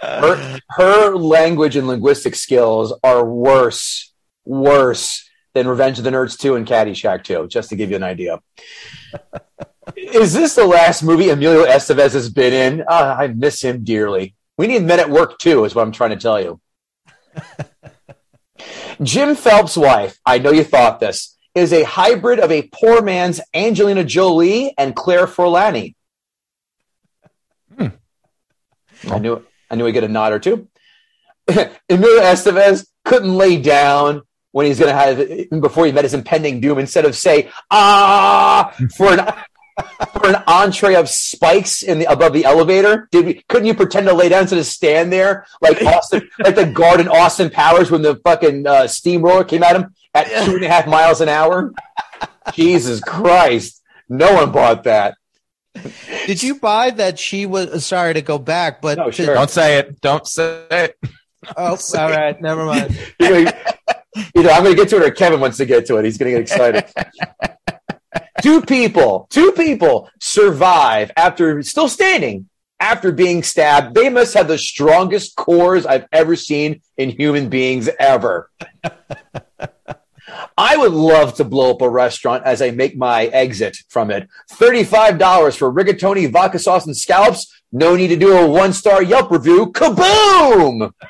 her, 0.00 0.58
her 0.70 1.16
language 1.16 1.76
and 1.76 1.86
linguistic 1.86 2.34
skills 2.34 2.92
are 3.02 3.24
worse, 3.24 4.12
worse 4.44 5.28
than 5.54 5.68
Revenge 5.68 5.98
of 5.98 6.04
the 6.04 6.10
Nerds 6.10 6.38
2 6.38 6.54
and 6.54 6.66
Caddyshack 6.66 7.24
2, 7.24 7.48
just 7.48 7.70
to 7.70 7.76
give 7.76 7.90
you 7.90 7.96
an 7.96 8.02
idea. 8.02 8.40
Is 9.96 10.34
this 10.34 10.54
the 10.54 10.66
last 10.66 11.02
movie 11.02 11.30
Emilio 11.30 11.64
Estevez 11.64 12.12
has 12.12 12.28
been 12.28 12.52
in? 12.52 12.84
Ah, 12.88 13.16
I 13.16 13.28
miss 13.28 13.62
him 13.62 13.84
dearly. 13.84 14.34
We 14.58 14.66
need 14.66 14.82
men 14.82 15.00
at 15.00 15.08
work 15.08 15.38
too, 15.38 15.64
is 15.64 15.74
what 15.74 15.82
I'm 15.82 15.92
trying 15.92 16.10
to 16.10 16.16
tell 16.16 16.40
you. 16.40 16.60
Jim 19.02 19.34
Phelps' 19.36 19.76
wife, 19.76 20.18
I 20.26 20.38
know 20.38 20.50
you 20.50 20.64
thought 20.64 21.00
this, 21.00 21.36
is 21.54 21.72
a 21.72 21.84
hybrid 21.84 22.40
of 22.40 22.50
a 22.50 22.68
poor 22.72 23.00
man's 23.00 23.40
Angelina 23.54 24.04
Jolie 24.04 24.74
and 24.76 24.96
Claire 24.96 25.26
Forlani. 25.26 25.94
I 29.08 29.18
knew 29.18 29.44
I 29.70 29.74
knew 29.74 29.86
I'd 29.86 29.92
get 29.92 30.04
a 30.04 30.08
nod 30.08 30.32
or 30.32 30.38
two. 30.38 30.68
Emilio 31.48 32.22
Estevez 32.22 32.86
couldn't 33.04 33.34
lay 33.34 33.60
down 33.60 34.22
when 34.52 34.66
he's 34.66 34.78
going 34.78 34.90
to 34.90 34.98
have 34.98 35.60
before 35.60 35.86
he 35.86 35.92
met 35.92 36.04
his 36.04 36.14
impending 36.14 36.60
doom. 36.60 36.78
Instead 36.78 37.04
of 37.04 37.14
say 37.14 37.50
ah 37.70 38.74
for 38.96 39.12
an 39.12 39.20
for 40.12 40.28
an 40.28 40.42
entree 40.46 40.94
of 40.94 41.08
spikes 41.08 41.82
in 41.82 41.98
the 41.98 42.10
above 42.10 42.32
the 42.32 42.44
elevator, 42.44 43.08
did 43.12 43.26
we? 43.26 43.42
Couldn't 43.48 43.66
you 43.66 43.74
pretend 43.74 44.06
to 44.06 44.14
lay 44.14 44.28
down 44.28 44.42
instead 44.42 44.58
of 44.58 44.66
stand 44.66 45.12
there 45.12 45.46
like 45.60 45.82
Austin, 45.82 46.28
like 46.38 46.54
the 46.54 46.66
guard 46.66 47.00
in 47.00 47.08
Austin 47.08 47.50
Powers 47.50 47.90
when 47.90 48.02
the 48.02 48.16
fucking 48.16 48.66
uh, 48.66 48.88
steamroller 48.88 49.44
came 49.44 49.62
at 49.62 49.76
him 49.76 49.94
at 50.14 50.44
two 50.44 50.54
and 50.54 50.64
a 50.64 50.68
half 50.68 50.86
miles 50.86 51.20
an 51.20 51.28
hour. 51.28 51.72
Jesus 52.52 53.00
Christ. 53.00 53.82
No 54.08 54.34
one 54.34 54.52
bought 54.52 54.84
that. 54.84 55.16
Did 56.26 56.42
you 56.42 56.58
buy 56.58 56.90
that 56.90 57.18
she 57.18 57.46
was 57.46 57.66
uh, 57.68 57.80
sorry 57.80 58.14
to 58.14 58.22
go 58.22 58.38
back, 58.38 58.80
but 58.82 58.98
No, 58.98 59.10
sure. 59.10 59.34
Don't 59.34 59.50
say 59.50 59.78
it. 59.78 60.00
Don't 60.00 60.26
say 60.26 60.66
it. 60.70 60.98
oh, 61.56 61.76
all 61.98 62.10
right, 62.10 62.40
never 62.40 62.64
mind. 62.64 62.98
You're 63.20 63.44
gonna- 63.44 63.62
Either 64.34 64.50
I'm 64.50 64.62
going 64.62 64.74
to 64.74 64.82
get 64.82 64.88
to 64.90 64.96
it 64.96 65.02
or 65.02 65.10
Kevin 65.10 65.40
wants 65.40 65.58
to 65.58 65.66
get 65.66 65.84
to 65.86 65.96
it. 65.98 66.04
He's 66.06 66.16
going 66.16 66.32
to 66.32 66.38
get 66.38 66.40
excited. 66.40 66.84
two 68.42 68.62
people, 68.62 69.26
two 69.30 69.52
people 69.52 70.08
survive 70.20 71.10
after 71.16 71.62
still 71.62 71.88
standing 71.88 72.48
after 72.80 73.12
being 73.12 73.42
stabbed. 73.42 73.94
They 73.94 74.08
must 74.08 74.32
have 74.34 74.48
the 74.48 74.56
strongest 74.56 75.36
cores 75.36 75.84
I've 75.84 76.06
ever 76.12 76.34
seen 76.34 76.80
in 76.96 77.10
human 77.10 77.50
beings 77.50 77.90
ever. 77.98 78.50
I 80.56 80.76
would 80.76 80.92
love 80.92 81.34
to 81.34 81.44
blow 81.44 81.72
up 81.72 81.82
a 81.82 81.88
restaurant 81.88 82.44
as 82.44 82.62
I 82.62 82.70
make 82.70 82.96
my 82.96 83.26
exit 83.26 83.76
from 83.88 84.10
it. 84.10 84.28
$35 84.52 85.56
for 85.56 85.72
rigatoni, 85.72 86.30
vodka 86.30 86.58
sauce, 86.58 86.86
and 86.86 86.96
scallops. 86.96 87.52
No 87.72 87.96
need 87.96 88.08
to 88.08 88.16
do 88.16 88.32
a 88.32 88.48
one 88.48 88.72
star 88.72 89.02
Yelp 89.02 89.30
review. 89.30 89.72
Kaboom! 89.72 90.92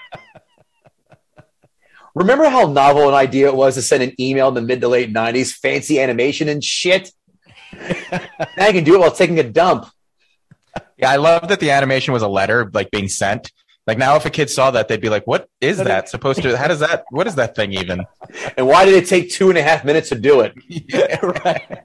Remember 2.15 2.49
how 2.49 2.67
novel 2.67 3.09
an 3.09 3.15
idea 3.15 3.49
it 3.49 3.55
was 3.55 3.75
to 3.75 3.83
send 3.83 4.03
an 4.03 4.13
email 4.19 4.49
in 4.49 4.55
the 4.55 4.63
mid 4.63 4.81
to 4.81 4.89
late 4.89 5.13
90s? 5.13 5.53
Fancy 5.53 6.01
animation 6.01 6.49
and 6.49 6.65
shit. 6.65 7.13
now 7.75 8.67
you 8.67 8.73
can 8.73 8.85
do 8.85 8.95
it 8.95 9.01
while 9.01 9.11
taking 9.11 9.39
a 9.39 9.43
dump. 9.43 9.87
Yeah, 10.97 11.11
I 11.11 11.17
love 11.17 11.49
that 11.49 11.61
the 11.61 11.73
animation 11.73 12.15
was 12.15 12.23
a 12.23 12.29
letter 12.29 12.71
like 12.73 12.91
being 12.91 13.09
sent. 13.09 13.53
Like 13.87 13.99
now, 13.99 14.17
if 14.17 14.27
a 14.27 14.31
kid 14.31 14.51
saw 14.51 14.73
that, 14.73 14.89
they'd 14.89 15.01
be 15.01 15.09
like, 15.09 15.27
"What 15.27 15.49
is 15.61 15.79
that 15.79 16.09
supposed 16.09 16.43
to? 16.43 16.57
How 16.57 16.67
does 16.67 16.81
that? 16.81 17.05
What 17.11 17.27
is 17.27 17.37
that 17.37 17.55
thing 17.55 17.73
even?" 17.73 18.05
And 18.57 18.67
why 18.67 18.85
did 18.85 18.95
it 18.95 19.09
take 19.09 19.31
two 19.31 19.49
and 19.49 19.57
a 19.57 19.63
half 19.63 19.85
minutes 19.85 20.09
to 20.09 20.17
do 20.17 20.41
it? 20.41 20.55
yeah, 20.69 21.19
right. 21.23 21.85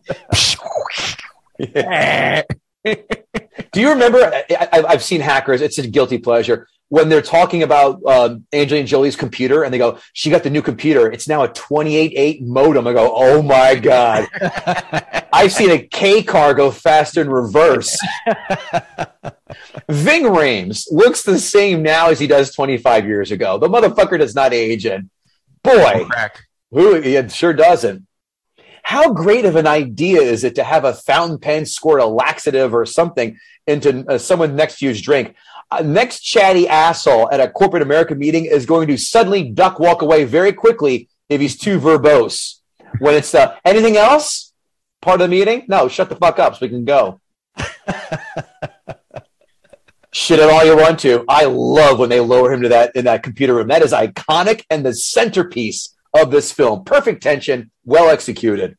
Do 3.72 3.80
you 3.80 3.90
remember? 3.90 4.18
I, 4.18 4.44
I, 4.50 4.84
I've 4.88 5.04
seen 5.04 5.22
hackers. 5.22 5.62
It's 5.62 5.78
a 5.78 5.88
guilty 5.88 6.18
pleasure 6.18 6.68
when 6.92 7.08
they're 7.08 7.22
talking 7.22 7.64
about 7.64 8.02
uh, 8.06 8.36
Angelina 8.52 8.86
Jolie's 8.86 9.16
computer, 9.16 9.64
and 9.64 9.74
they 9.74 9.78
go, 9.78 9.98
"She 10.12 10.30
got 10.30 10.44
the 10.44 10.50
new 10.50 10.62
computer. 10.62 11.10
It's 11.10 11.26
now 11.26 11.44
a 11.44 11.48
28.8 11.48 12.42
modem." 12.42 12.86
I 12.86 12.92
go, 12.92 13.14
"Oh 13.16 13.42
my 13.42 13.76
god!" 13.76 14.28
I've 15.34 15.54
seen 15.54 15.72
a 15.72 15.80
K 15.80 16.22
car 16.22 16.54
go 16.54 16.70
faster 16.70 17.22
in 17.22 17.30
reverse. 17.30 17.98
Ving 19.90 20.24
Rhames 20.24 20.86
looks 20.92 21.24
the 21.24 21.40
same 21.40 21.82
now 21.82 22.10
as 22.10 22.20
he 22.20 22.28
does 22.28 22.54
25 22.54 23.08
years 23.08 23.32
ago. 23.32 23.58
The 23.58 23.70
motherfucker 23.70 24.20
does 24.20 24.36
not 24.36 24.54
age, 24.54 24.86
and 24.86 25.10
boy, 25.64 26.06
who 26.72 26.96
it 26.96 27.32
sure 27.32 27.54
doesn't. 27.54 28.06
How 28.84 29.14
great 29.14 29.46
of 29.46 29.56
an 29.56 29.68
idea 29.68 30.22
is 30.22 30.44
it 30.44 30.56
to 30.56 30.66
have 30.66 30.84
a 30.84 30.94
fountain 30.94 31.38
pen 31.40 31.66
squirt 31.66 32.02
a 32.02 32.06
laxative 32.06 32.74
or 32.74 32.86
something 32.86 33.38
into 33.66 34.04
uh, 34.10 34.18
someone 34.18 34.58
next 34.58 34.80
to 34.80 34.88
you's 34.88 35.02
drink? 35.02 35.36
Uh, 35.72 35.82
next 35.82 36.20
chatty 36.20 36.68
asshole 36.68 37.32
at 37.32 37.40
a 37.40 37.50
corporate 37.50 37.82
America 37.82 38.14
meeting 38.14 38.44
is 38.44 38.66
going 38.66 38.90
to 38.90 38.98
suddenly 38.98 39.50
duck 39.50 39.80
walk 39.80 40.02
away 40.02 40.26
very 40.26 40.52
quickly 40.52 41.08
if 41.30 41.40
he's 41.40 41.58
too 41.58 41.80
verbose. 41.80 42.56
When 43.00 43.16
it's 43.16 43.34
uh, 43.34 43.56
anything 43.64 43.96
else 43.96 44.52
part 45.02 45.22
of 45.22 45.30
the 45.30 45.36
meeting, 45.36 45.64
no, 45.70 45.88
shut 45.88 46.10
the 46.10 46.16
fuck 46.18 46.40
up 46.40 46.56
so 46.56 46.60
we 46.66 46.70
can 46.70 46.84
go. 46.84 47.22
Shit 50.14 50.40
it 50.40 50.50
all 50.50 50.66
you 50.66 50.76
want 50.76 51.00
to. 51.00 51.24
I 51.30 51.46
love 51.46 51.98
when 51.98 52.10
they 52.10 52.20
lower 52.20 52.52
him 52.52 52.64
to 52.64 52.70
that 52.70 52.94
in 52.98 53.06
that 53.06 53.24
computer 53.24 53.56
room. 53.56 53.70
That 53.70 53.82
is 53.82 53.94
iconic 53.94 54.66
and 54.70 54.86
the 54.86 54.94
centerpiece 54.94 55.96
of 56.14 56.32
this 56.32 56.52
film. 56.52 56.84
Perfect 56.84 57.24
tension, 57.24 57.72
well 57.86 58.10
executed. 58.10 58.78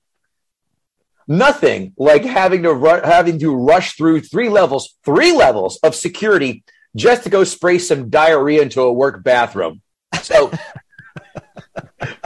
Nothing 1.27 1.95
like 1.97 2.25
having 2.25 2.65
to 2.65 2.75
ru- 2.75 3.01
having 3.03 3.39
to 3.39 3.57
rush 3.57 3.97
through 3.97 4.21
three 4.21 4.51
levels, 4.51 4.95
three 5.07 5.33
levels 5.33 5.79
of 5.83 5.95
security 5.95 6.65
just 6.97 7.25
to 7.25 7.31
go 7.31 7.45
spray 7.45 7.79
some 7.79 8.11
diarrhea 8.11 8.63
into 8.63 8.83
a 8.83 8.93
work 8.93 9.23
bathroom. 9.23 9.81
So, 10.23 10.51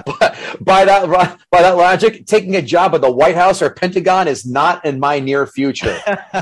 by, 0.04 0.36
by 0.60 0.84
that 0.84 1.38
by 1.50 1.62
that 1.62 1.76
logic, 1.76 2.26
taking 2.26 2.56
a 2.56 2.62
job 2.62 2.94
at 2.94 3.00
the 3.00 3.10
White 3.10 3.36
House 3.36 3.62
or 3.62 3.70
Pentagon 3.70 4.28
is 4.28 4.46
not 4.46 4.84
in 4.84 4.98
my 5.00 5.20
near 5.20 5.46
future. 5.46 5.98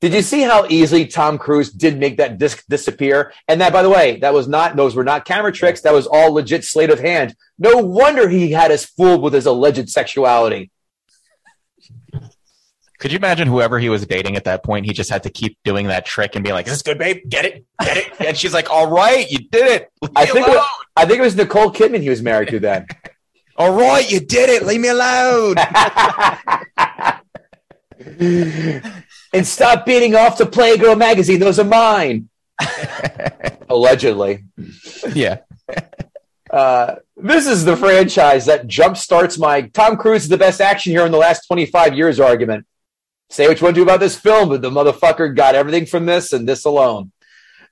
Did 0.00 0.14
you 0.14 0.22
see 0.22 0.40
how 0.40 0.66
easily 0.70 1.06
Tom 1.06 1.36
Cruise 1.36 1.70
did 1.70 1.98
make 1.98 2.16
that 2.16 2.38
disc 2.38 2.64
disappear? 2.70 3.34
And 3.46 3.60
that, 3.60 3.70
by 3.70 3.82
the 3.82 3.90
way, 3.90 4.18
that 4.20 4.32
was 4.32 4.48
not; 4.48 4.74
those 4.74 4.96
were 4.96 5.04
not 5.04 5.26
camera 5.26 5.52
tricks. 5.52 5.82
That 5.82 5.92
was 5.92 6.06
all 6.06 6.32
legit 6.32 6.64
sleight 6.64 6.88
of 6.88 7.00
hand. 7.00 7.36
No 7.58 7.76
wonder 7.76 8.26
he 8.26 8.50
had 8.52 8.72
us 8.72 8.86
fooled 8.86 9.20
with 9.20 9.34
his 9.34 9.44
alleged 9.44 9.90
sexuality. 9.90 10.70
Could 13.00 13.12
you 13.12 13.16
imagine 13.16 13.48
whoever 13.48 13.78
he 13.78 13.88
was 13.88 14.06
dating 14.06 14.36
at 14.36 14.44
that 14.44 14.62
point? 14.62 14.84
He 14.84 14.92
just 14.92 15.08
had 15.08 15.22
to 15.22 15.30
keep 15.30 15.56
doing 15.64 15.86
that 15.86 16.04
trick 16.04 16.36
and 16.36 16.44
be 16.44 16.52
like, 16.52 16.66
"Is 16.66 16.74
this 16.74 16.82
good, 16.82 16.98
babe? 16.98 17.22
Get 17.26 17.46
it, 17.46 17.64
get 17.82 17.96
it." 17.96 18.12
And 18.20 18.36
she's 18.36 18.52
like, 18.52 18.70
"All 18.70 18.90
right, 18.90 19.28
you 19.30 19.38
did 19.38 19.66
it. 19.66 19.90
Leave 20.02 20.12
I 20.14 20.26
me 20.26 20.32
think 20.32 20.48
it, 20.48 20.54
alone. 20.54 20.66
I 20.96 21.06
think 21.06 21.18
it 21.18 21.22
was 21.22 21.34
Nicole 21.34 21.72
Kidman 21.72 22.02
he 22.02 22.10
was 22.10 22.20
married 22.20 22.50
to 22.50 22.60
then. 22.60 22.86
All 23.56 23.74
right, 23.74 24.10
you 24.10 24.20
did 24.20 24.50
it. 24.50 24.66
Leave 24.66 24.82
me 24.82 24.88
alone." 24.88 25.54
and 29.32 29.46
stop 29.46 29.86
beating 29.86 30.14
off 30.14 30.36
to 30.36 30.44
Playgirl 30.44 30.98
magazine. 30.98 31.40
Those 31.40 31.58
are 31.58 31.64
mine. 31.64 32.28
Allegedly. 33.70 34.44
yeah. 35.14 35.38
Uh, 36.50 36.96
this 37.16 37.46
is 37.46 37.64
the 37.64 37.78
franchise 37.78 38.44
that 38.44 38.66
jumpstarts 38.66 39.38
my 39.38 39.62
Tom 39.62 39.96
Cruise 39.96 40.24
is 40.24 40.28
the 40.28 40.36
best 40.36 40.60
action 40.60 40.92
hero 40.92 41.06
in 41.06 41.12
the 41.12 41.18
last 41.18 41.46
25 41.46 41.94
years 41.94 42.20
argument. 42.20 42.66
Say 43.30 43.46
what 43.46 43.60
you 43.60 43.64
want 43.64 43.76
to 43.76 43.80
do 43.80 43.84
about 43.84 44.00
this 44.00 44.18
film, 44.18 44.48
but 44.48 44.60
the 44.60 44.70
motherfucker 44.70 45.34
got 45.34 45.54
everything 45.54 45.86
from 45.86 46.04
this 46.04 46.32
and 46.32 46.48
this 46.48 46.64
alone. 46.64 47.12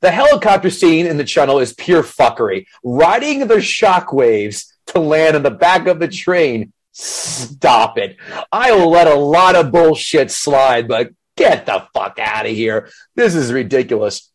The 0.00 0.12
helicopter 0.12 0.70
scene 0.70 1.06
in 1.06 1.16
the 1.16 1.24
channel 1.24 1.58
is 1.58 1.74
pure 1.74 2.04
fuckery. 2.04 2.66
Riding 2.84 3.40
the 3.40 3.56
shockwaves 3.56 4.66
to 4.86 5.00
land 5.00 5.34
on 5.34 5.42
the 5.42 5.50
back 5.50 5.88
of 5.88 5.98
the 5.98 6.06
train. 6.06 6.72
Stop 6.92 7.98
it. 7.98 8.16
I 8.52 8.72
will 8.72 8.90
let 8.90 9.08
a 9.08 9.14
lot 9.14 9.56
of 9.56 9.72
bullshit 9.72 10.30
slide, 10.30 10.86
but 10.86 11.10
get 11.36 11.66
the 11.66 11.86
fuck 11.92 12.18
out 12.20 12.46
of 12.46 12.52
here. 12.52 12.88
This 13.16 13.34
is 13.34 13.52
ridiculous. 13.52 14.30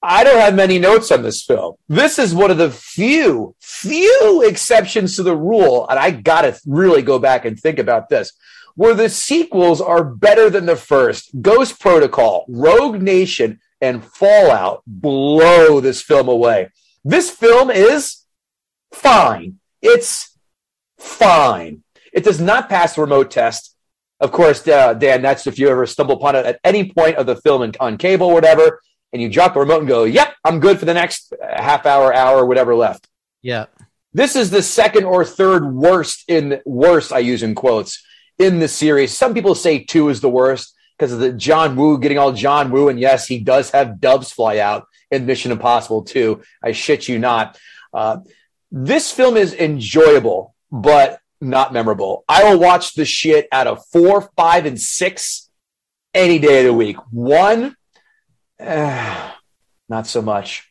I 0.00 0.22
don't 0.22 0.40
have 0.40 0.54
many 0.54 0.78
notes 0.78 1.10
on 1.10 1.22
this 1.22 1.42
film. 1.42 1.74
This 1.88 2.20
is 2.20 2.32
one 2.32 2.52
of 2.52 2.58
the 2.58 2.70
few, 2.70 3.56
few 3.60 4.44
exceptions 4.46 5.16
to 5.16 5.24
the 5.24 5.36
rule, 5.36 5.88
and 5.88 5.98
I 5.98 6.12
gotta 6.12 6.58
really 6.66 7.02
go 7.02 7.18
back 7.18 7.44
and 7.44 7.58
think 7.58 7.80
about 7.80 8.08
this, 8.08 8.32
where 8.78 8.94
the 8.94 9.08
sequels 9.08 9.80
are 9.80 10.04
better 10.04 10.48
than 10.48 10.64
the 10.64 10.76
first. 10.76 11.42
Ghost 11.42 11.80
Protocol, 11.80 12.44
Rogue 12.48 13.02
Nation, 13.02 13.58
and 13.80 14.04
Fallout 14.04 14.84
blow 14.86 15.80
this 15.80 16.00
film 16.00 16.28
away. 16.28 16.70
This 17.02 17.28
film 17.28 17.72
is 17.72 18.24
fine. 18.94 19.58
It's 19.82 20.38
fine. 20.96 21.82
It 22.12 22.22
does 22.22 22.40
not 22.40 22.68
pass 22.68 22.94
the 22.94 23.00
remote 23.00 23.32
test. 23.32 23.74
Of 24.20 24.30
course, 24.30 24.66
uh, 24.68 24.94
Dan, 24.94 25.22
that's 25.22 25.48
if 25.48 25.58
you 25.58 25.68
ever 25.70 25.84
stumble 25.84 26.14
upon 26.14 26.36
it 26.36 26.46
at 26.46 26.60
any 26.62 26.92
point 26.92 27.16
of 27.16 27.26
the 27.26 27.34
film 27.34 27.62
in, 27.62 27.72
on 27.80 27.98
cable 27.98 28.28
or 28.28 28.34
whatever, 28.34 28.80
and 29.12 29.20
you 29.20 29.28
drop 29.28 29.54
the 29.54 29.60
remote 29.60 29.80
and 29.80 29.88
go, 29.88 30.04
yep, 30.04 30.36
I'm 30.44 30.60
good 30.60 30.78
for 30.78 30.84
the 30.84 30.94
next 30.94 31.32
uh, 31.32 31.60
half 31.60 31.84
hour, 31.84 32.14
hour, 32.14 32.46
whatever 32.46 32.76
left. 32.76 33.08
Yeah. 33.42 33.66
This 34.12 34.36
is 34.36 34.50
the 34.50 34.62
second 34.62 35.02
or 35.02 35.24
third 35.24 35.66
worst 35.66 36.22
in 36.28 36.60
worst, 36.64 37.12
I 37.12 37.18
use 37.18 37.42
in 37.42 37.56
quotes, 37.56 38.04
in 38.38 38.58
the 38.58 38.68
series. 38.68 39.16
Some 39.16 39.34
people 39.34 39.54
say 39.54 39.84
two 39.84 40.08
is 40.08 40.20
the 40.20 40.28
worst 40.28 40.74
because 40.96 41.12
of 41.12 41.20
the 41.20 41.32
John 41.32 41.76
Woo 41.76 41.98
getting 41.98 42.18
all 42.18 42.32
John 42.32 42.70
Woo. 42.70 42.88
And 42.88 42.98
yes, 42.98 43.26
he 43.26 43.38
does 43.38 43.70
have 43.70 44.00
dubs 44.00 44.32
fly 44.32 44.58
out 44.58 44.86
in 45.10 45.26
Mission 45.26 45.52
Impossible 45.52 46.02
2. 46.02 46.42
I 46.62 46.72
shit 46.72 47.08
you 47.08 47.18
not. 47.18 47.58
Uh, 47.92 48.18
this 48.70 49.10
film 49.12 49.36
is 49.36 49.54
enjoyable, 49.54 50.54
but 50.70 51.20
not 51.40 51.72
memorable. 51.72 52.24
I 52.28 52.44
will 52.44 52.60
watch 52.60 52.94
the 52.94 53.04
shit 53.04 53.48
out 53.52 53.66
of 53.66 53.84
four, 53.86 54.30
five, 54.36 54.66
and 54.66 54.80
six 54.80 55.48
any 56.14 56.38
day 56.38 56.60
of 56.60 56.66
the 56.66 56.74
week. 56.74 56.96
One, 57.10 57.76
eh, 58.58 59.30
not 59.88 60.06
so 60.06 60.20
much. 60.20 60.70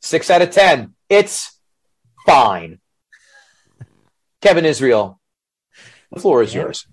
Six 0.00 0.30
out 0.30 0.42
of 0.42 0.50
10. 0.50 0.94
It's 1.08 1.58
fine. 2.24 2.78
Kevin 4.40 4.64
Israel, 4.64 5.20
the 6.12 6.20
floor 6.20 6.42
is 6.42 6.54
yours. 6.54 6.86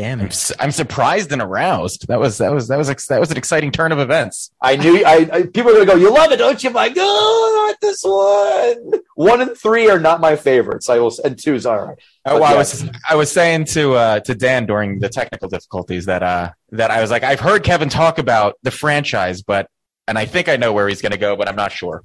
Damn 0.00 0.20
I'm, 0.20 0.26
it. 0.26 0.32
s- 0.32 0.52
I'm 0.58 0.70
surprised 0.70 1.30
and 1.32 1.42
aroused. 1.42 2.08
That 2.08 2.18
was 2.18 2.38
that 2.38 2.52
was 2.52 2.68
that 2.68 2.78
was 2.78 2.88
ex- 2.88 3.06
that 3.08 3.20
was 3.20 3.30
an 3.30 3.36
exciting 3.36 3.70
turn 3.70 3.92
of 3.92 3.98
events. 3.98 4.50
I 4.62 4.76
knew 4.76 5.04
I, 5.04 5.28
I 5.32 5.42
people 5.42 5.70
are 5.72 5.74
gonna 5.84 5.86
go, 5.86 5.94
you 5.96 6.10
love 6.12 6.32
it, 6.32 6.36
don't 6.38 6.62
you? 6.62 6.70
I'm 6.70 6.74
like, 6.74 6.94
oh, 6.96 7.66
not 7.68 7.80
this 7.80 8.02
one. 8.02 9.02
One 9.14 9.40
and 9.42 9.56
three 9.56 9.90
are 9.90 9.98
not 9.98 10.20
my 10.20 10.36
favorites. 10.36 10.88
I 10.88 10.98
will, 10.98 11.12
and 11.24 11.38
two's 11.38 11.66
all 11.66 11.78
right. 11.78 11.98
Oh, 12.24 12.32
But 12.34 12.40
well, 12.40 12.54
I 12.54 12.56
was 12.56 12.90
I 13.10 13.14
was 13.16 13.30
saying 13.30 13.66
to 13.66 13.92
uh, 13.94 14.20
to 14.20 14.34
Dan 14.34 14.66
during 14.66 14.98
the 15.00 15.08
technical 15.08 15.48
difficulties 15.48 16.06
that 16.06 16.22
uh, 16.22 16.52
that 16.70 16.90
I 16.90 17.00
was 17.02 17.10
like 17.10 17.22
I've 17.22 17.40
heard 17.40 17.62
Kevin 17.62 17.88
talk 17.90 18.18
about 18.18 18.54
the 18.62 18.70
franchise, 18.70 19.42
but 19.42 19.68
and 20.08 20.18
I 20.18 20.24
think 20.24 20.48
I 20.48 20.56
know 20.56 20.72
where 20.72 20.88
he's 20.88 21.02
going 21.02 21.12
to 21.12 21.18
go, 21.18 21.36
but 21.36 21.48
I'm 21.48 21.56
not 21.56 21.72
sure. 21.72 22.04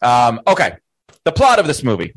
Um, 0.00 0.40
okay, 0.46 0.76
the 1.24 1.32
plot 1.32 1.58
of 1.58 1.66
this 1.66 1.82
movie: 1.82 2.14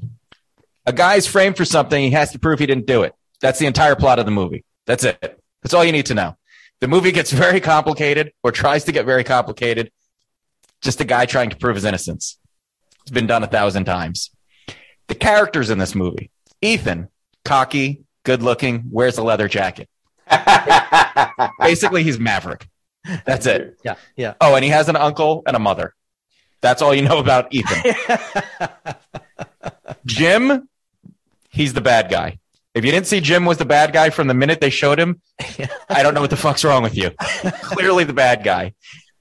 a 0.86 0.94
guy's 0.94 1.26
framed 1.26 1.58
for 1.58 1.66
something. 1.66 2.02
He 2.04 2.12
has 2.12 2.32
to 2.32 2.40
prove 2.40 2.60
he 2.60 2.66
didn't 2.66 2.86
do 2.86 3.04
it. 3.04 3.14
That's 3.42 3.60
the 3.60 3.66
entire 3.66 3.96
plot 3.96 4.20
of 4.20 4.26
the 4.26 4.32
movie. 4.32 4.64
That's 4.86 5.04
it. 5.04 5.40
That's 5.62 5.74
all 5.74 5.84
you 5.84 5.92
need 5.92 6.08
to 6.08 6.14
know. 6.14 6.38
The 6.82 6.88
movie 6.88 7.12
gets 7.12 7.32
very 7.32 7.60
complicated, 7.62 8.34
or 8.44 8.52
tries 8.52 8.84
to 8.86 8.92
get 8.92 9.06
very 9.06 9.24
complicated. 9.24 9.92
Just 10.82 11.02
a 11.02 11.06
guy 11.06 11.26
trying 11.26 11.50
to 11.50 11.58
prove 11.58 11.76
his 11.76 11.86
innocence. 11.86 12.38
It's 13.02 13.12
been 13.12 13.28
done 13.28 13.44
a 13.44 13.48
thousand 13.48 13.86
times. 13.86 14.32
The 15.08 15.16
characters 15.16 15.70
in 15.70 15.78
this 15.78 15.96
movie: 15.96 16.32
Ethan, 16.62 17.10
cocky, 17.44 18.04
good 18.24 18.44
looking, 18.44 18.84
wears 18.92 19.18
a 19.18 19.24
leather 19.24 19.48
jacket. 19.48 19.90
Basically, 21.60 22.04
he's 22.04 22.20
Maverick. 22.20 22.68
That's 23.26 23.46
it. 23.46 23.80
Yeah, 23.84 23.96
yeah. 24.16 24.34
Oh, 24.42 24.56
and 24.56 24.64
he 24.64 24.72
has 24.72 24.90
an 24.90 24.96
uncle 24.96 25.44
and 25.46 25.56
a 25.56 25.60
mother. 25.60 25.94
That's 26.62 26.82
all 26.82 26.94
you 26.96 27.04
know 27.04 27.20
about 27.20 27.54
Ethan. 27.54 27.94
Jim, 30.06 30.68
he's 31.50 31.74
the 31.74 31.82
bad 31.82 32.10
guy. 32.10 32.40
If 32.76 32.84
you 32.84 32.92
didn't 32.92 33.08
see 33.08 33.22
Jim 33.22 33.46
was 33.46 33.58
the 33.58 33.66
bad 33.66 33.94
guy 33.94 34.10
from 34.10 34.28
the 34.28 34.34
minute 34.34 34.60
they 34.60 34.70
showed 34.70 35.00
him, 35.00 35.22
I 35.90 36.04
don't 36.04 36.14
know 36.14 36.22
what 36.22 36.30
the 36.30 36.38
fuck's 36.38 36.66
wrong 36.66 36.84
with 36.84 36.98
you. 36.98 37.12
Clearly 37.62 38.04
the 38.04 38.14
bad 38.14 38.44
guy. 38.44 38.74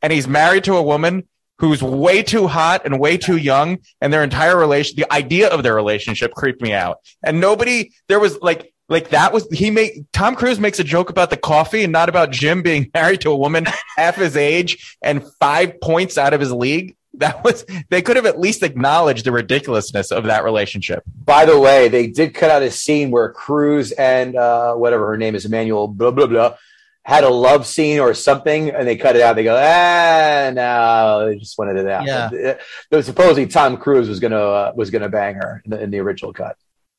And 0.03 0.13
he's 0.13 0.27
married 0.27 0.65
to 0.65 0.75
a 0.75 0.83
woman 0.83 1.29
who's 1.59 1.81
way 1.81 2.23
too 2.23 2.49
hot 2.49 2.83
and 2.85 2.99
way 2.99 3.17
too 3.17 3.37
young, 3.37 3.79
and 4.01 4.13
their 4.13 4.25
entire 4.25 4.57
relation, 4.57 4.97
the 4.97 5.11
idea 5.13 5.49
of 5.49 5.63
their 5.63 5.75
relationship 5.75 6.33
creeped 6.35 6.61
me 6.61 6.73
out. 6.73 6.99
And 7.25 7.41
nobody, 7.41 7.93
there 8.09 8.19
was 8.19 8.41
like, 8.43 8.75
like 8.89 9.11
that 9.11 9.33
was 9.33 9.49
he 9.51 9.71
made 9.71 10.05
Tom 10.13 10.35
Cruise 10.35 10.61
makes 10.61 10.79
a 10.79 10.85
joke 10.85 11.09
about 11.09 11.31
the 11.31 11.39
coffee 11.39 11.85
and 11.85 11.93
not 11.93 12.11
about 12.11 12.31
Jim 12.33 12.61
being 12.61 12.91
married 12.95 13.23
to 13.23 13.31
a 13.31 13.37
woman 13.37 13.67
half 13.97 14.17
his 14.17 14.37
age 14.37 14.97
and 15.01 15.25
five 15.41 15.81
points 15.81 16.19
out 16.19 16.35
of 16.35 16.41
his 16.41 16.53
league. 16.53 16.97
That 17.19 17.45
was 17.45 17.65
they 17.91 18.03
could 18.03 18.17
have 18.17 18.27
at 18.27 18.41
least 18.41 18.63
acknowledged 18.63 19.25
the 19.25 19.33
ridiculousness 19.33 20.11
of 20.11 20.25
that 20.25 20.43
relationship. 20.45 21.03
By 21.25 21.45
the 21.45 21.59
way, 21.59 21.89
they 21.89 22.09
did 22.09 22.35
cut 22.35 22.51
out 22.51 22.63
a 22.63 22.71
scene 22.71 23.11
where 23.11 23.31
Cruise 23.33 23.93
and 23.93 24.35
uh, 24.37 24.75
whatever 24.75 25.07
her 25.09 25.17
name 25.17 25.35
is, 25.35 25.47
Emmanuelle, 25.47 25.95
blah 25.95 26.11
blah 26.11 26.27
blah, 26.27 26.57
had 27.05 27.23
a 27.23 27.29
love 27.29 27.67
scene 27.67 28.01
or 28.01 28.15
something, 28.15 28.71
and 28.71 28.89
they 28.89 28.97
cut 28.97 29.15
it 29.15 29.23
out. 29.23 29.37
They 29.37 29.45
go, 29.45 29.55
ah, 29.57 30.51
no, 30.53 31.27
they 31.29 31.37
just 31.39 31.57
wanted 31.57 31.77
it 31.77 31.87
out. 31.87 32.05
Yeah. 32.07 32.57
Though 32.91 33.01
supposedly 33.01 33.47
Tom 33.47 33.77
Cruise 33.77 34.09
was 34.09 34.19
gonna 34.21 34.37
uh, 34.41 34.73
was 34.75 34.91
gonna 34.91 35.09
bang 35.09 35.37
her 35.37 35.63
in 35.65 35.71
the, 35.71 35.83
in 35.83 35.91
the 35.91 35.99
original 36.01 36.33
cut. 36.33 36.57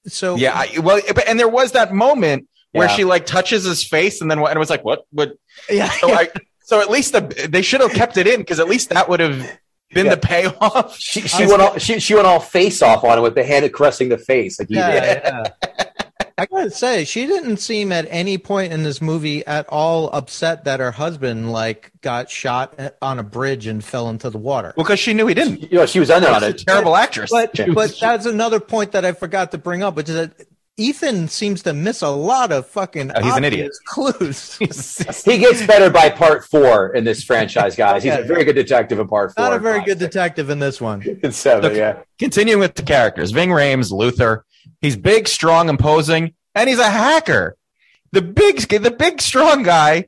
So 0.08 0.36
Yeah, 0.36 0.54
I, 0.54 0.80
well, 0.80 1.02
but- 1.14 1.28
and 1.28 1.40
there 1.40 1.50
was 1.50 1.74
that 1.74 1.94
moment 1.94 2.48
where 2.72 2.88
Yeah. 2.88 2.96
she 2.96 3.04
like 3.04 3.26
touches 3.26 3.64
his 3.66 3.84
face, 3.84 4.22
and 4.22 4.30
then 4.32 4.40
what- 4.40 4.52
and 4.52 4.56
it 4.58 4.60
was 4.60 4.70
like, 4.70 4.86
what? 4.86 5.06
What? 5.12 5.34
yeah, 5.70 5.90
So 5.90 6.14
I, 6.14 6.30
so 6.64 6.80
at 6.80 6.90
least 6.90 7.12
the 7.14 7.48
they 7.50 7.62
should 7.62 7.82
have 7.82 7.92
kept 7.92 8.18
it 8.18 8.28
in 8.28 8.40
because 8.40 8.60
at 8.60 8.68
least 8.70 8.90
that 8.90 9.10
would 9.10 9.20
have 9.20 9.60
been 9.92 10.06
Yeah. 10.08 10.16
the 10.16 10.22
payoff. 10.22 10.98
She, 10.98 11.22
she 11.28 11.46
went 11.46 11.62
all 11.62 11.78
she, 11.78 12.00
she 12.00 12.16
went 12.16 12.28
all 12.28 12.40
face 12.40 12.82
off 12.82 13.04
on 13.04 13.18
it 13.18 13.22
with 13.22 13.36
the 13.36 13.44
hand 13.44 13.72
caressing 13.74 14.10
the 14.10 14.18
face 14.18 14.60
like 14.60 14.70
yeah, 14.70 15.44
yeah. 15.74 15.86
I 16.38 16.48
gotta 16.48 16.70
say, 16.70 17.06
she 17.06 17.28
didn't 17.28 17.58
seem 17.58 17.94
at 17.94 18.06
any 18.10 18.38
point 18.38 18.74
in 18.74 18.84
this 18.84 19.02
movie 19.02 19.46
at 19.48 19.66
all 19.70 20.10
upset 20.12 20.66
that 20.66 20.82
her 20.82 20.92
husband 20.92 21.54
like 21.54 21.92
got 22.02 22.30
shot 22.30 22.78
on 23.02 23.20
a 23.20 23.24
bridge 23.24 23.68
and 23.68 23.82
fell 23.82 24.10
into 24.10 24.30
the 24.30 24.38
water. 24.38 24.74
Well, 24.76 24.84
because 24.84 25.00
she 25.00 25.14
knew 25.14 25.28
he 25.28 25.34
didn't. 25.34 25.72
You 25.72 25.78
know, 25.78 25.86
she 25.86 26.02
was 26.02 26.10
under 26.12 26.28
on 26.28 26.42
She's 26.42 26.44
a 26.44 26.50
it. 26.50 26.58
terrible 26.68 26.98
actress. 26.98 27.32
But 27.32 27.58
Yeah. 27.58 27.68
but 27.74 27.98
that's 28.02 28.26
another 28.26 28.60
point 28.60 28.92
that 28.92 29.06
I 29.06 29.14
forgot 29.14 29.52
to 29.52 29.58
bring 29.58 29.82
up, 29.82 29.96
which 29.96 30.10
is 30.10 30.16
that 30.16 30.34
Ethan 30.78 31.30
seems 31.30 31.64
to 31.64 31.74
miss 31.74 32.02
a 32.02 32.10
lot 32.10 32.52
of 32.52 32.68
fucking. 32.68 33.12
Oh, 33.16 33.22
he's 33.24 33.36
an 33.38 33.46
obvious 33.46 33.80
Clues. 33.86 34.58
He 35.26 35.38
gets 35.38 35.66
better 35.66 35.90
by 35.90 36.10
part 36.10 36.44
four 36.46 36.94
in 36.94 37.06
this 37.06 37.24
franchise, 37.24 37.76
guys. 37.78 38.04
He's 38.04 38.12
Yeah. 38.14 38.20
a 38.20 38.26
very 38.26 38.44
good 38.44 38.56
detective 38.56 39.00
in 39.00 39.08
part 39.08 39.34
four. 39.34 39.44
Not 39.46 39.54
a 39.54 39.60
very 39.60 39.82
good 39.84 40.00
detective 40.00 40.50
in 40.50 40.60
this 40.60 40.82
one. 40.82 41.02
In 41.24 41.32
seven, 41.32 41.64
Look, 41.64 41.78
yeah. 41.78 42.00
Continuing 42.20 42.60
with 42.60 42.76
the 42.76 42.84
characters, 42.84 43.32
Ving 43.32 43.50
Rhames, 43.50 43.92
Luther. 43.92 44.44
He's 44.82 44.98
big, 44.98 45.28
strong, 45.30 45.70
imposing, 45.70 46.34
and 46.54 46.68
he's 46.70 46.80
a 46.80 46.90
hacker. 46.90 47.56
The 48.12 48.22
big, 48.22 48.60
the 48.68 48.92
big, 48.92 49.22
strong 49.22 49.64
guy 49.64 50.08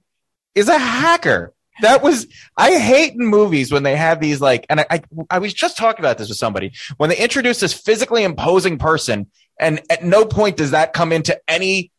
is 0.54 0.68
a 0.68 0.78
hacker. 0.78 1.54
That 1.82 2.02
was 2.02 2.28
I 2.58 2.78
hate 2.80 3.14
in 3.14 3.20
movies 3.26 3.72
when 3.72 3.84
they 3.84 3.96
have 3.96 4.20
these 4.20 4.42
like, 4.42 4.66
and 4.70 4.80
I, 4.82 4.86
I 4.90 5.02
I 5.30 5.40
was 5.40 5.54
just 5.54 5.78
talking 5.78 6.04
about 6.04 6.18
this 6.18 6.28
with 6.28 6.38
somebody 6.38 6.74
when 6.98 7.10
they 7.10 7.18
introduce 7.18 7.60
this 7.60 7.74
physically 7.74 8.24
imposing 8.24 8.80
person, 8.80 9.28
and 9.60 9.82
at 9.90 10.04
no 10.04 10.26
point 10.26 10.58
does 10.58 10.72
that 10.72 10.94
come 10.94 11.12
into 11.12 11.40
any 11.48 11.92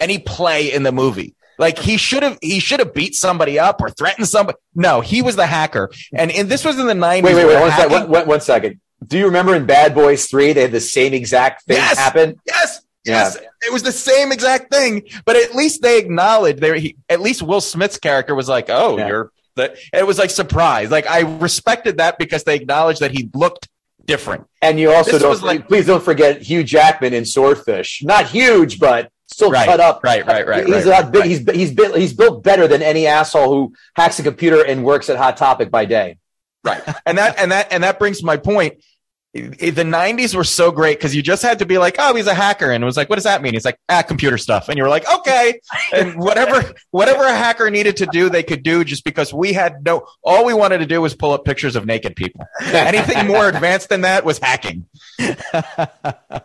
any 0.00 0.18
play 0.18 0.72
in 0.72 0.82
the 0.82 0.92
movie. 0.92 1.34
Like 1.58 1.78
he 1.78 1.96
should 1.96 2.22
have 2.22 2.38
he 2.42 2.58
should 2.60 2.80
have 2.80 2.94
beat 2.94 3.14
somebody 3.14 3.58
up 3.58 3.80
or 3.80 3.90
threatened 3.90 4.26
somebody. 4.28 4.58
No, 4.74 5.00
he 5.00 5.22
was 5.22 5.36
the 5.36 5.46
hacker, 5.46 5.90
and, 6.12 6.30
and 6.32 6.48
this 6.48 6.64
was 6.64 6.78
in 6.78 6.86
the 6.86 6.94
nineties. 6.94 7.34
Wait, 7.34 7.44
wait, 7.44 7.54
wait. 7.54 7.60
One, 7.60 7.70
sec, 7.70 7.90
one, 8.08 8.26
one, 8.26 8.40
second. 8.40 8.80
Do 9.06 9.18
you 9.18 9.26
remember 9.26 9.54
in 9.54 9.66
Bad 9.66 9.94
Boys 9.94 10.26
3, 10.26 10.52
they 10.52 10.62
had 10.62 10.70
the 10.72 10.80
same 10.80 11.12
exact 11.12 11.64
thing 11.64 11.76
Yes. 11.76 11.98
happen? 11.98 12.40
Yes, 12.46 12.82
Yeah. 13.04 13.12
yes, 13.14 13.36
it 13.66 13.72
was 13.72 13.82
the 13.82 13.90
same 13.92 14.30
exact 14.32 14.72
thing. 14.72 15.02
But 15.24 15.34
at 15.36 15.54
least 15.54 15.82
they 15.82 15.98
acknowledged 15.98 16.60
there. 16.60 16.74
He, 16.76 16.96
at 17.08 17.20
least 17.20 17.42
Will 17.42 17.60
Smith's 17.60 17.98
character 17.98 18.34
was 18.34 18.48
like, 18.48 18.66
"Oh, 18.70 18.96
Yeah. 18.98 19.08
you're." 19.08 19.32
The, 19.54 19.76
it 19.92 20.06
was 20.06 20.18
like 20.18 20.30
surprise. 20.30 20.90
Like 20.90 21.06
I 21.06 21.20
respected 21.20 21.98
that 21.98 22.16
because 22.18 22.44
they 22.44 22.54
acknowledged 22.56 23.00
that 23.00 23.10
he 23.10 23.28
looked 23.34 23.68
different. 24.12 24.46
And 24.60 24.78
you 24.78 24.92
also 24.92 25.12
This 25.12 25.22
don't, 25.22 25.42
like- 25.42 25.68
please 25.68 25.86
don't 25.86 26.02
forget 26.04 26.42
Hugh 26.42 26.62
Jackman 26.64 27.14
in 27.14 27.24
Swordfish. 27.24 28.02
Not 28.02 28.26
huge, 28.26 28.78
but 28.78 29.10
still 29.26 29.50
Right, 29.50 29.66
cut 29.66 29.80
up. 29.80 30.00
right, 30.04 30.24
right, 30.26 30.46
right, 30.46 30.66
He's 30.66 30.84
right, 30.84 31.10
big. 31.10 31.20
right. 31.20 31.28
He's 31.30 31.40
he's 31.50 31.72
built 31.72 31.96
he's 31.96 32.12
built 32.12 32.42
better 32.42 32.68
than 32.68 32.82
any 32.82 33.06
asshole 33.06 33.48
who 33.48 33.72
hacks 33.96 34.18
a 34.18 34.22
computer 34.22 34.62
and 34.62 34.84
works 34.84 35.08
at 35.08 35.16
Hot 35.16 35.36
Topic 35.38 35.70
by 35.70 35.84
day. 35.86 36.18
Right. 36.64 36.82
And 37.06 37.16
that 37.18 37.38
and 37.38 37.50
that 37.50 37.72
and 37.72 37.82
that 37.82 37.98
brings 37.98 38.22
my 38.22 38.36
point. 38.36 38.74
The 39.34 39.50
'90s 39.50 40.34
were 40.34 40.44
so 40.44 40.70
great 40.70 40.98
because 40.98 41.14
you 41.14 41.22
just 41.22 41.42
had 41.42 41.60
to 41.60 41.66
be 41.66 41.78
like, 41.78 41.96
"Oh, 41.98 42.14
he's 42.14 42.26
a 42.26 42.34
hacker," 42.34 42.70
and 42.70 42.84
it 42.84 42.84
was 42.84 42.98
like, 42.98 43.08
"What 43.08 43.16
does 43.16 43.24
that 43.24 43.40
mean?" 43.40 43.54
He's 43.54 43.64
like, 43.64 43.78
"Ah, 43.88 44.02
computer 44.02 44.36
stuff," 44.36 44.68
and 44.68 44.76
you 44.76 44.82
were 44.82 44.90
like, 44.90 45.10
"Okay." 45.10 45.58
And 45.92 46.16
whatever 46.16 46.74
whatever 46.90 47.24
a 47.24 47.34
hacker 47.34 47.70
needed 47.70 47.96
to 47.98 48.06
do, 48.06 48.28
they 48.28 48.42
could 48.42 48.62
do 48.62 48.84
just 48.84 49.04
because 49.04 49.32
we 49.32 49.54
had 49.54 49.84
no. 49.86 50.06
All 50.22 50.44
we 50.44 50.52
wanted 50.52 50.78
to 50.78 50.86
do 50.86 51.00
was 51.00 51.14
pull 51.14 51.32
up 51.32 51.46
pictures 51.46 51.76
of 51.76 51.86
naked 51.86 52.14
people. 52.14 52.44
Anything 52.60 53.26
more 53.26 53.48
advanced 53.48 53.88
than 53.88 54.02
that 54.02 54.24
was 54.24 54.38
hacking. 54.38 54.86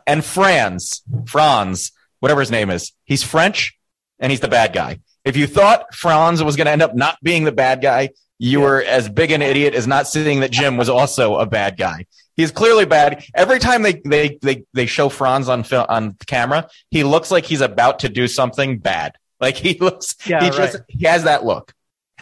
and 0.08 0.24
Franz, 0.24 1.02
Franz, 1.26 1.92
whatever 2.20 2.40
his 2.40 2.52
name 2.52 2.70
is, 2.70 2.94
he's 3.04 3.22
French 3.22 3.78
and 4.20 4.32
he's 4.32 4.40
the 4.40 4.48
bad 4.48 4.72
guy. 4.72 5.00
If 5.26 5.36
you 5.36 5.46
thought 5.46 5.94
Franz 5.94 6.42
was 6.42 6.56
going 6.56 6.68
to 6.68 6.72
end 6.72 6.82
up 6.82 6.96
not 6.96 7.18
being 7.22 7.44
the 7.44 7.52
bad 7.52 7.82
guy, 7.82 8.12
you 8.40 8.62
were 8.62 8.82
as 8.82 9.10
big 9.10 9.32
an 9.32 9.42
idiot 9.42 9.74
as 9.74 9.88
not 9.88 10.08
seeing 10.08 10.40
that 10.40 10.52
Jim 10.52 10.78
was 10.78 10.90
also 10.90 11.36
a 11.36 11.46
bad 11.46 11.78
guy. 11.78 12.06
He's 12.38 12.52
clearly 12.52 12.86
bad. 12.86 13.26
Every 13.36 13.60
time 13.60 13.82
they 13.82 13.94
they 14.06 14.38
they, 14.42 14.64
they 14.74 14.86
show 14.86 15.10
Franz 15.10 15.50
on 15.50 15.64
film, 15.64 15.86
on 15.90 16.16
camera, 16.28 16.70
he 16.92 17.04
looks 17.04 17.32
like 17.32 17.46
he's 17.46 17.62
about 17.62 18.00
to 18.00 18.10
do 18.10 18.28
something 18.28 18.78
bad. 18.78 19.18
Like 19.42 19.58
he 19.58 19.78
looks, 19.80 20.16
Yeah, 20.26 20.44
he 20.44 20.50
right. 20.52 20.72
just 20.72 20.78
he 20.88 21.06
has 21.06 21.24
that 21.24 21.44
look. 21.44 21.74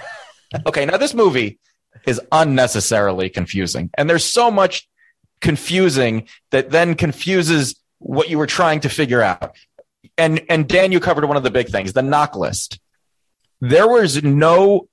okay, 0.66 0.86
now 0.86 0.98
this 0.98 1.14
movie 1.14 1.60
is 2.08 2.22
unnecessarily 2.32 3.30
confusing, 3.30 3.90
and 3.98 4.10
there's 4.10 4.26
so 4.26 4.50
much 4.50 4.88
confusing 5.42 6.28
that 6.52 6.72
then 6.72 6.96
confuses 6.96 7.76
what 8.00 8.30
you 8.30 8.38
were 8.38 8.48
trying 8.48 8.80
to 8.82 8.90
figure 8.90 9.22
out. 9.22 9.56
And 10.18 10.42
and 10.50 10.68
Dan, 10.68 10.92
you 10.92 11.00
covered 11.00 11.26
one 11.26 11.38
of 11.38 11.44
the 11.44 11.52
big 11.52 11.68
things, 11.68 11.94
the 11.94 12.02
NOC 12.02 12.36
list. 12.36 12.80
There 13.60 13.88
was 13.88 14.24
no 14.24 14.88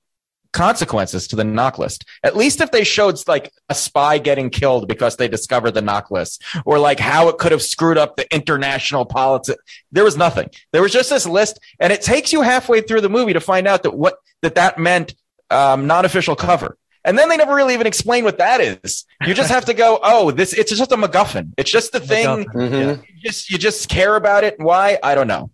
consequences 0.53 1.27
to 1.27 1.35
the 1.35 1.43
NOC 1.43 1.77
list. 1.77 2.05
At 2.23 2.37
least 2.37 2.61
if 2.61 2.71
they 2.71 2.83
showed 2.83 3.17
like 3.27 3.51
a 3.69 3.75
spy 3.75 4.17
getting 4.17 4.49
killed 4.49 4.87
because 4.87 5.17
they 5.17 5.27
discovered 5.27 5.71
the 5.71 5.81
NOC 5.81 6.11
list, 6.11 6.43
or 6.65 6.79
like 6.79 6.99
how 6.99 7.27
it 7.27 7.37
could 7.37 7.51
have 7.51 7.61
screwed 7.61 7.97
up 7.97 8.15
the 8.15 8.33
international 8.33 9.05
politics. 9.05 9.61
There 9.91 10.03
was 10.03 10.15
nothing. 10.15 10.49
There 10.71 10.81
was 10.81 10.93
just 10.93 11.09
this 11.09 11.25
list, 11.27 11.59
and 11.79 11.91
it 11.91 12.01
takes 12.01 12.31
you 12.31 12.41
halfway 12.41 12.81
through 12.81 13.01
the 13.01 13.09
movie 13.09 13.33
to 13.33 13.41
find 13.41 13.67
out 13.67 13.83
that 13.83 13.95
what 13.95 14.15
that 14.41 14.55
that 14.55 14.77
meant 14.79 15.13
um, 15.49 15.87
non-official 15.87 16.35
cover. 16.35 16.77
And 17.05 17.19
then 17.19 17.27
they 17.27 17.35
never 17.35 17.53
really 17.53 17.73
even 17.73 17.85
explain 17.85 18.23
what 18.23 18.37
that 18.37 18.61
is. 18.61 19.03
You 19.25 19.33
just 19.33 19.49
have 19.51 19.65
to 19.65 19.73
go, 19.73 19.99
oh, 20.03 20.31
this 20.31 20.53
it's 20.53 20.71
just 20.75 20.91
a 20.93 20.95
MacGuffin. 20.95 21.51
It's 21.57 21.69
just 21.69 21.91
the 21.91 21.99
thing. 21.99 22.25
MacGuffin. 22.45 22.53
Mhm. 22.71 23.03
You 23.07 23.21
just 23.29 23.49
you 23.49 23.57
just 23.57 23.89
care 23.89 24.15
about 24.15 24.43
it. 24.45 24.55
Why? 24.57 24.97
I 25.03 25.13
don't 25.15 25.27
know. 25.27 25.51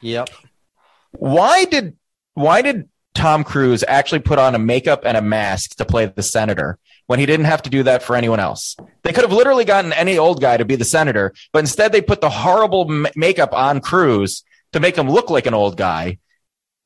Yep. 0.00 0.30
Why 1.12 1.64
did 1.64 1.96
why 2.34 2.62
did 2.62 2.88
Tom 3.18 3.42
Cruise 3.44 3.84
actually 3.88 4.20
put 4.20 4.38
on 4.38 4.54
a 4.54 4.58
makeup 4.58 5.02
and 5.04 5.16
a 5.16 5.22
mask 5.22 5.74
to 5.76 5.84
play 5.84 6.06
the 6.06 6.22
senator 6.22 6.78
when 7.06 7.18
he 7.18 7.26
didn't 7.26 7.46
have 7.46 7.62
to 7.62 7.70
do 7.70 7.82
that 7.82 8.02
for 8.02 8.14
anyone 8.16 8.38
else? 8.40 8.76
They 9.02 9.12
could 9.12 9.24
have 9.24 9.32
literally 9.32 9.64
gotten 9.64 9.92
any 9.92 10.16
old 10.18 10.40
guy 10.40 10.56
to 10.56 10.64
be 10.64 10.76
the 10.76 10.84
senator, 10.84 11.34
but 11.52 11.60
instead 11.60 11.90
they 11.92 12.00
put 12.00 12.20
the 12.20 12.30
horrible 12.30 12.86
ma- 12.88 13.10
makeup 13.16 13.52
on 13.52 13.80
Cruise 13.80 14.44
to 14.72 14.80
make 14.80 14.96
him 14.96 15.10
look 15.10 15.30
like 15.30 15.46
an 15.46 15.54
old 15.54 15.76
guy. 15.76 16.18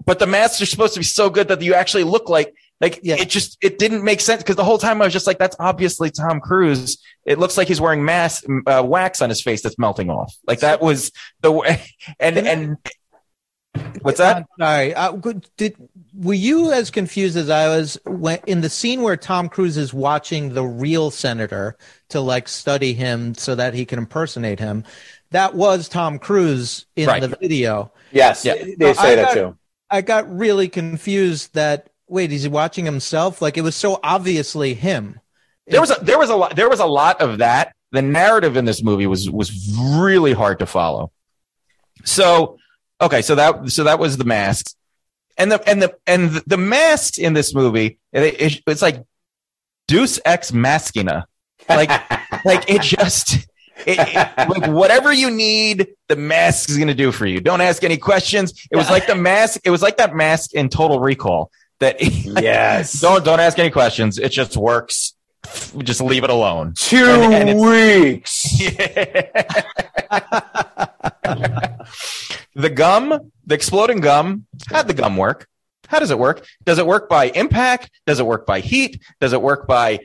But 0.07 0.19
the 0.19 0.27
masks 0.27 0.61
are 0.63 0.67
supposed 0.67 0.95
to 0.95 1.01
be 1.01 1.05
so 1.05 1.29
good 1.31 1.49
that 1.49 1.61
you 1.63 1.75
actually 1.75 2.05
look 2.05 2.29
like 2.29 2.55
like 2.81 2.99
Yeah. 3.05 3.17
it 3.21 3.29
just 3.29 3.57
it 3.63 3.79
didn't 3.79 4.03
make 4.03 4.21
sense 4.21 4.43
because 4.43 4.57
the 4.57 4.65
whole 4.65 4.79
time 4.79 5.01
I 5.01 5.05
was 5.05 5.13
just 5.13 5.27
like 5.29 5.39
that's 5.39 5.55
obviously 5.61 6.11
Tom 6.11 6.41
Cruise. 6.41 6.99
It 7.25 7.39
looks 7.39 7.57
like 7.57 7.69
he's 7.69 7.81
wearing 7.81 8.05
mask 8.05 8.45
uh, 8.67 8.83
wax 8.85 9.23
on 9.23 9.29
his 9.29 9.41
face 9.43 9.63
that's 9.63 9.79
melting 9.79 10.11
off. 10.11 10.35
Like 10.47 10.61
that 10.61 10.81
was 10.81 11.13
the 11.43 11.53
way 11.53 11.85
and 12.19 12.37
and 12.39 12.77
what's 14.03 14.19
that? 14.19 14.37
I'm 14.39 14.45
sorry. 14.59 14.95
Uh, 14.95 15.13
good- 15.13 15.47
did 15.57 15.77
were 16.23 16.35
you 16.35 16.71
as 16.73 16.91
confused 16.91 17.37
as 17.37 17.51
I 17.51 17.69
was 17.69 17.99
when 18.07 18.39
in 18.47 18.61
the 18.61 18.71
scene 18.71 19.03
where 19.03 19.17
Tom 19.17 19.49
Cruise 19.49 19.77
is 19.77 19.93
watching 19.93 20.55
the 20.55 20.65
real 20.65 21.11
senator 21.11 21.77
to 22.11 22.21
like 22.21 22.49
study 22.49 22.93
him 22.95 23.35
so 23.35 23.55
that 23.55 23.75
he 23.75 23.85
can 23.85 23.99
impersonate 23.99 24.59
him? 24.61 24.85
That 25.33 25.55
was 25.55 25.89
Tom 25.89 26.19
Cruise 26.19 26.87
in 26.97 27.09
Right. 27.09 27.21
the 27.21 27.29
video. 27.41 27.93
Yes, 28.13 28.45
Yeah. 28.45 28.55
they 28.79 28.93
say 28.95 29.13
I 29.13 29.15
that 29.17 29.25
got- 29.27 29.35
too. 29.35 29.57
I 29.91 30.01
got 30.01 30.35
really 30.35 30.69
confused 30.69 31.55
that 31.55 31.89
wait, 32.09 32.31
is 32.31 32.43
he 32.43 32.49
watching 32.49 32.85
himself? 32.85 33.41
Like 33.43 33.57
it 33.57 33.63
was 33.63 33.75
so 33.75 33.99
obviously 34.03 34.75
him. 34.75 35.19
There 35.67 35.81
was 35.81 35.91
a, 35.91 36.03
there 36.05 36.19
was 36.19 36.29
a 36.31 36.37
lot 36.37 36.57
there 36.57 36.69
was 36.69 36.81
a 36.81 36.87
lot 36.87 37.21
of 37.21 37.39
that. 37.39 37.75
The 37.91 38.03
narrative 38.03 38.57
in 38.57 38.65
this 38.65 38.83
movie 38.83 39.07
was 39.07 39.31
was 39.31 39.51
really 39.79 40.33
hard 40.35 40.59
to 40.61 40.67
follow. 40.67 41.11
So 42.05 42.59
okay, 43.01 43.23
so 43.23 43.35
that 43.35 43.71
so 43.71 43.85
that 43.85 43.99
was 43.99 44.17
the 44.17 44.25
masks, 44.25 44.75
and 45.39 45.53
the 45.53 45.69
and 45.69 45.83
the 45.83 45.95
and 46.07 46.31
the, 46.47 46.57
masks 46.57 47.19
in 47.19 47.35
this 47.35 47.55
movie 47.55 47.99
it, 48.13 48.23
it- 48.41 48.63
it's 48.67 48.83
like 48.83 49.03
Deus 49.89 50.21
ex 50.25 50.53
machina, 50.53 51.27
like 51.69 51.91
like 52.45 52.69
it 52.71 52.83
just. 52.83 53.47
It, 53.85 53.99
it- 53.99 54.49
like 54.49 54.71
whatever 54.71 55.13
you 55.13 55.29
need, 55.31 55.89
the 56.09 56.15
mask 56.17 56.71
is 56.71 56.77
going 56.77 56.89
to 56.89 56.95
do 56.95 57.11
for 57.11 57.27
you. 57.27 57.41
Don't 57.41 57.61
ask 57.61 57.83
any 57.83 57.97
questions. 57.97 58.53
It 58.71 58.77
was 58.77 58.89
like 58.89 59.09
the 59.09 59.17
mask. 59.17 59.61
It 59.65 59.71
was 59.71 59.83
like 59.83 59.97
that 59.97 60.15
mask 60.15 60.55
in 60.55 60.69
Total 60.69 61.01
Recall. 61.01 61.51
That 61.81 61.97
yes. 62.01 63.01
don't 63.01 63.25
don't 63.25 63.41
ask 63.41 63.59
any 63.59 63.71
questions. 63.71 64.19
It 64.19 64.31
just 64.31 64.57
works. 64.57 65.15
Just 65.79 66.01
leave 66.01 66.23
it 66.23 66.31
alone. 66.31 66.75
Two 66.77 67.05
And- 67.05 67.49
and 67.51 67.61
weeks. 67.61 68.61
the 72.55 72.71
gum, 72.71 73.31
the 73.47 73.55
exploding 73.55 74.01
gum, 74.01 74.47
how'd 74.69 74.89
the 74.89 74.95
gum 74.95 75.17
work? 75.17 75.49
How 75.89 75.99
does 75.99 76.11
it 76.11 76.19
work? 76.19 76.47
Does 76.65 76.79
it 76.79 76.87
work 76.87 77.09
by 77.09 77.27
impact? 77.27 77.91
Does 78.07 78.19
it 78.19 78.27
work 78.27 78.47
by 78.47 78.61
heat? 78.61 79.03
Does 79.21 79.33
it 79.33 79.43
work 79.43 79.67
by 79.67 80.01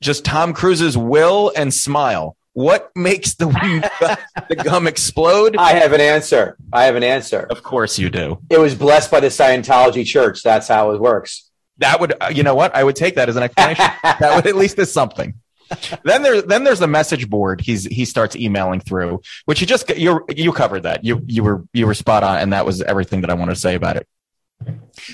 just 0.00 0.24
Tom 0.24 0.52
Cruise's 0.52 0.96
will 0.96 1.52
and 1.56 1.72
smile? 1.72 2.36
What 2.54 2.90
makes 2.94 3.34
the, 3.36 3.46
the 4.48 4.56
gum 4.56 4.86
explode? 4.86 5.56
I 5.56 5.72
have 5.72 5.94
an 5.94 6.02
answer. 6.02 6.58
I 6.72 6.84
have 6.84 6.96
an 6.96 7.02
answer. 7.02 7.46
Of 7.48 7.62
course 7.62 7.98
you 7.98 8.10
do. 8.10 8.40
It 8.50 8.58
was 8.58 8.74
blessed 8.74 9.10
by 9.10 9.20
the 9.20 9.28
Scientology 9.28 10.04
Church. 10.04 10.42
That's 10.42 10.68
how 10.68 10.90
it 10.90 11.00
works. 11.00 11.50
That 11.78 11.98
would, 12.00 12.12
uh, 12.20 12.30
you 12.32 12.42
know 12.42 12.54
what? 12.54 12.74
I 12.74 12.84
would 12.84 12.96
take 12.96 13.14
that 13.14 13.30
as 13.30 13.36
an 13.36 13.42
explanation. 13.42 13.86
that 14.02 14.36
would 14.36 14.46
at 14.46 14.56
least 14.56 14.78
is 14.78 14.92
something. 14.92 15.34
then 16.04 16.22
there's 16.22 16.44
then 16.44 16.64
there's 16.64 16.78
the 16.78 16.86
message 16.86 17.28
board. 17.28 17.60
He's 17.60 17.84
he 17.84 18.04
starts 18.04 18.36
emailing 18.36 18.80
through, 18.80 19.20
which 19.44 19.60
you 19.60 19.66
just 19.66 19.88
you 19.96 20.24
you 20.28 20.52
covered 20.52 20.82
that. 20.84 21.04
You 21.04 21.22
you 21.26 21.42
were 21.42 21.64
you 21.72 21.86
were 21.86 21.94
spot 21.94 22.22
on, 22.22 22.38
and 22.38 22.52
that 22.52 22.66
was 22.66 22.82
everything 22.82 23.20
that 23.22 23.30
I 23.30 23.34
wanted 23.34 23.54
to 23.54 23.60
say 23.60 23.74
about 23.74 23.96
it. 23.96 24.08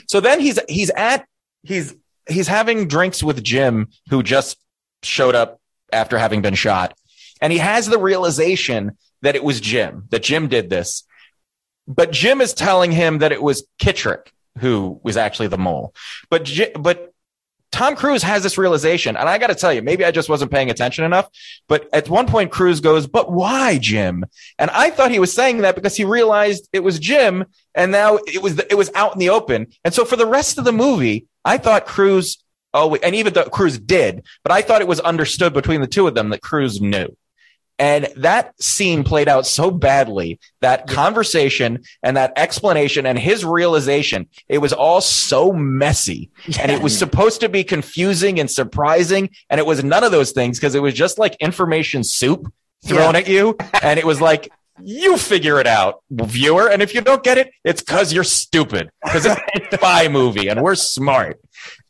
So 0.06 0.20
then 0.20 0.40
he's 0.40 0.58
he's 0.68 0.90
at 0.90 1.26
he's 1.62 1.94
he's 2.28 2.48
having 2.48 2.88
drinks 2.88 3.22
with 3.22 3.42
Jim, 3.42 3.88
who 4.10 4.22
just 4.22 4.58
showed 5.02 5.34
up 5.34 5.60
after 5.92 6.18
having 6.18 6.42
been 6.42 6.54
shot, 6.54 6.96
and 7.40 7.52
he 7.52 7.58
has 7.58 7.86
the 7.86 7.98
realization 7.98 8.96
that 9.22 9.36
it 9.36 9.44
was 9.44 9.60
Jim 9.60 10.04
that 10.10 10.22
Jim 10.22 10.48
did 10.48 10.70
this, 10.70 11.04
but 11.86 12.12
Jim 12.12 12.40
is 12.40 12.54
telling 12.54 12.92
him 12.92 13.18
that 13.18 13.32
it 13.32 13.42
was 13.42 13.66
Kittrick 13.80 14.28
who 14.58 15.00
was 15.02 15.16
actually 15.16 15.48
the 15.48 15.58
mole. 15.58 15.94
But 16.30 16.50
but 16.78 17.12
Tom 17.78 17.94
Cruise 17.94 18.24
has 18.24 18.42
this 18.42 18.58
realization, 18.58 19.16
and 19.16 19.28
I 19.28 19.38
got 19.38 19.46
to 19.46 19.54
tell 19.54 19.72
you, 19.72 19.82
maybe 19.82 20.04
I 20.04 20.10
just 20.10 20.28
wasn't 20.28 20.50
paying 20.50 20.68
attention 20.68 21.04
enough. 21.04 21.28
But 21.68 21.88
at 21.92 22.08
one 22.08 22.26
point, 22.26 22.50
Cruise 22.50 22.80
goes, 22.80 23.06
"But 23.06 23.30
why, 23.30 23.78
Jim?" 23.78 24.24
And 24.58 24.68
I 24.70 24.90
thought 24.90 25.12
he 25.12 25.20
was 25.20 25.32
saying 25.32 25.58
that 25.58 25.76
because 25.76 25.94
he 25.94 26.02
realized 26.02 26.68
it 26.72 26.82
was 26.82 26.98
Jim, 26.98 27.44
and 27.76 27.92
now 27.92 28.16
it 28.26 28.42
was 28.42 28.58
it 28.58 28.74
was 28.76 28.90
out 28.96 29.12
in 29.12 29.20
the 29.20 29.28
open. 29.28 29.68
And 29.84 29.94
so 29.94 30.04
for 30.04 30.16
the 30.16 30.26
rest 30.26 30.58
of 30.58 30.64
the 30.64 30.72
movie, 30.72 31.26
I 31.44 31.56
thought 31.56 31.86
Cruise. 31.86 32.38
Oh, 32.74 32.96
and 32.96 33.14
even 33.14 33.32
though 33.32 33.44
Cruise 33.44 33.78
did, 33.78 34.26
but 34.42 34.50
I 34.50 34.60
thought 34.60 34.80
it 34.80 34.88
was 34.88 34.98
understood 34.98 35.54
between 35.54 35.80
the 35.80 35.86
two 35.86 36.08
of 36.08 36.16
them 36.16 36.30
that 36.30 36.42
Cruise 36.42 36.80
knew. 36.80 37.16
And 37.78 38.08
that 38.16 38.60
scene 38.60 39.04
played 39.04 39.28
out 39.28 39.46
so 39.46 39.70
badly, 39.70 40.40
that 40.60 40.88
conversation 40.88 41.84
and 42.02 42.16
that 42.16 42.32
explanation 42.36 43.06
and 43.06 43.16
his 43.18 43.44
realization, 43.44 44.28
it 44.48 44.58
was 44.58 44.72
all 44.72 45.00
so 45.00 45.52
messy. 45.52 46.30
And 46.60 46.72
it 46.72 46.82
was 46.82 46.98
supposed 46.98 47.40
to 47.42 47.48
be 47.48 47.62
confusing 47.62 48.40
and 48.40 48.50
surprising. 48.50 49.30
And 49.48 49.60
it 49.60 49.66
was 49.66 49.84
none 49.84 50.02
of 50.02 50.10
those 50.10 50.32
things 50.32 50.58
because 50.58 50.74
it 50.74 50.82
was 50.82 50.94
just 50.94 51.18
like 51.18 51.36
information 51.40 52.02
soup 52.02 52.52
thrown 52.84 53.14
at 53.14 53.28
you. 53.28 53.56
And 53.82 53.98
it 53.98 54.04
was 54.06 54.20
like, 54.20 54.50
you 54.82 55.16
figure 55.16 55.60
it 55.60 55.66
out, 55.66 56.02
viewer. 56.10 56.68
And 56.70 56.82
if 56.82 56.94
you 56.94 57.00
don't 57.00 57.22
get 57.22 57.38
it, 57.38 57.50
it's 57.64 57.82
because 57.82 58.12
you're 58.12 58.24
stupid. 58.24 58.90
Because 59.04 59.26
it's 59.26 59.74
a 59.74 59.76
spy 59.76 60.08
movie 60.08 60.48
and 60.48 60.62
we're 60.62 60.74
smart. 60.76 61.40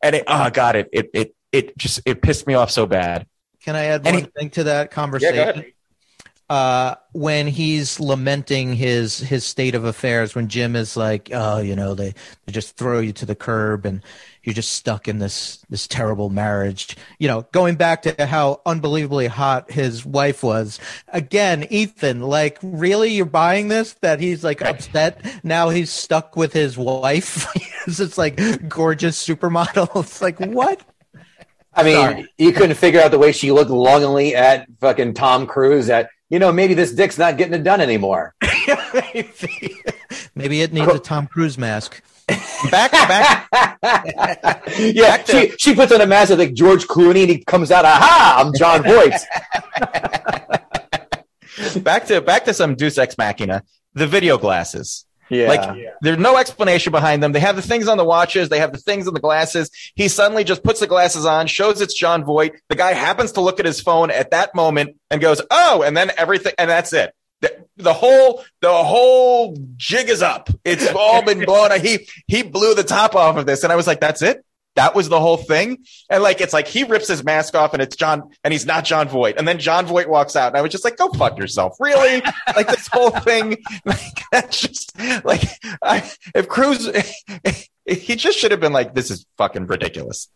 And 0.03 0.17
it, 0.17 0.25
oh 0.27 0.51
God, 0.51 0.77
it, 0.77 0.89
it, 0.93 1.11
it, 1.13 1.35
it 1.53 1.79
just, 1.79 2.01
it 2.05 2.21
pissed 2.23 2.47
me 2.47 2.55
off 2.55 2.71
so 2.71 2.87
bad. 2.87 3.27
Can 3.63 3.75
I 3.77 3.85
add 3.87 4.07
And 4.07 4.17
one 4.17 4.25
he- 4.25 4.31
thing 4.39 4.51
to 4.51 4.65
that 4.65 4.91
conversation? 4.91 5.65
Uh, 6.49 6.95
when 7.13 7.47
he's 7.47 8.01
lamenting 8.01 8.75
his 8.75 9.19
his 9.19 9.45
state 9.45 9.75
of 9.75 9.85
affairs, 9.85 10.35
when 10.35 10.49
Jim 10.49 10.75
is 10.77 10.97
like, 10.97 11.29
"Oh, 11.33 11.59
you 11.59 11.77
know, 11.77 11.95
they, 11.95 12.15
they 12.47 12.53
just 12.53 12.77
throw 12.77 13.01
you 13.01 13.13
to 13.15 13.27
the 13.27 13.35
curb, 13.35 13.85
and 13.85 14.03
you're 14.43 14.55
just 14.55 14.73
stuck 14.73 15.09
in 15.09 15.19
this 15.19 15.59
this 15.69 15.87
terrible 15.87 16.31
marriage." 16.31 16.97
You 17.19 17.29
know, 17.29 17.47
going 17.53 17.77
back 17.77 18.03
to 18.03 18.27
how 18.27 18.63
unbelievably 18.65 19.27
hot 19.27 19.71
his 19.71 20.07
wife 20.07 20.43
was. 20.43 20.81
Again, 21.09 21.67
Ethan, 21.69 22.21
like, 22.21 22.59
really, 22.63 23.11
you're 23.11 23.27
buying 23.27 23.69
this? 23.69 23.93
That 24.01 24.21
he's 24.21 24.43
like 24.43 24.63
upset 24.63 25.21
now? 25.45 25.69
He's 25.69 25.91
stuck 25.91 26.35
with 26.35 26.55
his 26.55 26.79
wife. 26.79 27.47
it's 27.87 27.99
just 27.99 28.17
like 28.17 28.69
gorgeous 28.69 29.25
supermodel. 29.27 29.89
It's 30.09 30.23
like 30.23 30.39
what? 30.39 30.83
I 31.75 31.83
mean, 31.85 31.95
Sorry. 31.95 32.29
you 32.39 32.53
couldn't 32.53 32.77
figure 32.77 33.01
out 33.01 33.13
the 33.13 33.19
way 33.19 33.31
she 33.31 33.53
looked 33.53 33.71
longingly 33.71 34.35
at 34.35 34.67
fucking 34.81 35.15
Tom 35.15 35.47
Cruise 35.47 35.87
that, 35.87 36.11
you 36.31 36.39
know, 36.39 36.53
maybe 36.53 36.75
this 36.75 36.93
dick's 36.93 37.19
not 37.19 37.37
getting 37.39 37.55
it 37.55 37.63
done 37.65 37.81
anymore. 37.81 38.35
maybe, 38.95 39.77
maybe 40.35 40.61
it 40.63 40.73
needs 40.73 40.93
a 40.93 40.99
Tom 40.99 41.27
Cruise 41.27 41.57
mask. 41.59 42.03
Back, 42.71 42.91
back, 42.93 43.49
yeah, 44.79 45.17
Back 45.17 45.25
to- 45.27 45.51
she, 45.51 45.57
she 45.59 45.75
puts 45.75 45.91
on 45.93 46.01
a 46.03 46.07
mask 46.07 46.31
of 46.33 46.39
like 46.39 46.53
George 46.53 46.87
Clooney 46.87 47.23
and 47.23 47.31
he 47.31 47.43
comes 47.45 47.71
out, 47.71 47.87
aha, 47.87 48.43
I'm 48.45 48.53
Jon 48.55 48.83
Voight. 48.83 49.15
back 51.83 52.05
to 52.07 52.21
back 52.21 52.45
to 52.45 52.53
some 52.55 52.75
Deus 52.75 52.99
Ex 52.99 53.17
Machina. 53.17 53.63
The 53.95 54.07
video 54.07 54.37
glasses. 54.37 55.07
Yeah. 55.31 55.49
Like 55.49 55.95
there's 56.01 56.19
no 56.19 56.37
explanation 56.37 56.91
behind 56.91 57.23
them. 57.23 57.33
They 57.33 57.41
have 57.41 57.57
the 57.57 57.63
things 57.63 57.89
on 57.89 57.97
the 57.97 58.05
watches. 58.05 58.49
They 58.49 58.59
have 58.61 58.73
the 58.73 58.79
things 58.79 59.07
on 59.07 59.15
the 59.15 59.21
glasses. 59.21 59.71
He 59.95 60.09
suddenly 60.09 60.45
just 60.45 60.63
puts 60.63 60.81
the 60.81 60.87
glasses 60.87 61.25
on, 61.25 61.47
shows 61.47 61.81
it's 61.81 61.95
Jon 61.95 62.25
Voight. 62.25 62.55
The 62.69 62.77
guy 62.77 62.93
happens 62.93 63.33
to 63.33 63.41
look 63.41 63.61
at 63.61 63.67
his 63.67 63.81
phone 63.81 64.11
at 64.11 64.31
that 64.31 64.55
moment 64.55 64.97
and 65.11 65.21
goes, 65.21 65.43
"Oh!" 65.51 65.83
And 65.83 65.97
then 65.97 66.11
everything, 66.17 66.55
and 66.59 66.71
that's 66.71 66.93
it. 66.93 67.15
The, 67.41 67.65
the 67.77 67.93
whole 67.93 68.45
the 68.61 68.73
whole 68.73 69.57
jig 69.77 70.09
is 70.09 70.23
up. 70.23 70.51
It's 70.65 70.89
all 70.95 71.23
been 71.23 71.45
blown. 71.45 71.79
He 71.81 72.09
he 72.27 72.43
blew 72.43 72.75
the 72.75 72.85
top 72.85 73.15
off 73.15 73.37
of 73.37 73.47
this, 73.47 73.63
and 73.63 73.73
I 73.73 73.77
was 73.77 73.87
like, 73.87 74.01
"That's 74.01 74.23
it." 74.23 74.45
That 74.79 74.95
was 74.95 75.09
the 75.09 75.19
whole 75.19 75.37
thing. 75.37 75.85
And 76.09 76.23
like, 76.23 76.41
it's 76.41 76.53
like 76.53 76.69
he 76.69 76.85
rips 76.85 77.09
his 77.09 77.25
mask 77.25 77.57
off 77.57 77.73
and 77.73 77.83
it's 77.83 77.97
John, 77.97 78.31
and 78.45 78.53
he's 78.53 78.65
not 78.65 78.85
Jon 78.85 79.09
Voight. 79.09 79.37
And 79.37 79.49
then 79.49 79.59
Jon 79.59 79.87
Voight 79.87 80.09
walks 80.09 80.37
out. 80.37 80.53
And 80.53 80.57
I 80.57 80.61
was 80.61 80.71
just 80.71 80.85
like, 80.85 80.97
go 80.97 81.09
fuck 81.09 81.37
yourself. 81.37 81.77
Really? 81.81 82.23
like 82.57 82.69
this 82.69 82.87
whole 82.87 83.11
thing. 83.11 83.57
Like, 83.85 83.99
that's 84.33 84.61
just 84.61 84.97
like, 85.25 85.43
I, 85.83 86.09
if 86.33 86.49
Cruise, 86.49 86.89
he 87.87 88.15
just 88.15 88.39
should 88.39 88.53
have 88.53 88.61
been 88.61 88.73
like, 88.73 88.95
this 88.95 89.11
is 89.11 89.27
fucking 89.37 89.67
ridiculous. 89.67 90.29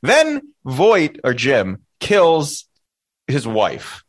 Then 0.00 0.40
Voight 0.64 1.20
or 1.22 1.34
Jim 1.34 1.82
kills 2.00 2.64
his 3.26 3.46
wife. 3.46 4.03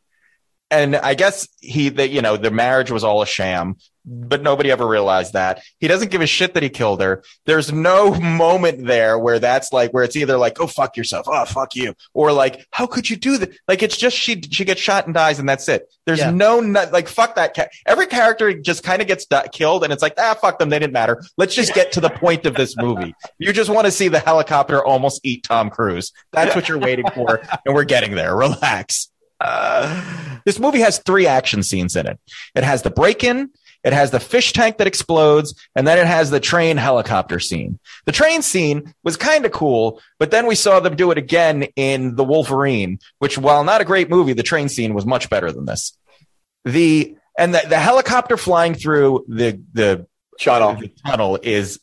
And 0.80 0.96
I 0.96 1.14
guess 1.16 1.48
he, 1.62 1.90
that, 1.90 2.10
you 2.10 2.22
know, 2.22 2.38
the 2.38 2.52
marriage 2.52 2.92
was 2.92 3.04
all 3.04 3.22
a 3.22 3.26
sham, 3.26 3.78
but 4.08 4.42
nobody 4.44 4.70
ever 4.72 4.86
realized 4.88 5.34
that. 5.34 5.64
He 5.80 5.88
doesn't 5.88 6.12
give 6.12 6.22
a 6.22 6.28
shit 6.28 6.54
that 6.54 6.62
he 6.64 6.70
killed 6.70 7.02
her. 7.02 7.24
There's 7.46 7.72
no 7.72 8.14
moment 8.14 8.86
there 8.86 9.18
where 9.18 9.40
that's 9.40 9.72
like, 9.74 9.92
where 9.92 10.04
it's 10.04 10.16
either 10.16 10.38
like, 10.38 10.60
oh, 10.60 10.68
fuck 10.68 10.96
yourself. 10.98 11.28
Oh, 11.30 11.46
fuck 11.46 11.76
you. 11.76 11.96
Or 12.14 12.32
like, 12.32 12.68
how 12.72 12.86
could 12.88 13.10
you 13.10 13.16
do 13.16 13.38
that? 13.38 13.52
Like, 13.68 13.82
it's 13.82 13.98
just 13.98 14.16
she, 14.16 14.42
she 14.42 14.66
gets 14.66 14.82
shot 14.82 15.06
and 15.06 15.14
dies 15.16 15.40
and 15.40 15.48
that's 15.50 15.68
it. 15.70 15.92
There's 16.06 16.20
Yeah. 16.20 16.30
no, 16.32 16.58
like, 16.60 17.08
fuck 17.08 17.36
that. 17.36 17.56
Ca- 17.56 17.70
Every 17.86 18.06
character 18.06 18.54
just 18.54 18.84
kind 18.84 19.02
of 19.02 19.08
gets 19.08 19.26
di- 19.26 19.48
killed 19.52 19.84
and 19.84 19.92
it's 19.94 20.04
like, 20.04 20.14
ah, 20.20 20.36
fuck 20.40 20.60
them. 20.60 20.70
They 20.70 20.78
didn't 20.80 20.94
matter. 20.94 21.24
Let's 21.38 21.56
just 21.56 21.74
get 21.74 21.94
to 21.94 22.02
the 22.02 22.10
point 22.12 22.46
of 22.46 22.54
this 22.54 22.76
movie. 22.78 23.16
You 23.40 23.54
just 23.54 23.70
want 23.72 23.86
to 23.86 23.92
see 23.92 24.10
the 24.10 24.20
helicopter 24.20 24.84
almost 24.86 25.22
eat 25.24 25.44
Tom 25.46 25.70
Cruise. 25.70 26.12
That's 26.32 26.54
what 26.56 26.68
you're 26.70 26.80
waiting 26.80 27.06
for. 27.16 27.42
And 27.66 27.74
we're 27.74 27.86
getting 27.86 28.12
there. 28.16 28.36
Relax. 28.36 29.10
Uh, 29.40 30.40
this 30.46 30.60
movie 30.60 30.80
has 30.80 31.00
three 31.00 31.28
action 31.28 31.64
scenes 31.64 31.96
in 31.96 32.08
it. 32.08 32.20
It 32.56 32.64
has 32.64 32.82
the 32.84 32.90
break 32.90 33.24
in, 33.24 33.50
it 33.84 33.94
has 33.94 34.12
the 34.12 34.20
fish 34.20 34.54
tank 34.54 34.78
that 34.78 34.88
explodes, 34.88 35.54
and 35.76 35.88
then 35.88 36.00
it 36.00 36.08
has 36.08 36.32
the 36.32 36.40
train 36.40 36.78
helicopter 36.78 37.40
scene. 37.40 37.80
The 38.06 38.12
train 38.12 38.42
scene 38.42 38.94
was 39.04 39.18
kind 39.18 39.46
of 39.46 39.52
cool, 39.52 40.02
but 40.18 40.32
then 40.32 40.48
we 40.48 40.56
saw 40.56 40.80
them 40.80 40.96
do 40.96 41.12
it 41.12 41.18
again 41.18 41.64
in 41.76 42.16
The 42.16 42.24
Wolverine, 42.24 43.00
which, 43.20 43.38
while 43.38 43.64
not 43.64 43.82
a 43.82 43.86
great 43.86 44.10
movie, 44.10 44.34
the 44.34 44.44
train 44.44 44.70
scene 44.70 44.94
was 44.94 45.06
much 45.06 45.30
better 45.30 45.52
than 45.52 45.66
this. 45.66 45.98
The 46.64 47.16
and 47.38 47.54
the, 47.54 47.62
the 47.68 47.78
helicopter 47.78 48.38
flying 48.38 48.74
through 48.74 49.26
the 49.28 49.62
the 49.74 50.08
Channel. 50.40 50.76
the 50.76 50.92
tunnel 51.06 51.38
is 51.42 51.80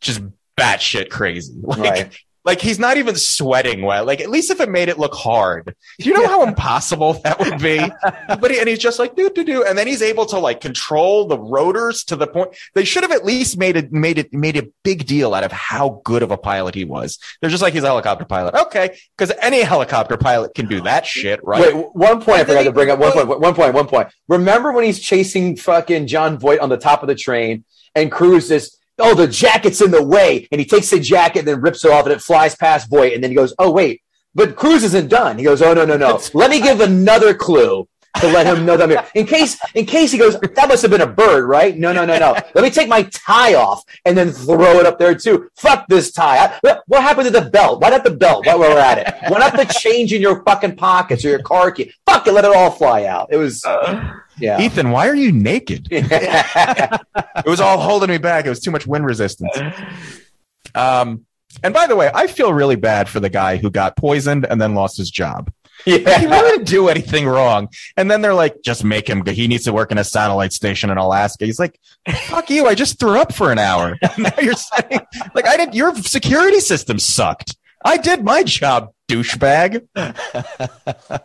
just 0.00 0.20
batshit 0.58 1.08
crazy. 1.10 1.54
Like, 1.62 1.78
Right. 1.78 2.18
Like 2.44 2.60
he's 2.60 2.78
not 2.78 2.96
even 2.96 3.14
sweating 3.14 3.82
well. 3.82 4.04
Like 4.04 4.20
at 4.20 4.28
least 4.28 4.50
if 4.50 4.60
it 4.60 4.68
made 4.68 4.88
it 4.88 4.98
look 4.98 5.14
hard. 5.14 5.74
Do 6.00 6.08
you 6.08 6.14
know 6.14 6.26
how 6.26 6.42
impossible 6.44 7.14
that 7.24 7.38
would 7.38 7.60
be? 7.60 7.80
But 8.40 8.50
he, 8.50 8.58
and 8.58 8.68
he's 8.68 8.78
just 8.78 8.98
like 8.98 9.14
do 9.14 9.30
do 9.30 9.44
do, 9.44 9.64
and 9.64 9.76
then 9.78 9.86
he's 9.86 10.02
able 10.02 10.26
to 10.26 10.38
like 10.38 10.60
control 10.60 11.26
the 11.26 11.38
rotors 11.38 12.02
to 12.04 12.16
the 12.16 12.26
point 12.26 12.56
they 12.74 12.84
should 12.84 13.02
have 13.02 13.12
at 13.12 13.24
least 13.24 13.56
made 13.58 13.76
it 13.76 13.92
made 13.92 14.18
it 14.18 14.32
made 14.32 14.56
a 14.56 14.68
big 14.82 15.06
deal 15.06 15.34
out 15.34 15.44
of 15.44 15.52
how 15.52 16.00
good 16.04 16.22
of 16.22 16.30
a 16.30 16.36
pilot 16.36 16.74
he 16.74 16.84
was. 16.84 17.18
They're 17.40 17.50
just 17.50 17.62
like 17.62 17.74
he's 17.74 17.82
a 17.84 17.86
helicopter 17.86 18.24
pilot, 18.24 18.54
okay? 18.54 18.98
Because 19.16 19.32
any 19.40 19.62
helicopter 19.62 20.16
pilot 20.16 20.54
can 20.54 20.66
do 20.66 20.80
that 20.82 21.06
shit, 21.06 21.44
right? 21.44 21.74
Wait, 21.74 21.86
one 21.94 22.20
point 22.20 22.40
I 22.40 22.44
forgot 22.44 22.60
he- 22.60 22.64
to 22.66 22.72
bring 22.72 22.90
up. 22.90 22.98
One 22.98 23.12
point, 23.12 23.40
one 23.40 23.54
point, 23.54 23.74
one 23.74 23.86
point. 23.86 24.08
Remember 24.28 24.72
when 24.72 24.84
he's 24.84 24.98
chasing 24.98 25.56
fucking 25.56 26.06
Jon 26.08 26.38
Voight 26.38 26.58
on 26.60 26.68
the 26.70 26.78
top 26.78 27.02
of 27.02 27.08
the 27.08 27.14
train 27.14 27.64
and 27.94 28.10
Cruise 28.10 28.50
is, 28.50 28.76
oh, 29.02 29.14
the 29.14 29.26
jacket's 29.26 29.80
in 29.80 29.90
the 29.90 30.02
way. 30.02 30.48
And 30.50 30.60
he 30.60 30.66
takes 30.66 30.90
the 30.90 31.00
jacket 31.00 31.40
and 31.40 31.48
then 31.48 31.60
rips 31.60 31.84
it 31.84 31.90
off 31.90 32.04
and 32.04 32.12
it 32.12 32.22
flies 32.22 32.54
past 32.54 32.88
Voight. 32.88 33.14
And 33.14 33.22
then 33.22 33.30
he 33.30 33.34
goes, 33.34 33.54
oh, 33.58 33.70
wait, 33.70 34.02
but 34.34 34.56
Cruise 34.56 34.84
isn't 34.84 35.08
done. 35.08 35.38
He 35.38 35.44
goes, 35.44 35.60
oh, 35.60 35.74
no, 35.74 35.84
no, 35.84 35.96
no. 35.96 36.20
Let 36.34 36.50
me 36.50 36.60
give 36.60 36.80
another 36.80 37.34
clue 37.34 37.88
to 38.20 38.26
let 38.28 38.46
him 38.46 38.64
know 38.66 38.76
that 38.76 38.84
I'm 38.84 38.90
here. 38.90 39.04
In 39.14 39.26
case, 39.26 39.58
in 39.74 39.86
case 39.86 40.12
he 40.12 40.18
goes, 40.18 40.38
that 40.38 40.68
must 40.68 40.82
have 40.82 40.90
been 40.90 41.00
a 41.00 41.06
bird, 41.06 41.46
right? 41.46 41.76
No, 41.76 41.92
no, 41.92 42.04
no, 42.04 42.18
no. 42.18 42.32
Let 42.54 42.62
me 42.62 42.70
take 42.70 42.88
my 42.88 43.02
tie 43.04 43.54
off 43.54 43.82
and 44.04 44.16
then 44.16 44.30
throw 44.32 44.78
it 44.78 44.86
up 44.86 44.98
there 44.98 45.14
too. 45.14 45.48
Fuck 45.56 45.86
this 45.88 46.12
tie. 46.12 46.38
I- 46.38 46.58
what- 46.86 47.02
happened 47.02 47.26
to 47.26 47.40
the 47.40 47.50
belt? 47.50 47.80
Why 47.82 47.90
not 47.90 48.04
the 48.04 48.10
belt 48.12 48.46
while 48.46 48.58
we're 48.60 48.78
at 48.78 48.98
it? 48.98 49.30
Why 49.30 49.38
not 49.38 49.56
the 49.56 49.64
change 49.64 50.12
in 50.12 50.22
your 50.22 50.42
fucking 50.44 50.76
pockets 50.76 51.24
or 51.24 51.30
your 51.30 51.42
car 51.42 51.70
key? 51.72 51.92
Fuck 52.06 52.26
it, 52.26 52.32
let 52.32 52.44
it 52.44 52.54
all 52.54 52.70
fly 52.70 53.04
out. 53.06 53.28
It 53.32 53.36
was, 53.38 53.64
yeah. 54.38 54.60
Ethan, 54.60 54.90
why 54.92 55.08
are 55.08 55.14
you 55.14 55.32
naked? 55.32 55.88
it 55.90 57.46
was 57.46 57.60
all 57.60 57.78
holding 57.80 58.08
me 58.08 58.18
back. 58.18 58.46
It 58.46 58.50
was 58.50 58.60
too 58.60 58.70
much 58.70 58.86
wind 58.86 59.04
resistance. 59.04 59.50
Um, 60.74 61.26
and 61.62 61.74
by 61.74 61.86
the 61.86 61.96
way, 61.96 62.10
I 62.14 62.26
feel 62.28 62.52
really 62.52 62.76
bad 62.76 63.08
for 63.08 63.20
the 63.20 63.28
guy 63.28 63.56
who 63.56 63.70
got 63.70 63.96
poisoned 63.96 64.46
and 64.46 64.60
then 64.60 64.74
lost 64.74 64.96
his 64.96 65.10
job. 65.10 65.50
He 65.84 66.00
yeah. 66.00 66.24
really 66.24 66.58
didn't 66.58 66.68
do 66.68 66.88
anything 66.88 67.26
wrong. 67.26 67.68
And 67.96 68.10
then 68.10 68.22
they're 68.22 68.34
like, 68.34 68.62
just 68.62 68.84
make 68.84 69.08
him, 69.08 69.24
he 69.26 69.48
needs 69.48 69.64
to 69.64 69.72
work 69.72 69.90
in 69.90 69.98
a 69.98 70.04
satellite 70.04 70.52
station 70.52 70.90
in 70.90 70.98
Alaska. 70.98 71.44
He's 71.44 71.58
like, 71.58 71.78
fuck 72.26 72.50
you. 72.50 72.66
I 72.66 72.74
just 72.74 72.98
threw 72.98 73.18
up 73.18 73.34
for 73.34 73.50
an 73.50 73.58
hour. 73.58 73.96
now 74.18 74.32
you're 74.40 74.54
saying, 74.54 75.00
like, 75.34 75.46
I 75.46 75.56
didn't, 75.56 75.74
your 75.74 75.94
security 75.96 76.60
system 76.60 76.98
sucked. 76.98 77.56
I 77.84 77.96
did 77.96 78.24
my 78.24 78.44
job, 78.44 78.92
douchebag. 79.08 79.88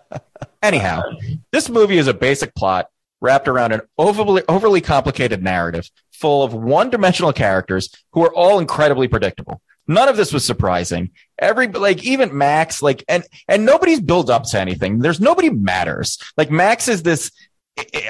Anyhow, 0.64 1.04
this 1.52 1.70
movie 1.70 2.00
is 2.00 2.08
a 2.08 2.14
basic 2.14 2.56
plot 2.56 2.90
wrapped 3.22 3.48
around 3.48 3.74
an 3.74 3.82
overly, 3.98 4.44
overly 4.48 4.82
complicated 4.82 5.44
narrative 5.44 5.90
full 6.12 6.44
of 6.44 6.54
one 6.54 6.90
dimensional 6.90 7.32
characters 7.32 7.90
who 8.12 8.24
are 8.24 8.34
all 8.34 8.60
incredibly 8.60 9.08
predictable. 9.08 9.62
None 9.88 10.10
of 10.10 10.18
this 10.18 10.34
was 10.34 10.46
surprising. 10.46 11.12
Every 11.40 11.68
like 11.68 12.04
even 12.04 12.38
Max 12.38 12.82
like 12.82 13.04
and 13.08 13.24
and 13.48 13.66
nobody's 13.66 14.02
built 14.02 14.30
up 14.30 14.44
to 14.50 14.60
anything. 14.60 15.00
There's 15.00 15.20
nobody 15.22 15.50
matters. 15.50 16.18
Like 16.36 16.52
Max 16.52 16.88
is 16.88 17.04
this. 17.04 17.32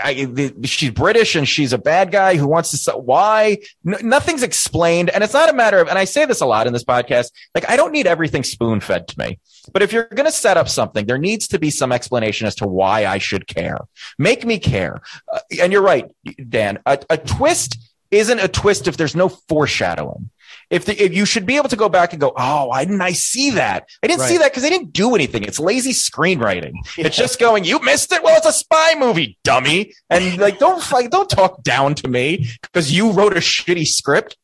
I, 0.01 0.23
the- 0.32 0.65
she's 0.65 0.91
British 0.91 1.36
and 1.36 1.45
she's 1.45 1.73
a 1.73 1.78
bad 1.78 2.09
guy 2.09 2.38
who 2.38 2.47
wants 2.47 2.71
to. 2.71 2.91
s- 2.91 2.97
Why? 2.97 3.57
Nothing's 3.84 4.41
explained, 4.41 5.09
and 5.09 5.25
it's 5.25 5.34
not 5.34 5.49
a 5.49 5.53
matter 5.53 5.80
of. 5.82 5.89
And 5.89 5.97
I 5.97 6.05
say 6.05 6.23
this 6.23 6.39
a 6.39 6.45
lot 6.45 6.67
in 6.67 6.73
this 6.73 6.86
podcast. 6.86 7.32
Like 7.53 7.69
I 7.69 7.75
don't 7.75 7.91
need 7.91 8.07
everything 8.07 8.43
spoon 8.45 8.80
fed 8.80 9.09
to 9.09 9.19
me. 9.19 9.39
But 9.73 9.82
if 9.82 9.91
you're 9.91 10.05
going 10.05 10.25
to 10.25 10.32
set 10.32 10.55
up 10.55 10.69
something, 10.69 11.05
there 11.05 11.17
needs 11.17 11.49
to 11.49 11.59
be 11.59 11.69
some 11.69 11.91
explanation 11.91 12.47
as 12.47 12.55
to 12.55 12.65
why 12.67 13.05
I 13.05 13.17
should 13.17 13.45
care. 13.47 13.80
Make 14.17 14.45
me 14.45 14.57
care. 14.59 15.01
Uh, 15.30 15.39
and 15.61 15.73
you're 15.73 15.82
right, 15.82 16.05
Dan. 16.47 16.80
A, 16.86 16.97
a 17.09 17.17
twist 17.17 17.78
isn't 18.09 18.39
a 18.39 18.47
twist 18.47 18.88
if 18.88 18.95
there's 18.95 19.17
no 19.17 19.28
foreshadowing. 19.28 20.30
If, 20.70 20.86
the, 20.86 21.01
if 21.01 21.13
you 21.13 21.26
should 21.26 21.45
be 21.45 21.55
able 21.55 21.70
to 21.70 21.76
go 21.76 21.88
back 21.89 22.11
and 22.13 22.20
go, 22.20 22.34
oh, 22.36 22.68
why 22.68 22.84
didn't 22.84 23.01
I 23.01 23.13
see 23.13 23.51
that? 23.51 23.88
I 24.03 24.07
didn't 24.07 24.22
see 24.22 24.38
that 24.38 24.51
because 24.51 24.63
they 24.63 24.70
didn't 24.70 24.91
do 24.91 25.15
anything. 25.15 25.43
It's 25.43 25.59
lazy 25.59 25.93
screenwriting. 25.93 26.74
It's 26.97 27.15
just 27.15 27.39
going, 27.39 27.63
you 27.63 27.80
missed 27.82 28.11
it. 28.11 28.22
Well, 28.24 28.36
it's 28.38 28.45
a 28.45 28.51
spy 28.51 28.95
movie, 28.97 29.38
dummy. 29.43 29.93
And 30.09 30.38
like, 30.38 30.59
don't 30.59 30.91
like, 30.91 31.09
don't 31.09 31.30
talk 31.30 31.63
down 31.63 31.95
to 31.95 32.07
me 32.07 32.49
because 32.61 32.91
you 32.91 33.11
wrote 33.11 33.34
a 33.34 33.39
shitty 33.39 33.86
script. 33.88 34.36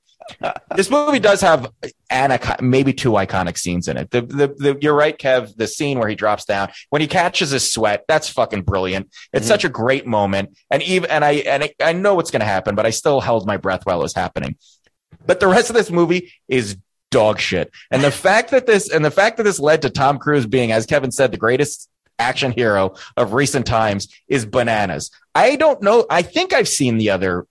this 0.77 0.89
movie 0.89 1.19
does 1.19 1.41
have 1.41 1.69
an 2.09 2.39
maybe 2.61 2.93
two 2.93 3.11
iconic 3.11 3.57
scenes 3.57 3.89
in 3.89 3.97
it. 3.97 4.09
The, 4.09 4.21
the, 4.21 4.47
the, 4.57 4.77
you're 4.81 4.93
right, 4.95 5.17
Kev. 5.17 5.53
The 5.57 5.67
scene 5.67 5.99
where 5.99 6.07
he 6.07 6.15
drops 6.15 6.45
down 6.45 6.69
when 6.89 7.01
he 7.01 7.07
catches 7.09 7.49
his 7.49 7.73
sweat, 7.73 8.05
that's 8.07 8.29
fucking 8.29 8.61
brilliant. 8.61 9.09
It's 9.33 9.45
Mhm. 9.45 9.49
such 9.49 9.65
a 9.65 9.69
great 9.69 10.07
moment. 10.07 10.57
And 10.71 10.81
even 10.83 11.09
and 11.09 11.25
I 11.25 11.31
and 11.31 11.63
I, 11.65 11.73
I 11.83 11.91
know 11.91 12.15
what's 12.15 12.31
going 12.31 12.39
to 12.39 12.45
happen, 12.45 12.73
but 12.75 12.85
I 12.85 12.91
still 12.91 13.19
held 13.19 13.45
my 13.45 13.57
breath 13.57 13.81
while 13.85 13.99
it 13.99 14.03
was 14.03 14.13
happening. 14.13 14.55
But 15.25 15.39
the 15.39 15.47
rest 15.47 15.69
of 15.69 15.75
this 15.75 15.91
movie 15.91 16.33
is 16.47 16.77
dog 17.11 17.39
shit. 17.39 17.71
And 17.91 18.03
the 18.03 18.11
fact 18.27 18.51
that 18.51 18.65
this 18.65 18.89
and 18.89 19.03
the 19.03 19.11
fact 19.11 19.37
that 19.37 19.43
this 19.43 19.59
led 19.59 19.81
to 19.83 19.89
Tom 19.89 20.17
Cruise 20.17 20.45
being, 20.45 20.71
as 20.71 20.85
Kevin 20.85 21.11
said, 21.11 21.31
the 21.31 21.37
greatest 21.37 21.89
action 22.19 22.51
hero 22.51 22.95
of 23.17 23.33
recent 23.33 23.65
times 23.65 24.07
is 24.27 24.45
bananas. 24.45 25.11
I 25.35 25.55
don't 25.55 25.81
know. 25.81 26.05
I 26.09 26.21
think 26.21 26.53
I've 26.53 26.67
seen 26.67 26.97
the 26.97 27.09
other. 27.09 27.47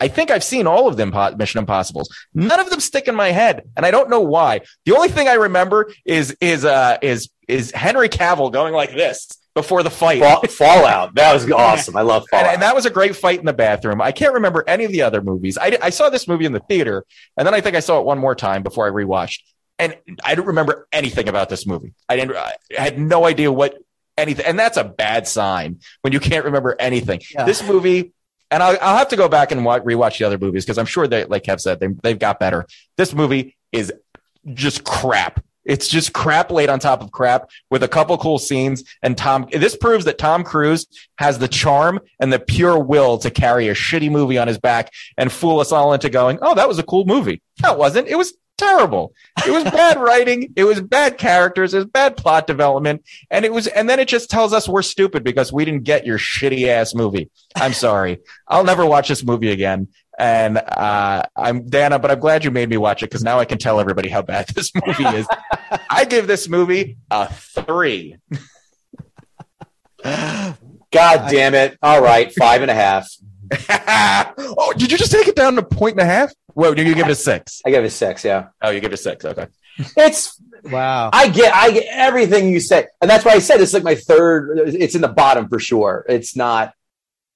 I 0.00 0.08
think 0.08 0.32
I've 0.32 0.42
seen 0.42 0.66
all 0.66 0.88
of 0.88 0.96
them 0.96 1.12
Mission 1.36 1.60
Impossibles. 1.60 2.12
None 2.34 2.58
of 2.58 2.70
them 2.70 2.80
stick 2.80 3.06
in 3.06 3.14
my 3.14 3.28
head, 3.28 3.62
and 3.76 3.86
I 3.86 3.92
don't 3.92 4.10
know 4.10 4.20
why. 4.20 4.62
The 4.84 4.96
only 4.96 5.08
thing 5.08 5.28
I 5.28 5.34
remember 5.34 5.92
is 6.04 6.36
is 6.40 6.64
uh 6.64 6.98
is 7.02 7.30
is 7.46 7.70
Henry 7.70 8.08
Cavill 8.08 8.52
going 8.52 8.74
like 8.74 8.92
this 8.92 9.28
before 9.54 9.82
the 9.82 9.90
fight. 9.90 10.20
Fall, 10.20 10.42
Fallout. 10.42 11.14
That 11.14 11.32
was 11.34 11.50
awesome. 11.50 11.96
I 11.96 12.02
love 12.02 12.24
Fallout. 12.30 12.54
and 12.54 12.62
that 12.62 12.74
was 12.74 12.86
a 12.86 12.90
great 12.90 13.16
fight 13.16 13.38
in 13.38 13.44
the 13.46 13.52
bathroom. 13.52 14.00
I 14.00 14.12
can't 14.12 14.34
remember 14.34 14.64
any 14.66 14.84
of 14.84 14.92
the 14.92 15.02
other 15.02 15.20
movies. 15.20 15.58
I, 15.60 15.78
I 15.82 15.90
saw 15.90 16.08
this 16.10 16.26
movie 16.26 16.44
in 16.46 16.52
the 16.52 16.60
theater, 16.60 17.04
and 17.36 17.46
then 17.46 17.54
I 17.54 17.60
think 17.60 17.76
I 17.76 17.80
saw 17.80 17.98
it 18.00 18.06
one 18.06 18.18
more 18.18 18.34
time 18.34 18.62
before 18.62 18.86
I 18.86 18.90
rewatched. 18.90 19.40
And 19.78 19.96
I 20.24 20.34
don't 20.34 20.46
remember 20.46 20.86
anything 20.92 21.28
about 21.28 21.48
this 21.48 21.66
movie. 21.66 21.92
I 22.08 22.16
didn't. 22.16 22.36
I 22.36 22.52
had 22.70 22.98
no 22.98 23.24
idea 23.26 23.50
what 23.50 23.76
anything, 24.16 24.46
and 24.46 24.58
that's 24.58 24.76
a 24.76 24.84
bad 24.84 25.26
sign 25.26 25.80
when 26.02 26.12
you 26.12 26.20
can't 26.20 26.44
remember 26.44 26.76
anything. 26.78 27.20
Yeah. 27.34 27.44
This 27.44 27.66
movie, 27.66 28.12
and 28.50 28.62
I'll, 28.62 28.76
I'll 28.80 28.98
have 28.98 29.08
to 29.08 29.16
go 29.16 29.28
back 29.28 29.50
and 29.50 29.64
wa- 29.64 29.80
rewatch 29.80 30.18
the 30.18 30.24
other 30.24 30.38
movies 30.38 30.64
because 30.64 30.78
I'm 30.78 30.86
sure 30.86 31.06
they, 31.08 31.24
like 31.24 31.42
Kev 31.44 31.60
said, 31.60 31.80
they, 31.80 31.88
they've 31.88 32.18
got 32.18 32.38
better. 32.38 32.66
This 32.96 33.12
movie 33.14 33.56
is 33.72 33.92
just 34.54 34.84
crap. 34.84 35.42
It's 35.64 35.88
just 35.88 36.12
crap 36.12 36.50
laid 36.50 36.68
on 36.68 36.78
top 36.78 37.02
of 37.02 37.12
crap 37.12 37.50
with 37.70 37.82
a 37.82 37.88
couple 37.88 38.16
cool 38.18 38.38
scenes. 38.38 38.84
And 39.02 39.16
Tom, 39.16 39.46
this 39.52 39.76
proves 39.76 40.04
that 40.06 40.18
Tom 40.18 40.44
Cruise 40.44 40.86
has 41.18 41.38
the 41.38 41.48
charm 41.48 42.00
and 42.20 42.32
the 42.32 42.38
pure 42.38 42.78
will 42.78 43.18
to 43.18 43.30
carry 43.30 43.68
a 43.68 43.74
shitty 43.74 44.10
movie 44.10 44.38
on 44.38 44.48
his 44.48 44.58
back 44.58 44.92
and 45.16 45.30
fool 45.30 45.60
us 45.60 45.72
all 45.72 45.92
into 45.92 46.10
going, 46.10 46.38
oh, 46.42 46.54
that 46.54 46.68
was 46.68 46.78
a 46.78 46.82
cool 46.82 47.04
movie. 47.04 47.42
It 47.64 47.78
wasn't. 47.78 48.08
It 48.08 48.16
was 48.16 48.34
terrible. 48.62 49.12
It 49.46 49.50
was 49.50 49.64
bad 49.64 50.00
writing. 50.00 50.52
It 50.56 50.64
was 50.64 50.80
bad 50.80 51.18
characters. 51.18 51.74
It 51.74 51.78
was 51.78 51.86
bad 51.86 52.16
plot 52.16 52.46
development. 52.46 53.04
And 53.30 53.44
it 53.44 53.52
was, 53.52 53.66
and 53.66 53.88
then 53.88 53.98
it 53.98 54.08
just 54.08 54.30
tells 54.30 54.52
us 54.52 54.68
we're 54.68 54.82
stupid 54.82 55.24
because 55.24 55.52
we 55.52 55.64
didn't 55.64 55.84
get 55.84 56.06
your 56.06 56.18
shitty 56.18 56.68
ass 56.68 56.94
movie. 56.94 57.30
I'm 57.56 57.72
sorry. 57.72 58.20
I'll 58.48 58.64
never 58.64 58.86
watch 58.86 59.08
this 59.08 59.24
movie 59.24 59.50
again. 59.50 59.88
And 60.18 60.58
uh, 60.58 61.22
I'm 61.34 61.68
Dana, 61.68 61.98
but 61.98 62.10
I'm 62.10 62.20
glad 62.20 62.44
you 62.44 62.50
made 62.50 62.68
me 62.68 62.76
watch 62.76 63.02
it 63.02 63.06
because 63.06 63.24
now 63.24 63.40
I 63.40 63.44
can 63.44 63.58
tell 63.58 63.80
everybody 63.80 64.08
how 64.08 64.22
bad 64.22 64.46
this 64.48 64.70
movie 64.74 65.04
is. 65.16 65.26
I 65.90 66.04
give 66.04 66.26
this 66.26 66.48
movie 66.48 66.98
a 67.10 67.32
three. 67.32 68.16
God 70.04 70.56
damn 70.92 71.54
it. 71.54 71.78
All 71.82 72.02
right. 72.02 72.32
Five 72.34 72.62
and 72.62 72.70
a 72.70 72.74
half. 72.74 73.10
oh, 74.38 74.72
did 74.76 74.92
you 74.92 74.98
just 74.98 75.12
take 75.12 75.28
it 75.28 75.36
down 75.36 75.56
to 75.56 75.62
point 75.62 75.94
and 75.94 76.02
a 76.02 76.04
half? 76.04 76.32
Whoa, 76.54 76.74
did 76.74 76.86
you 76.86 76.94
give 76.94 77.06
it 77.06 77.12
a 77.12 77.16
six? 77.16 77.62
I 77.66 77.70
give 77.70 77.84
it 77.84 77.88
a 77.88 77.90
six. 77.90 78.24
Yeah. 78.24 78.48
Oh, 78.60 78.70
you 78.70 78.80
give 78.80 78.92
it 78.92 78.94
a 78.94 79.02
six. 79.02 79.24
Okay. 79.24 79.46
It's, 79.96 80.40
Wow. 80.64 81.10
I 81.12 81.28
get, 81.28 81.52
I 81.52 81.72
get 81.72 81.86
everything 81.90 82.50
you 82.50 82.60
say. 82.60 82.86
And 83.00 83.10
that's 83.10 83.24
why 83.24 83.32
I 83.32 83.40
said 83.40 83.60
it's 83.60 83.72
like 83.74 83.82
my 83.82 83.96
third, 83.96 84.58
it's 84.68 84.94
in 84.94 85.00
the 85.00 85.08
bottom 85.08 85.48
for 85.48 85.58
sure. 85.58 86.06
It's 86.08 86.36
not, 86.36 86.72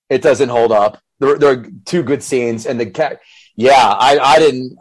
it 0.08 0.22
doesn't 0.22 0.48
hold 0.48 0.70
up. 0.70 1.00
There, 1.18 1.36
there 1.36 1.50
are 1.58 1.66
two 1.86 2.04
good 2.04 2.22
scenes 2.22 2.66
and 2.66 2.78
the 2.78 2.86
cat. 2.86 3.20
Yeah. 3.56 3.74
I, 3.74 4.18
I 4.18 4.38
didn't, 4.38 4.78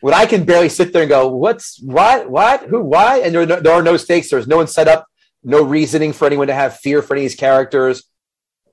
when 0.00 0.14
I 0.14 0.26
can 0.26 0.44
barely 0.44 0.68
sit 0.68 0.92
there 0.92 1.02
and 1.02 1.08
go, 1.08 1.28
what's, 1.28 1.80
what, 1.82 2.30
what, 2.30 2.62
who, 2.64 2.82
why? 2.82 3.18
And 3.18 3.34
there, 3.34 3.42
are 3.42 3.46
no- 3.46 3.60
there 3.60 3.72
are 3.72 3.82
no 3.82 3.96
stakes. 3.96 4.30
There's 4.30 4.46
no 4.46 4.58
one 4.58 4.68
set 4.68 4.86
up, 4.86 5.06
no 5.42 5.64
reasoning 5.64 6.12
for 6.12 6.26
anyone 6.26 6.46
to 6.48 6.54
have 6.54 6.76
fear 6.78 7.02
for 7.02 7.14
any 7.14 7.22
of 7.22 7.30
these 7.30 7.38
characters. 7.38 8.04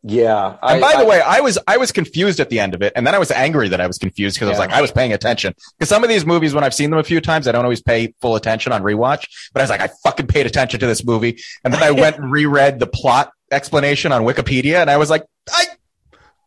Yeah. 0.02 0.56
And 0.62 0.84
I- 0.84 0.94
by 0.94 1.02
the 1.02 1.06
way, 1.08 1.20
I 1.22 1.42
was 1.42 1.58
I 1.68 1.78
was 1.78 1.92
confused 1.92 2.40
at 2.40 2.50
the 2.50 2.60
end 2.60 2.74
of 2.74 2.82
it, 2.82 2.94
and 2.96 3.06
then 3.06 3.14
I 3.14 3.20
was 3.20 3.32
angry 3.32 3.68
that 3.70 3.82
I 3.82 3.88
was 3.88 3.98
confused 3.98 4.36
because 4.38 4.48
I 4.48 4.52
was 4.52 4.60
like 4.60 4.72
I 4.72 4.82
was 4.82 4.92
paying 4.92 5.12
attention. 5.14 5.54
Because 5.78 5.90
some 5.90 6.04
of 6.04 6.10
these 6.10 6.26
movies, 6.26 6.54
when 6.54 6.64
I've 6.64 6.74
seen 6.74 6.90
them 6.90 7.00
a 7.00 7.04
few 7.04 7.20
times, 7.20 7.48
I 7.48 7.52
don't 7.52 7.66
always 7.66 7.82
pay 7.82 8.14
full 8.22 8.36
attention 8.36 8.72
on 8.72 8.82
rewatch. 8.82 9.26
But 9.54 9.60
I 9.62 9.64
was 9.64 9.70
like, 9.70 9.82
I 9.82 9.90
fucking 10.04 10.28
paid 10.28 10.46
attention 10.46 10.80
to 10.80 10.88
this 10.88 11.04
movie, 11.04 11.40
and 11.64 11.74
then 11.74 11.84
I 11.84 11.92
went 11.92 12.18
and 12.18 12.32
reread 12.32 12.80
the 12.80 12.88
plot 12.88 13.32
explanation 13.52 14.12
on 14.12 14.22
Wikipedia, 14.24 14.76
and 14.82 14.90
I 14.90 14.98
was 14.98 15.10
like, 15.10 15.26
I 15.54 15.66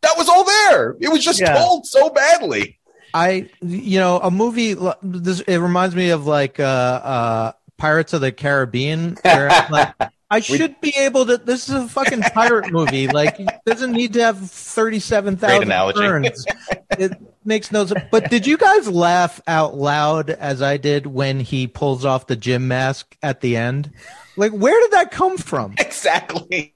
that 0.01 0.13
was 0.17 0.27
all 0.29 0.43
there. 0.43 0.95
It 0.99 1.09
was 1.09 1.23
just 1.23 1.39
Yeah. 1.39 1.53
told 1.57 1.85
so 1.85 2.09
badly. 2.09 2.79
I, 3.13 3.49
you 3.61 3.99
know, 3.99 4.19
a 4.19 4.31
movie. 4.31 4.75
This 5.03 5.41
it 5.41 5.57
reminds 5.57 5.93
me 5.95 6.09
of 6.09 6.25
like 6.25 6.59
uh, 6.59 6.63
uh, 6.63 7.51
Pirates 7.77 8.13
of 8.13 8.21
the 8.21 8.31
Caribbean. 8.31 9.15
Where 9.21 9.49
like, 9.69 9.93
I 10.33 10.39
should 10.39 10.81
be 10.81 10.93
able 10.97 11.27
to. 11.27 11.37
This 11.37 11.69
is 11.69 11.75
a 11.75 11.87
fucking 11.87 12.21
pirate 12.33 12.71
movie. 12.71 13.07
Like, 13.07 13.39
it 13.39 13.49
doesn't 13.65 13.91
need 13.91 14.13
to 14.13 14.23
have 14.23 14.49
thirty-seven 14.49 15.37
thousand 15.37 15.69
turns. 15.93 16.45
It, 16.97 17.11
makes 17.45 17.71
no 17.71 17.85
sense. 17.85 18.01
But 18.09 18.29
did 18.29 18.47
you 18.47 18.57
guys 18.57 18.87
laugh 18.87 19.41
out 19.47 19.75
loud 19.75 20.29
as 20.29 20.61
I 20.61 20.77
did 20.77 21.05
when 21.05 21.41
he 21.41 21.67
pulls 21.67 22.05
off 22.05 22.27
the 22.27 22.35
Jim 22.35 22.67
mask 22.67 23.17
at 23.21 23.41
the 23.41 23.57
end? 23.57 23.91
Like, 24.37 24.53
where 24.53 24.79
did 24.81 24.91
that 24.91 25.11
come 25.11 25.37
from? 25.37 25.75
Exactly. 25.93 26.72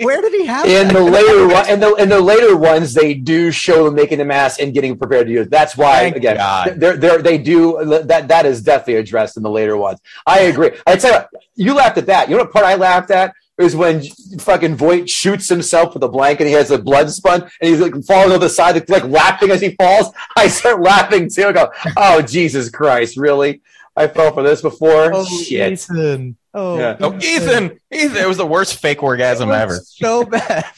Where 0.00 0.20
did 0.20 0.32
he 0.32 0.46
have 0.46 0.64
In 0.66 0.88
that? 0.88 0.94
the 0.94 1.02
later 1.02 1.48
one, 1.48 1.68
in 1.68 1.80
the 1.80 1.94
in 1.96 2.08
the 2.08 2.20
later 2.20 2.56
ones, 2.56 2.94
they 2.94 3.14
do 3.14 3.50
show 3.50 3.84
them 3.84 3.94
making 3.94 4.18
the 4.18 4.24
mask 4.24 4.60
and 4.60 4.72
getting 4.72 4.96
prepared 4.96 5.26
to 5.26 5.32
use. 5.32 5.46
it. 5.46 5.50
That's 5.50 5.76
why 5.76 6.00
Thank 6.00 6.16
again, 6.16 6.36
God. 6.36 6.74
they're, 6.78 6.96
they're, 6.96 7.20
they 7.20 7.36
do 7.38 7.84
that. 8.04 8.28
That 8.28 8.46
is 8.46 8.62
definitely 8.62 8.96
addressed 8.96 9.36
in 9.36 9.42
the 9.42 9.50
later 9.50 9.76
ones. 9.76 9.98
I 10.24 10.40
agree. 10.42 10.70
I 10.86 10.94
tell 10.96 11.10
you, 11.12 11.18
what, 11.18 11.28
you 11.56 11.74
laughed 11.74 11.98
at 11.98 12.06
that. 12.06 12.28
You 12.30 12.36
know 12.36 12.44
what 12.44 12.52
part 12.52 12.64
I 12.64 12.76
laughed 12.76 13.10
at 13.10 13.34
is 13.58 13.74
when 13.76 14.02
fucking 14.38 14.76
Voight 14.76 15.10
shoots 15.10 15.48
himself 15.48 15.94
with 15.94 16.02
a 16.04 16.08
blanket. 16.08 16.46
He 16.46 16.52
has 16.52 16.70
a 16.70 16.78
blood 16.78 17.10
spun 17.10 17.42
and 17.42 17.50
he's 17.70 17.80
like 17.80 17.92
falling 18.04 18.30
over 18.30 18.38
the 18.38 18.48
side, 18.48 18.88
like 18.88 19.04
laughing 19.04 19.50
as 19.50 19.60
he 19.60 19.70
falls. 19.74 20.14
I 20.36 20.46
start 20.46 20.80
laughing 20.80 21.28
too. 21.28 21.46
I 21.46 21.52
go, 21.52 21.72
"Oh 21.96 22.22
Jesus 22.22 22.70
Christ, 22.70 23.16
really? 23.16 23.60
I 23.96 24.08
fell 24.08 24.32
for 24.32 24.42
this 24.42 24.62
before? 24.62 25.12
Oh, 25.14 25.24
Shit." 25.24 25.72
Ethan. 25.72 26.36
Oh, 26.54 26.78
Yeah. 26.78 26.96
Oh, 27.00 27.14
Ethan, 27.18 27.78
Ethan, 27.90 28.16
it 28.16 28.28
was 28.28 28.36
the 28.36 28.46
worst 28.46 28.76
fake 28.80 29.02
orgasm 29.02 29.48
It 29.48 29.52
was 29.52 29.60
ever. 29.62 29.80
So 29.84 30.24
bad. 30.24 30.64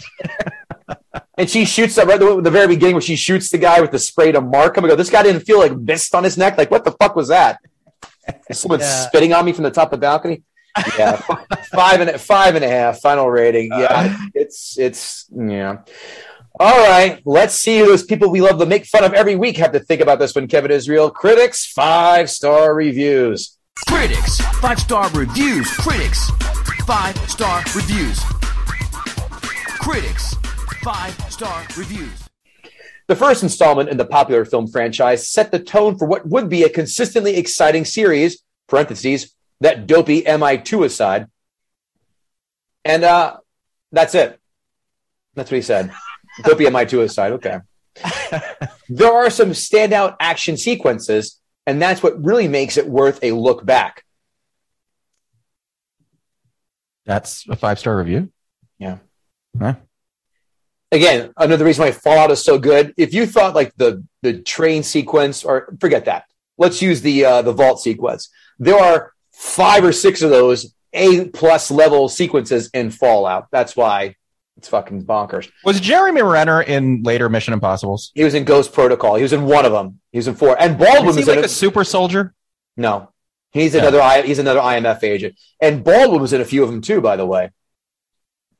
And 1.36 1.50
she 1.50 1.64
shoots 1.64 1.98
up 1.98 2.06
right 2.06 2.20
at 2.22 2.44
the 2.44 2.50
very 2.50 2.68
beginning 2.68 2.94
where 2.94 3.00
she 3.02 3.16
shoots 3.16 3.50
the 3.50 3.58
guy 3.58 3.80
with 3.80 3.90
the 3.90 3.98
spray 3.98 4.30
to 4.30 4.40
mark 4.40 4.76
him. 4.78 4.84
I 4.84 4.88
go, 4.88 4.94
this 4.94 5.10
guy 5.10 5.24
didn't 5.24 5.40
feel 5.42 5.58
like 5.58 5.76
mist 5.76 6.14
on 6.14 6.22
his 6.22 6.38
neck. 6.38 6.56
Like, 6.56 6.70
what 6.70 6.84
the 6.84 6.92
fuck 6.92 7.16
was 7.16 7.26
that? 7.26 7.58
Is 8.48 8.60
someone 8.60 8.78
Yeah. 8.78 8.86
spitting 9.06 9.32
on 9.32 9.44
me 9.44 9.52
from 9.52 9.64
the 9.64 9.70
top 9.72 9.92
of 9.92 9.98
the 9.98 10.04
balcony? 10.06 10.44
Yeah, 10.96 11.16
five 11.74 12.00
and 12.00 12.20
five 12.20 12.54
and 12.54 12.64
a 12.64 12.68
half. 12.68 13.00
Final 13.00 13.28
rating. 13.28 13.70
Yeah, 13.72 14.16
it's 14.34 14.78
it's 14.78 15.26
yeah. 15.36 15.78
All 16.60 16.88
right, 16.88 17.20
let's 17.24 17.56
see 17.56 17.80
who 17.80 17.86
those 17.86 18.04
people 18.04 18.30
we 18.30 18.40
love 18.40 18.60
to 18.60 18.66
make 18.66 18.84
fun 18.84 19.02
of 19.02 19.12
every 19.12 19.34
week 19.34 19.56
have 19.56 19.72
to 19.72 19.80
think 19.80 20.00
about 20.00 20.20
this 20.20 20.36
one. 20.36 20.46
Kevin 20.46 20.70
Israel, 20.70 21.10
critics, 21.10 21.66
five 21.66 22.30
star 22.30 22.76
reviews. 22.76 23.58
Critics, 23.88 24.40
five 24.60 24.78
star 24.78 25.10
reviews. 25.10 25.68
Critics, 25.72 26.30
five 26.86 27.18
star 27.28 27.60
reviews. 27.74 28.20
Critics, 29.80 30.36
five 30.84 31.32
star 31.32 31.66
reviews. 31.76 32.28
The 33.08 33.16
first 33.16 33.42
installment 33.42 33.88
in 33.88 33.96
the 33.96 34.06
popular 34.06 34.44
film 34.44 34.68
franchise 34.68 35.28
set 35.28 35.50
the 35.50 35.58
tone 35.58 35.98
for 35.98 36.06
what 36.06 36.24
would 36.24 36.48
be 36.48 36.62
a 36.62 36.68
consistently 36.68 37.36
exciting 37.36 37.84
series, 37.84 38.44
parentheses, 38.68 39.34
that 39.60 39.88
dopey 39.88 40.22
MI2 40.22 40.84
aside. 40.84 41.26
And 42.84 43.02
uh, 43.02 43.38
that's 43.90 44.14
it. 44.14 44.38
That's 45.34 45.50
what 45.50 45.56
he 45.56 45.62
said. 45.62 45.90
Dopey 46.42 46.64
MI2 46.64 47.02
aside. 47.02 47.32
Okay. 47.32 47.58
there 48.88 49.12
are 49.12 49.30
some 49.30 49.50
standout 49.50 50.16
action 50.20 50.56
sequences, 50.56 51.40
and 51.66 51.80
that's 51.80 52.02
what 52.02 52.22
really 52.22 52.48
makes 52.48 52.76
it 52.76 52.88
worth 52.88 53.20
a 53.22 53.32
look 53.32 53.64
back. 53.64 54.04
That's 57.06 57.46
a 57.48 57.56
five 57.56 57.78
star 57.78 57.96
review. 57.96 58.32
Yeah. 58.78 58.98
Huh? 59.58 59.74
Again, 60.90 61.32
another 61.36 61.64
reason 61.64 61.84
why 61.84 61.92
Fallout 61.92 62.30
is 62.30 62.42
so 62.44 62.58
good. 62.58 62.94
If 62.96 63.14
you 63.14 63.26
thought 63.26 63.54
like 63.54 63.74
the 63.76 64.04
the 64.22 64.40
train 64.40 64.82
sequence, 64.82 65.44
or 65.44 65.74
forget 65.80 66.06
that, 66.06 66.24
let's 66.56 66.80
use 66.80 67.00
the 67.02 67.24
uh, 67.24 67.42
the 67.42 67.52
vault 67.52 67.80
sequence. 67.80 68.30
There 68.58 68.78
are 68.78 69.12
five 69.32 69.84
or 69.84 69.92
six 69.92 70.22
of 70.22 70.30
those 70.30 70.74
A 70.92 71.26
plus 71.28 71.70
level 71.70 72.08
sequences 72.08 72.70
in 72.72 72.90
Fallout. 72.90 73.48
That's 73.50 73.76
why 73.76 74.16
it's 74.56 74.68
fucking 74.68 75.04
bonkers. 75.04 75.50
Was 75.64 75.80
Jeremy 75.80 76.22
Renner 76.22 76.62
in 76.62 77.02
later 77.02 77.28
Mission 77.28 77.54
Impossibles? 77.54 78.12
He 78.14 78.24
was 78.24 78.34
in 78.34 78.44
Ghost 78.44 78.72
Protocol. 78.72 79.16
He 79.16 79.22
was 79.22 79.32
in 79.32 79.44
one 79.44 79.64
of 79.64 79.72
them. 79.72 80.00
He 80.12 80.18
was 80.18 80.28
in 80.28 80.34
four. 80.34 80.56
And 80.60 80.78
Baldwin 80.78 81.06
Was 81.06 81.16
he 81.16 81.20
was 81.20 81.28
in 81.28 81.34
like 81.36 81.44
it. 81.44 81.46
a 81.46 81.48
super 81.48 81.84
soldier? 81.84 82.34
No, 82.76 83.10
he's 83.52 83.74
Yeah. 83.74 83.80
another 83.82 84.00
I 84.00 84.22
he's 84.22 84.38
another 84.38 84.60
IMF 84.60 85.02
agent. 85.02 85.36
And 85.60 85.82
Baldwin 85.84 86.20
was 86.20 86.32
in 86.32 86.40
a 86.40 86.44
few 86.44 86.62
of 86.62 86.70
them 86.70 86.80
too. 86.80 87.00
By 87.00 87.16
the 87.16 87.26
way, 87.26 87.50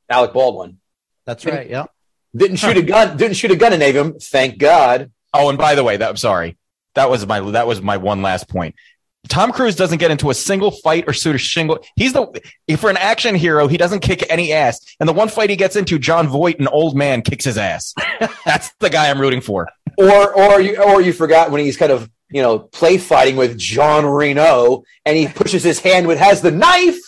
Alec 0.09 0.33
Baldwin 0.33 0.79
That's 1.25 1.45
right. 1.45 1.69
Yeah. 1.69 1.85
didn't 2.35 2.57
shoot 2.57 2.77
a 2.77 2.81
gun. 2.81 3.17
Didn't 3.17 3.35
shoot 3.37 3.51
a 3.51 3.55
gun 3.55 3.73
in 3.73 3.81
any 3.81 3.97
of 3.97 4.05
them. 4.11 4.19
Thank 4.19 4.57
God. 4.57 5.11
Oh, 5.33 5.49
and 5.49 5.57
by 5.57 5.75
the 5.75 5.83
way, 5.83 5.97
that 5.97 6.09
I'm 6.09 6.17
sorry. 6.17 6.57
That 6.95 7.09
was 7.09 7.25
my 7.25 7.39
that 7.51 7.67
was 7.67 7.81
my 7.81 7.97
one 7.97 8.21
last 8.21 8.47
point. 8.47 8.75
Tom 9.27 9.51
Cruise 9.51 9.75
doesn't 9.75 9.97
get 9.97 10.11
into 10.11 10.29
a 10.29 10.33
single 10.33 10.71
fight 10.71 11.05
or 11.07 11.13
shoot 11.13 11.35
a 11.35 11.39
single. 11.39 11.79
He's 11.95 12.13
the 12.13 12.41
if 12.67 12.79
for 12.79 12.89
an 12.89 12.97
action 12.97 13.35
hero. 13.35 13.67
He 13.67 13.77
doesn't 13.77 14.01
kick 14.01 14.25
any 14.29 14.53
ass. 14.53 14.79
And 14.99 15.07
the 15.07 15.13
one 15.13 15.29
fight 15.29 15.49
he 15.49 15.55
gets 15.55 15.75
into, 15.75 15.99
Jon 15.99 16.27
Voight, 16.27 16.59
an 16.59 16.67
old 16.67 16.95
man, 16.95 17.21
kicks 17.21 17.45
his 17.45 17.57
ass. 17.57 17.93
That's 18.45 18.71
the 18.79 18.89
guy 18.89 19.09
I'm 19.09 19.19
rooting 19.19 19.41
for. 19.41 19.67
or 19.97 20.33
or 20.33 20.61
you 20.61 20.81
or 20.81 21.01
you 21.01 21.13
forgot 21.13 21.51
when 21.51 21.61
he's 21.61 21.77
kind 21.77 21.91
of 21.91 22.09
you 22.29 22.41
know 22.41 22.59
play 22.59 22.97
fighting 22.97 23.35
with 23.35 23.57
Jean 23.57 24.05
Reno 24.05 24.83
and 25.05 25.17
he 25.17 25.27
pushes 25.27 25.63
his 25.63 25.79
hand 25.79 26.07
with 26.07 26.19
has 26.19 26.41
the 26.41 26.51
knife 26.51 26.99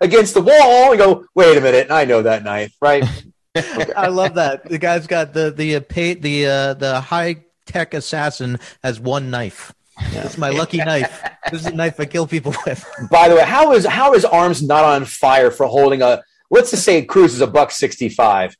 against 0.00 0.34
the 0.34 0.42
wall. 0.42 0.92
You 0.92 0.98
go, 0.98 1.24
wait 1.34 1.56
a 1.56 1.60
minute, 1.60 1.90
I 1.90 2.04
know 2.04 2.22
that 2.22 2.44
knife, 2.44 2.74
right? 2.80 3.04
I 3.96 4.08
love 4.08 4.34
that. 4.34 4.68
The 4.68 4.78
guy's 4.78 5.06
got 5.06 5.32
the 5.32 5.50
the 5.50 5.76
uh, 5.76 5.80
pay, 5.80 6.14
the 6.14 6.46
uh, 6.46 6.74
the 6.74 7.00
high 7.00 7.44
tech 7.64 7.94
assassin 7.94 8.58
has 8.82 9.00
one 9.00 9.30
knife. 9.30 9.72
It's 9.98 10.38
my 10.38 10.50
lucky 10.50 10.78
knife. 10.78 11.22
This 11.50 11.60
is 11.62 11.66
a 11.66 11.74
knife 11.74 11.98
I 12.00 12.04
kill 12.04 12.26
people 12.26 12.54
with. 12.66 12.84
By 13.10 13.28
the 13.28 13.36
way, 13.36 13.44
how 13.44 13.72
is 13.72 13.86
how 13.86 14.14
is 14.14 14.24
arms 14.24 14.62
not 14.62 14.84
on 14.84 15.04
fire 15.04 15.50
for 15.50 15.66
holding 15.66 16.02
a? 16.02 16.22
Let's 16.50 16.70
just 16.70 16.84
say 16.84 17.04
Cruise 17.04 17.34
is 17.34 17.40
a 17.40 17.46
buck 17.46 17.70
sixty 17.70 18.08
five. 18.08 18.56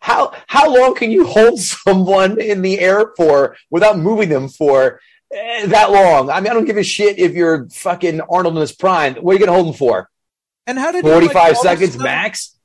How 0.00 0.32
how 0.46 0.74
long 0.74 0.94
can 0.94 1.10
you 1.10 1.26
hold 1.26 1.60
someone 1.60 2.40
in 2.40 2.62
the 2.62 2.80
air 2.80 3.12
for 3.16 3.56
without 3.70 3.98
moving 3.98 4.28
them 4.28 4.48
for 4.48 5.00
eh, 5.32 5.66
that 5.66 5.90
long? 5.90 6.30
I 6.30 6.40
mean, 6.40 6.50
I 6.50 6.54
don't 6.54 6.64
give 6.64 6.76
a 6.78 6.82
shit 6.82 7.18
if 7.18 7.32
you're 7.32 7.68
fucking 7.68 8.20
Arnold 8.22 8.54
in 8.54 8.60
his 8.60 8.72
prime. 8.72 9.14
What 9.16 9.32
are 9.32 9.34
you 9.38 9.44
gonna 9.44 9.56
hold 9.56 9.68
him 9.68 9.78
for? 9.78 10.08
And 10.66 10.78
how 10.78 10.90
did 10.92 11.02
forty-five 11.02 11.34
like, 11.34 11.34
five 11.34 11.56
all 11.56 11.66
of 11.66 11.66
a 11.66 11.76
seconds 11.86 11.98
max. 11.98 12.56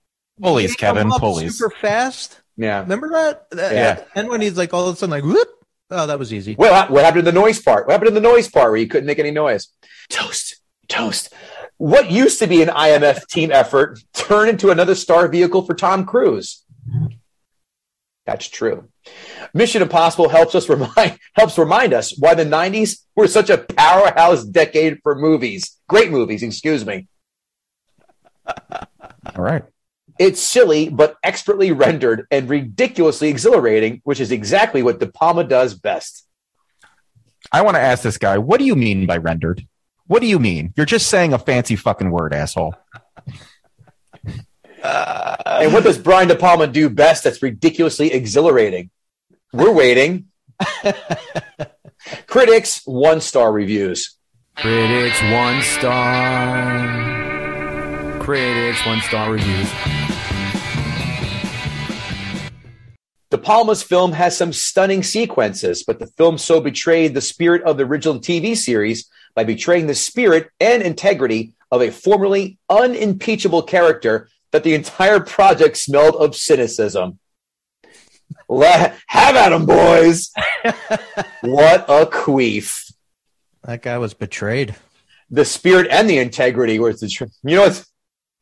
Pulleys, 0.41 0.75
Kevin, 0.75 1.09
pulleys. 1.09 1.57
Super 1.57 1.75
fast. 1.81 2.39
Yeah. 2.55 2.81
Remember 2.81 3.09
that? 3.09 3.49
That- 3.51 3.73
Yeah. 3.73 4.03
And 4.15 4.29
when 4.29 4.41
he's 4.41 4.55
like 4.57 4.73
all 4.73 4.87
of 4.87 4.95
a 4.95 4.97
sudden 4.97 5.11
like 5.11 5.23
whoop. 5.23 5.47
Oh, 5.89 6.07
that 6.07 6.19
was 6.19 6.33
easy. 6.33 6.55
Well, 6.57 6.87
what 6.91 7.05
happened 7.05 7.25
to 7.25 7.31
the 7.31 7.39
noise 7.39 7.61
part? 7.61 7.87
What 7.87 7.93
happened 7.93 8.09
to 8.09 8.13
the 8.13 8.19
noise 8.19 8.49
part 8.49 8.71
where 8.71 8.79
you 8.79 8.87
couldn't 8.87 9.07
make 9.07 9.19
any 9.19 9.31
noise? 9.31 9.69
Toast, 10.09 10.61
toast. 10.87 11.33
What 11.77 12.11
used 12.11 12.39
to 12.39 12.47
be 12.47 12.61
an 12.61 12.69
IMF 12.69 13.27
team 13.27 13.51
effort 13.51 13.99
turned 14.13 14.49
into 14.49 14.71
another 14.71 14.95
star 14.95 15.27
vehicle 15.27 15.61
for 15.61 15.75
Tom 15.75 16.05
Cruise. 16.05 16.63
That's 18.25 18.47
true. 18.49 18.89
Mission 19.53 19.81
Impossible 19.81 20.27
helps 20.27 20.53
us 20.53 20.67
remind 20.67 21.17
helps 21.33 21.57
remind 21.57 21.93
us 21.93 22.17
why 22.17 22.33
the 22.33 22.43
90s 22.43 23.05
were 23.15 23.27
such 23.27 23.49
a 23.49 23.57
powerhouse 23.57 24.43
decade 24.43 24.99
for 25.01 25.15
movies. 25.15 25.77
Great 25.87 26.11
movies, 26.11 26.43
excuse 26.43 26.85
me. 26.85 27.07
All 28.45 29.43
right. 29.43 29.63
It's 30.19 30.41
silly, 30.41 30.89
but 30.89 31.17
expertly 31.23 31.71
rendered 31.71 32.27
and 32.31 32.49
ridiculously 32.49 33.29
exhilarating, 33.29 34.01
which 34.03 34.19
is 34.19 34.31
exactly 34.31 34.83
what 34.83 34.99
De 34.99 35.07
Palma 35.07 35.43
does 35.43 35.73
best. 35.73 36.27
I 37.51 37.61
want 37.61 37.75
to 37.75 37.81
ask 37.81 38.03
this 38.03 38.17
guy, 38.17 38.37
what 38.37 38.59
do 38.59 38.65
you 38.65 38.75
mean 38.75 39.05
by 39.05 39.17
rendered? 39.17 39.65
What 40.07 40.21
do 40.21 40.27
you 40.27 40.39
mean? 40.39 40.73
You're 40.75 40.85
just 40.85 41.07
saying 41.07 41.33
a 41.33 41.39
fancy 41.39 41.75
fucking 41.75 42.09
word, 42.09 42.33
asshole. 42.33 42.75
Uh, 44.83 45.35
and 45.45 45.73
what 45.73 45.83
does 45.83 45.97
Brian 45.97 46.27
De 46.27 46.35
Palma 46.35 46.67
do 46.67 46.89
best 46.89 47.23
that's 47.23 47.41
ridiculously 47.41 48.13
exhilarating? 48.13 48.89
We're 49.51 49.73
waiting. 49.73 50.27
Critics, 52.27 52.81
one 52.85 53.21
star 53.21 53.51
reviews. 53.51 54.15
Critics 54.55 55.21
one 55.23 55.61
star. 55.61 57.16
Critics 58.27 58.85
one 58.85 58.99
star 58.99 59.31
reviews. 59.31 59.69
De 63.31 63.37
Palma's 63.37 63.81
film 63.81 64.11
has 64.11 64.35
some 64.35 64.51
stunning 64.51 65.01
sequences, 65.01 65.83
but 65.87 65.97
the 65.99 66.07
film 66.07 66.37
so 66.37 66.59
betrayed 66.59 67.13
the 67.13 67.21
spirit 67.21 67.63
of 67.63 67.77
the 67.77 67.85
original 67.85 68.19
TV 68.19 68.53
series 68.57 69.09
by 69.33 69.45
betraying 69.45 69.87
the 69.87 69.95
spirit 69.95 70.49
and 70.59 70.83
integrity 70.83 71.53
of 71.71 71.81
a 71.81 71.89
formerly 71.89 72.57
unimpeachable 72.69 73.63
character 73.63 74.27
that 74.51 74.65
the 74.65 74.73
entire 74.73 75.21
project 75.21 75.77
smelled 75.77 76.17
of 76.17 76.35
cynicism. 76.35 77.19
La- 78.49 78.91
have 79.07 79.37
at 79.37 79.53
'em, 79.53 79.65
boys. 79.65 80.33
what 81.43 81.85
a 81.87 82.05
queef. 82.05 82.91
That 83.63 83.81
guy 83.81 83.97
was 83.97 84.13
betrayed. 84.13 84.75
the 85.29 85.45
spirit 85.45 85.87
and 85.89 86.09
the 86.09 86.17
integrity 86.17 86.77
was 86.77 86.99
the 86.99 87.07
truth. 87.07 87.33
You 87.43 87.55
know 87.55 87.61
what's 87.61 87.85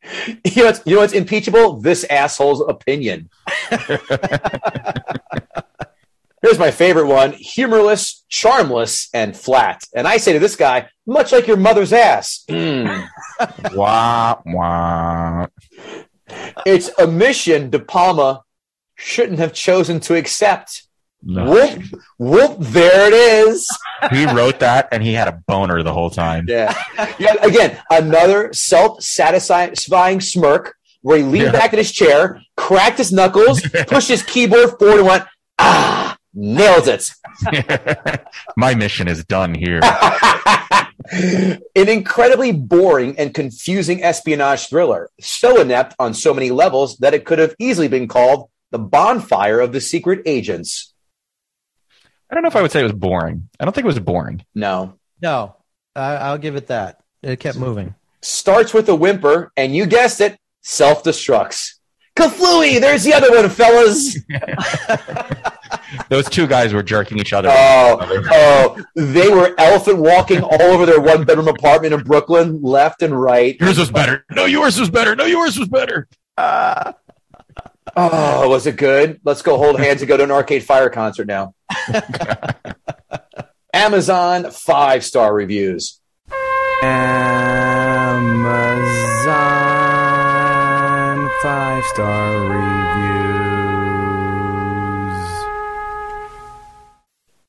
you 0.44 0.56
know 0.56 0.64
what's, 0.64 0.82
you 0.86 0.94
know 0.94 1.00
what's 1.00 1.12
impeachable? 1.12 1.80
This 1.80 2.04
asshole's 2.04 2.60
opinion. 2.60 3.30
Here's 6.42 6.58
my 6.58 6.70
favorite 6.70 7.06
one: 7.06 7.32
humorless, 7.32 8.24
charmless, 8.28 9.08
and 9.12 9.36
flat. 9.36 9.82
And 9.94 10.06
I 10.06 10.18
say 10.18 10.32
to 10.32 10.38
this 10.38 10.54
guy, 10.56 10.88
much 11.06 11.32
like 11.32 11.46
your 11.46 11.56
mother's 11.56 11.92
ass. 11.92 12.44
Mm. 12.48 13.08
wah, 13.74 14.40
wah. 14.44 15.46
It's 16.64 16.90
a 16.98 17.06
mission 17.06 17.70
De 17.70 17.78
Palma 17.78 18.42
shouldn't 18.96 19.38
have 19.38 19.52
chosen 19.52 20.00
to 20.00 20.14
accept. 20.14 20.85
No. 21.28 21.50
Whoop, 21.50 21.82
whoop, 22.18 22.56
there 22.60 23.08
it 23.08 23.14
is. 23.14 23.68
He 24.12 24.26
wrote 24.26 24.60
that 24.60 24.88
and 24.92 25.02
he 25.02 25.14
had 25.14 25.26
a 25.26 25.40
boner 25.48 25.82
the 25.82 25.92
whole 25.92 26.10
time. 26.10 26.44
Yeah. 26.48 26.72
yeah. 27.18 27.34
Again, 27.42 27.78
another 27.90 28.52
self-satisfying 28.52 30.20
smirk 30.20 30.76
where 31.00 31.16
he 31.16 31.24
leaned 31.24 31.46
Yeah. 31.46 31.52
back 31.52 31.72
in 31.72 31.78
his 31.78 31.90
chair, 31.90 32.42
cracked 32.58 32.98
his 32.98 33.10
knuckles, 33.10 33.62
pushed 33.88 34.08
his 34.08 34.22
keyboard 34.22 34.78
forward, 34.78 34.98
and 34.98 35.06
went, 35.06 35.24
"Ah, 35.58 36.16
nailed 36.34 36.88
it." 36.88 37.10
My 38.56 38.74
mission 38.74 39.08
is 39.08 39.24
done 39.24 39.54
here. 39.54 39.80
An 41.12 41.88
incredibly 41.88 42.52
boring 42.52 43.18
and 43.18 43.32
confusing 43.32 44.02
espionage 44.02 44.68
thriller, 44.68 45.10
so 45.20 45.60
inept 45.60 45.94
on 45.98 46.12
so 46.14 46.34
many 46.34 46.50
levels 46.50 46.98
that 46.98 47.14
it 47.14 47.24
could 47.24 47.38
have 47.38 47.54
easily 47.58 47.88
been 47.88 48.08
called 48.08 48.50
the 48.72 48.78
bonfire 48.78 49.60
of 49.60 49.72
the 49.72 49.80
secret 49.80 50.20
agents. 50.26 50.92
I 52.30 52.34
don't 52.34 52.42
know 52.42 52.48
if 52.48 52.56
I 52.56 52.62
would 52.62 52.72
say 52.72 52.80
it 52.80 52.84
was 52.84 52.92
boring. 52.92 53.48
I 53.60 53.64
don't 53.64 53.72
think 53.72 53.84
it 53.84 53.88
was 53.88 54.00
boring. 54.00 54.44
No. 54.54 54.98
No, 55.22 55.56
I, 55.94 56.16
I'll 56.16 56.38
give 56.38 56.56
it 56.56 56.66
that. 56.68 57.00
It 57.22 57.40
kept 57.40 57.58
moving. 57.58 57.94
Starts 58.22 58.74
with 58.74 58.88
a 58.88 58.94
whimper, 58.94 59.52
and 59.56 59.74
you 59.74 59.86
guessed 59.86 60.20
it, 60.20 60.36
self 60.62 61.02
destructs. 61.02 61.74
Kaflooey, 62.16 62.80
there's 62.80 63.04
the 63.04 63.12
other 63.12 63.30
one, 63.30 63.48
fellas. 63.50 64.18
Those 66.08 66.28
two 66.28 66.46
guys 66.46 66.72
were 66.72 66.82
jerking 66.82 67.18
each 67.18 67.32
other. 67.32 67.48
Oh, 67.52 67.98
oh, 68.30 68.84
they 68.94 69.28
were 69.28 69.54
elephant 69.58 69.98
walking 69.98 70.42
all 70.42 70.62
over 70.62 70.86
their 70.86 71.00
one 71.00 71.24
bedroom 71.24 71.48
apartment 71.48 71.94
in 71.94 72.00
Brooklyn, 72.00 72.62
left 72.62 73.02
and 73.02 73.18
right. 73.18 73.56
Yours 73.60 73.78
was 73.78 73.90
better. 73.90 74.24
No, 74.30 74.46
yours 74.46 74.80
was 74.80 74.90
better. 74.90 75.14
No, 75.14 75.26
yours 75.26 75.58
was 75.58 75.68
better. 75.68 76.08
Ah. 76.38 76.94
Oh, 77.98 78.50
was 78.50 78.66
it 78.66 78.76
good? 78.76 79.20
Let's 79.24 79.40
go 79.40 79.56
hold 79.56 79.80
hands 79.80 80.02
and 80.02 80.08
go 80.08 80.18
to 80.18 80.24
an 80.24 80.30
Arcade 80.30 80.64
Fire 80.64 80.90
concert 80.90 81.26
now. 81.26 81.54
Amazon 83.72 84.50
five 84.50 85.02
star 85.02 85.32
reviews. 85.32 85.98
Amazon 86.82 87.30
five 91.40 91.84
star 91.84 92.38
reviews. 92.50 92.76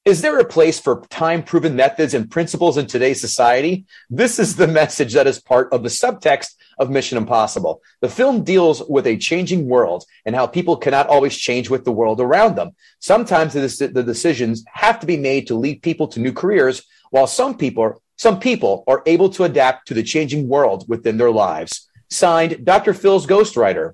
Is 0.06 0.22
there 0.22 0.40
a 0.40 0.46
place 0.46 0.80
for 0.80 1.04
time 1.10 1.44
proven 1.44 1.76
methods 1.76 2.14
and 2.14 2.32
principles 2.32 2.78
in 2.78 2.88
today's 2.88 3.20
society? 3.20 3.86
This 4.10 4.40
is 4.40 4.56
the 4.56 4.68
message 4.68 5.12
that 5.14 5.28
is 5.28 5.42
part 5.42 5.74
of 5.74 5.84
the 5.84 5.90
subtext 5.90 6.56
of 6.80 6.90
Mission 6.90 7.18
Impossible. 7.18 7.82
The 8.02 8.10
film 8.10 8.44
deals 8.44 8.84
with 8.88 9.08
a 9.08 9.18
changing 9.18 9.68
world 9.68 10.06
and 10.26 10.36
how 10.36 10.48
people 10.48 10.78
cannot 10.78 11.08
always 11.08 11.36
change 11.36 11.70
with 11.70 11.86
the 11.86 11.92
world 11.92 12.22
around 12.22 12.56
them. 12.56 12.72
Sometimes 13.00 13.54
the, 13.54 13.88
the 13.88 14.04
decisions 14.04 14.64
have 14.74 15.00
to 15.00 15.08
be 15.08 15.18
made 15.18 15.48
to 15.48 15.56
lead 15.56 15.82
people 15.82 16.08
to 16.10 16.20
new 16.20 16.34
careers, 16.34 16.84
while 17.10 17.28
some 17.28 17.58
people, 17.58 18.02
some 18.18 18.40
people 18.40 18.84
are 18.88 19.04
able 19.06 19.30
to 19.30 19.44
adapt 19.44 19.88
to 19.88 19.94
the 19.94 20.04
changing 20.04 20.48
world 20.48 20.86
within 20.88 21.18
their 21.18 21.32
lives. 21.32 21.90
Signed, 22.10 22.66
Dr. 22.66 22.94
Phil's 22.94 23.26
ghostwriter. 23.26 23.94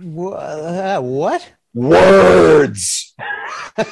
Uh, 0.00 1.00
what? 1.00 1.52
Words. 1.74 3.14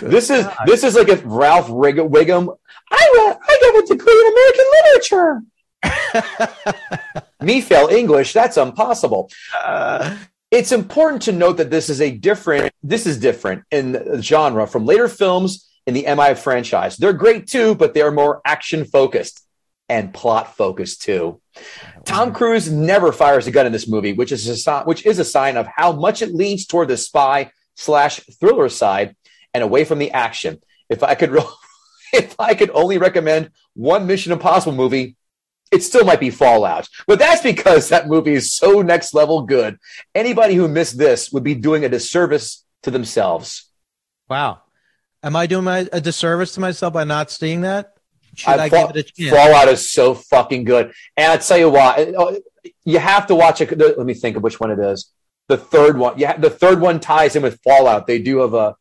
this 0.00 0.30
is 0.30 0.46
this 0.66 0.84
is 0.84 0.94
like 0.94 1.08
if 1.08 1.22
Ralph 1.24 1.68
Wiggum. 1.68 2.56
I 2.90 3.10
wa- 3.14 3.38
I 3.48 3.58
got 3.62 3.84
a 3.84 3.86
degree 3.86 4.12
in 4.12 4.26
American 4.32 4.66
literature. 4.76 5.42
Me 7.42 7.60
fail 7.60 7.88
English. 7.88 8.32
That's 8.32 8.56
impossible. 8.56 9.30
Uh. 9.64 10.16
it's 10.50 10.72
important 10.72 11.22
to 11.22 11.32
note 11.32 11.58
that 11.58 11.70
this 11.70 11.88
is 11.88 12.00
a 12.00 12.10
different. 12.10 12.72
This 12.82 13.06
is 13.06 13.18
different 13.18 13.64
in 13.70 14.20
genre 14.22 14.66
from 14.66 14.86
later 14.86 15.08
films 15.08 15.68
in 15.86 15.94
the 15.94 16.06
MI 16.14 16.34
franchise. 16.34 16.96
They're 16.96 17.12
great 17.12 17.46
too, 17.46 17.74
but 17.74 17.94
they're 17.94 18.10
more 18.10 18.40
action 18.44 18.84
focused 18.84 19.44
and 19.88 20.12
plot 20.12 20.56
focused 20.56 21.02
too. 21.02 21.40
Tom 22.04 22.32
Cruise 22.34 22.70
never 22.70 23.12
fires 23.12 23.46
a 23.46 23.50
gun 23.50 23.66
in 23.66 23.72
this 23.72 23.88
movie, 23.88 24.12
which 24.12 24.32
is 24.32 24.46
a 24.48 24.56
sign, 24.56 24.84
which 24.84 25.06
is 25.06 25.18
a 25.18 25.24
sign 25.24 25.56
of 25.56 25.66
how 25.66 25.92
much 25.92 26.20
it 26.22 26.34
leans 26.34 26.66
toward 26.66 26.88
the 26.88 26.96
spy 26.96 27.50
slash 27.74 28.20
thriller 28.38 28.68
side 28.68 29.16
and 29.54 29.64
away 29.64 29.84
from 29.84 29.98
the 29.98 30.10
action. 30.10 30.58
If 30.90 31.02
I 31.02 31.14
could, 31.14 31.30
if 32.12 32.34
I 32.38 32.54
could 32.54 32.70
only 32.70 32.98
recommend 32.98 33.50
one 33.74 34.06
Mission 34.06 34.32
Impossible 34.32 34.74
movie, 34.76 35.16
it 35.70 35.82
still 35.82 36.04
might 36.04 36.20
be 36.20 36.30
Fallout. 36.30 36.88
But 37.06 37.18
that's 37.18 37.42
because 37.42 37.88
that 37.90 38.08
movie 38.08 38.32
is 38.34 38.52
so 38.54 38.80
next 38.82 39.12
level 39.14 39.42
good. 39.42 39.78
Anybody 40.14 40.54
who 40.54 40.66
missed 40.68 40.96
this 40.98 41.30
would 41.32 41.44
be 41.44 41.54
doing 41.54 41.84
a 41.84 41.88
disservice 41.88 42.64
to 42.82 42.90
themselves. 42.90 43.66
Wow. 44.28 44.62
Am 45.22 45.34
I 45.36 45.46
doing 45.46 45.64
my, 45.64 45.88
a 45.92 46.00
disservice 46.00 46.52
to 46.54 46.60
myself 46.60 46.92
by 46.94 47.04
not 47.04 47.30
seeing 47.30 47.62
that? 47.62 47.94
Should 48.34 48.50
I, 48.60 48.68
Fall- 48.68 48.86
give 48.88 48.96
it 48.96 49.10
a 49.10 49.12
chance? 49.12 49.30
Fallout 49.36 49.68
is 49.68 49.90
so 49.90 50.14
fucking 50.14 50.64
good. 50.64 50.92
And 51.16 51.32
I'll 51.32 51.38
tell 51.38 51.58
you 51.58 51.70
why. 51.70 52.14
uh, 52.16 52.34
You 52.84 52.98
have 53.00 53.26
to 53.26 53.34
watch 53.34 53.60
it. 53.60 53.76
Let 53.76 53.98
me 53.98 54.14
think 54.14 54.36
of 54.36 54.42
which 54.42 54.60
one 54.60 54.70
it 54.70 54.78
is. 54.78 55.10
The 55.48 55.56
third 55.56 55.98
one. 55.98 56.18
Yeah, 56.18 56.36
the 56.36 56.50
third 56.50 56.80
one 56.80 57.00
ties 57.00 57.34
in 57.34 57.42
with 57.42 57.58
Fallout. 57.64 58.06
They 58.06 58.20
do 58.20 58.38
have 58.38 58.54
a, 58.54 58.76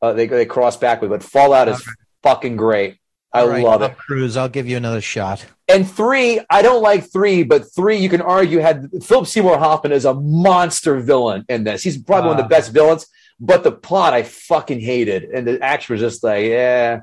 uh, 0.00 0.12
they, 0.14 0.26
they 0.26 0.46
cross 0.46 0.76
back 0.76 1.00
with, 1.02 1.10
but 1.10 1.22
Fallout 1.22 1.68
is 1.68 1.84
fucking 2.24 2.56
great. 2.56 2.98
I 3.32 3.42
All 3.42 3.48
right, 3.48 3.62
love 3.64 3.80
Tom 3.80 3.90
it. 3.92 3.96
Cruise, 3.98 4.36
I'll 4.36 4.48
give 4.48 4.66
you 4.68 4.76
another 4.76 5.00
shot. 5.00 5.44
And 5.68 5.88
three, 5.88 6.40
I 6.50 6.62
don't 6.62 6.82
like 6.82 7.10
three, 7.12 7.42
but 7.42 7.72
three, 7.74 7.96
you 7.98 8.08
can 8.08 8.20
argue 8.20 8.58
had 8.58 8.90
Philip 9.02 9.26
Seymour 9.26 9.58
Hoffman 9.58 9.92
is 9.92 10.04
a 10.04 10.14
monster 10.14 10.98
villain 11.00 11.44
in 11.48 11.64
this. 11.64 11.82
He's 11.82 11.98
probably 11.98 12.28
one 12.30 12.38
of 12.40 12.48
the 12.48 12.54
Ah. 12.54 12.58
best 12.58 12.72
villains, 12.72 13.06
but 13.40 13.62
the 13.64 13.72
plot 13.72 14.12
I 14.14 14.22
fucking 14.22 14.80
hated. 14.80 15.24
And 15.24 15.46
the 15.46 15.60
action 15.62 15.94
was 15.94 16.00
just 16.00 16.22
like, 16.24 16.44
yeah. 16.46 17.00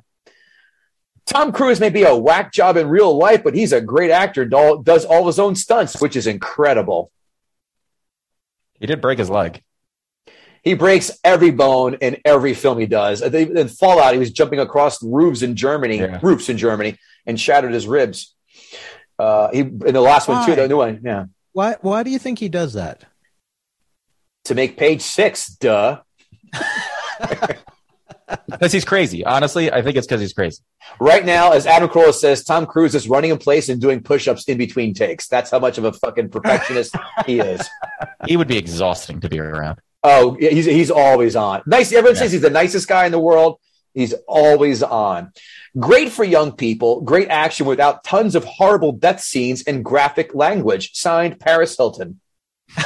Tom 1.25 1.51
Cruise 1.51 1.79
may 1.79 1.89
be 1.89 2.03
a 2.03 2.15
whack 2.15 2.51
job 2.53 2.77
in 2.77 2.87
real 2.87 3.17
life, 3.17 3.43
but 3.43 3.53
he's 3.55 3.73
a 3.73 3.81
great 3.81 4.11
actor, 4.11 4.45
does 4.45 5.05
all 5.05 5.27
his 5.27 5.39
own 5.39 5.55
stunts, 5.55 6.01
which 6.01 6.15
is 6.15 6.27
incredible. 6.27 7.11
He 8.79 8.87
did 8.87 9.01
break 9.01 9.19
his 9.19 9.29
leg. 9.29 9.61
He 10.63 10.73
breaks 10.75 11.11
every 11.23 11.51
bone 11.51 11.95
in 11.95 12.17
every 12.23 12.53
film 12.53 12.77
he 12.77 12.85
does. 12.85 13.21
In 13.21 13.67
Fallout, 13.67 14.13
he 14.13 14.19
was 14.19 14.31
jumping 14.31 14.59
across 14.59 15.01
roofs 15.03 15.41
in 15.41 15.55
Germany, 15.55 15.97
Yeah. 15.97 16.19
roofs 16.21 16.49
in 16.49 16.57
Germany, 16.57 16.97
and 17.25 17.39
shattered 17.39 17.73
his 17.73 17.87
ribs. 17.87 18.35
Uh, 19.17 19.49
he 19.51 19.59
in 19.59 19.79
the 19.93 20.01
last 20.01 20.27
one 20.27 20.45
too, 20.45 20.55
the 20.55 20.67
new 20.67 20.77
one, 20.77 21.01
yeah. 21.03 21.25
Why, 21.53 21.75
why 21.81 22.03
do 22.03 22.09
you 22.11 22.19
think 22.19 22.39
he 22.39 22.49
does 22.49 22.73
that? 22.73 23.03
to 24.45 24.55
make 24.55 24.75
page 24.75 25.01
six. 25.01 25.47
Duh. 25.47 25.99
Because 28.49 28.71
he's 28.71 28.85
crazy. 28.85 29.25
Honestly, 29.25 29.69
I 29.71 29.81
think 29.81 29.97
it's 29.97 30.07
because 30.07 30.21
he's 30.21 30.31
crazy. 30.33 30.61
Right 31.01 31.25
now, 31.25 31.51
as 31.51 31.67
Adam 31.67 31.89
Carolla 31.89 32.13
says, 32.13 32.43
Tom 32.45 32.65
Cruise 32.65 32.95
is 32.95 33.09
running 33.09 33.29
in 33.31 33.37
place 33.37 33.67
and 33.67 33.81
doing 33.81 34.01
push-ups 34.01 34.45
in 34.45 34.57
between 34.57 34.93
takes. 34.93 35.27
That's 35.27 35.51
how 35.51 35.59
much 35.59 35.77
of 35.77 35.83
a 35.83 35.91
fucking 35.91 36.29
perfectionist 36.29 36.95
he 37.25 37.39
is. 37.39 37.67
He 38.27 38.37
would 38.37 38.47
be 38.47 38.57
exhausting 38.57 39.19
to 39.21 39.27
be 39.29 39.37
around. 39.39 39.79
Oh, 40.03 40.35
yeah, 40.39 40.49
he's 40.49 40.65
he's 40.65 40.91
always 40.91 41.35
on. 41.35 41.61
Nice. 41.65 41.91
Everyone 41.91 42.15
Yeah. 42.15 42.21
says 42.21 42.31
he's 42.31 42.41
the 42.41 42.49
nicest 42.49 42.87
guy 42.87 43.05
in 43.05 43.11
the 43.11 43.19
world. 43.19 43.59
He's 43.93 44.13
always 44.27 44.81
on. 44.81 45.31
Great 45.77 46.11
for 46.11 46.23
young 46.23 46.53
people. 46.53 47.01
Great 47.01 47.27
action 47.29 47.65
without 47.65 48.03
tons 48.03 48.35
of 48.35 48.43
horrible 48.45 48.93
death 48.93 49.21
scenes 49.21 49.63
and 49.63 49.83
graphic 49.85 50.33
language. 50.33 50.91
Signed, 50.93 51.39
Paris 51.39 51.75
Hilton. 51.77 52.19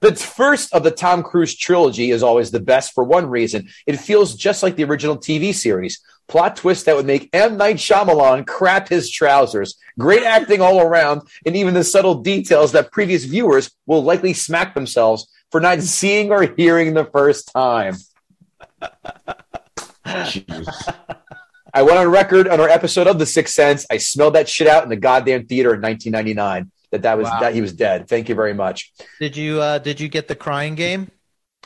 the 0.00 0.14
first 0.14 0.72
of 0.74 0.82
the 0.82 0.90
Tom 0.90 1.22
Cruise 1.22 1.54
trilogy 1.56 2.10
is 2.10 2.22
always 2.22 2.50
the 2.50 2.60
best 2.60 2.92
for 2.92 3.04
one 3.04 3.26
reason. 3.26 3.68
It 3.86 3.96
feels 3.96 4.34
just 4.34 4.62
like 4.62 4.76
the 4.76 4.84
original 4.84 5.16
TV 5.16 5.54
series. 5.54 6.00
Plot 6.28 6.56
twist 6.56 6.86
that 6.86 6.96
would 6.96 7.06
make 7.06 7.30
M. 7.32 7.56
Night 7.56 7.76
Shyamalan 7.76 8.46
crap 8.46 8.88
his 8.88 9.10
trousers. 9.10 9.76
Great 9.98 10.24
acting 10.24 10.60
all 10.60 10.80
around, 10.80 11.22
and 11.46 11.54
even 11.54 11.72
the 11.72 11.84
subtle 11.84 12.16
details 12.16 12.72
that 12.72 12.90
previous 12.90 13.24
viewers 13.24 13.70
will 13.86 14.02
likely 14.02 14.32
smack 14.32 14.74
themselves 14.74 15.28
for 15.56 15.60
not 15.60 15.80
seeing 15.80 16.30
or 16.30 16.42
hearing 16.42 16.92
the 16.92 17.06
first 17.06 17.50
time. 17.50 17.94
I 20.04 21.82
went 21.82 21.96
on 21.96 22.08
record 22.08 22.46
on 22.46 22.60
our 22.60 22.68
episode 22.68 23.06
of 23.06 23.18
The 23.18 23.24
Sixth 23.24 23.54
Sense. 23.54 23.86
I 23.90 23.96
smelled 23.96 24.34
that 24.34 24.50
shit 24.50 24.66
out 24.68 24.82
in 24.82 24.90
the 24.90 24.96
goddamn 24.96 25.46
theater 25.46 25.72
in 25.74 25.80
1999. 25.80 26.70
That 26.92 27.02
that 27.02 27.16
was 27.16 27.24
Wow. 27.24 27.40
that 27.40 27.54
he 27.54 27.62
was 27.62 27.72
dead. 27.72 28.06
Thank 28.06 28.28
you 28.28 28.34
very 28.34 28.52
much. 28.52 28.92
Did 29.18 29.34
you 29.34 29.62
uh, 29.62 29.78
did 29.78 29.98
you 29.98 30.08
get 30.08 30.28
the 30.28 30.36
crying 30.36 30.74
game? 30.74 31.10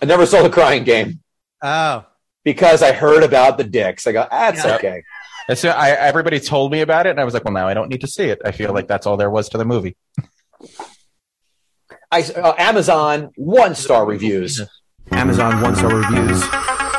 I 0.01 0.05
never 0.07 0.25
saw 0.25 0.43
the 0.45 0.51
crying 0.51 0.85
game 0.85 1.19
Oh, 1.61 2.05
because 2.45 2.83
I 2.85 2.93
heard 2.93 3.25
about 3.25 3.59
the 3.59 3.65
dicks. 3.65 4.07
I 4.07 4.13
go, 4.13 4.25
that's 4.31 4.65
Yeah. 4.65 4.77
okay. 4.77 5.03
And 5.49 5.59
so 5.59 5.71
I, 5.71 5.91
everybody 5.91 6.39
told 6.39 6.71
me 6.71 6.81
about 6.81 7.07
it, 7.07 7.11
and 7.11 7.19
I 7.21 7.25
was 7.25 7.35
like, 7.35 7.45
well, 7.45 7.53
now 7.53 7.67
I 7.67 7.75
don't 7.75 7.89
need 7.89 8.03
to 8.03 8.07
see 8.07 8.27
it. 8.27 8.41
I 8.45 8.53
feel 8.53 8.73
like 8.73 8.87
that's 8.87 9.05
all 9.05 9.17
there 9.17 9.31
was 9.31 9.49
to 9.49 9.59
the 9.59 9.65
movie. 9.65 9.97
I 12.13 12.23
uh, 12.23 12.55
Amazon 12.59 13.31
one 13.37 13.77
star 13.77 14.05
reviews. 14.05 14.61
Amazon 15.13 15.61
one 15.61 15.77
star 15.77 15.95
reviews. 15.95 16.43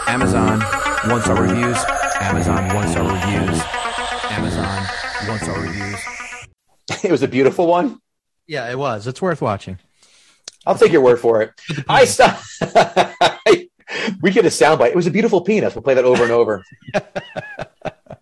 Amazon 0.08 0.62
one 1.10 1.22
star 1.22 1.42
reviews. 1.42 1.78
Amazon 2.22 2.74
one 2.74 2.88
star 2.88 3.04
reviews. 3.04 3.62
Amazon 4.32 4.86
one 5.28 5.40
star 5.40 5.60
reviews. 5.60 6.00
it 7.04 7.12
was 7.12 7.24
a 7.24 7.28
beautiful 7.28 7.68
one. 7.68 8.00
yeah, 8.48 8.70
it 8.72 8.78
was. 8.78 9.06
It's 9.06 9.22
worth 9.22 9.42
watching. 9.42 9.80
I'll 10.66 10.76
take 10.76 10.94
your 10.94 11.02
word 11.02 11.20
for 11.20 11.42
it. 11.42 11.52
I 11.90 12.06
stopped. 12.06 12.46
we 14.22 14.32
get 14.32 14.46
a 14.46 14.50
soundbite. 14.50 14.92
It 14.92 14.96
was 14.96 15.08
a 15.08 15.12
beautiful 15.12 15.42
penis. 15.42 15.76
We'll 15.76 15.82
play 15.82 15.96
that 15.96 16.06
over 16.06 16.24
and 16.24 16.32
over. 16.32 16.64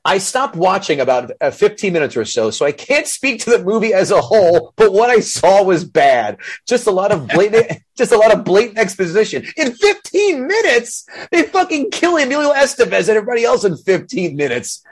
I 0.05 0.17
stopped 0.17 0.55
watching 0.55 0.99
about 0.99 1.31
uh, 1.41 1.51
15 1.51 1.91
minutes 1.93 2.15
or 2.15 2.25
so, 2.25 2.51
so 2.51 2.65
I 2.65 2.71
can't 2.71 3.07
speak 3.07 3.41
to 3.41 3.49
the 3.49 3.63
movie 3.63 3.93
as 3.93 4.11
a 4.11 4.21
whole. 4.21 4.73
But 4.75 4.93
what 4.93 5.09
I 5.09 5.19
saw 5.19 5.63
was 5.63 5.83
bad. 5.83 6.37
Just 6.67 6.87
a 6.87 6.91
lot 6.91 7.11
of 7.11 7.27
blatant, 7.27 7.81
just 7.97 8.11
a 8.11 8.17
lot 8.17 8.31
of 8.31 8.43
blatant 8.43 8.77
exposition. 8.77 9.45
In 9.57 9.73
15 9.73 10.47
minutes, 10.47 11.05
they 11.31 11.43
fucking 11.43 11.91
kill 11.91 12.17
Emilio 12.17 12.53
Estevez 12.53 13.09
and 13.09 13.17
everybody 13.17 13.43
else 13.43 13.63
in 13.63 13.75
15 13.75 14.35
minutes. 14.35 14.83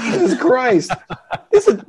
Jesus 0.00 0.38
Christ! 0.40 0.92
This 1.50 1.68
is 1.68 1.80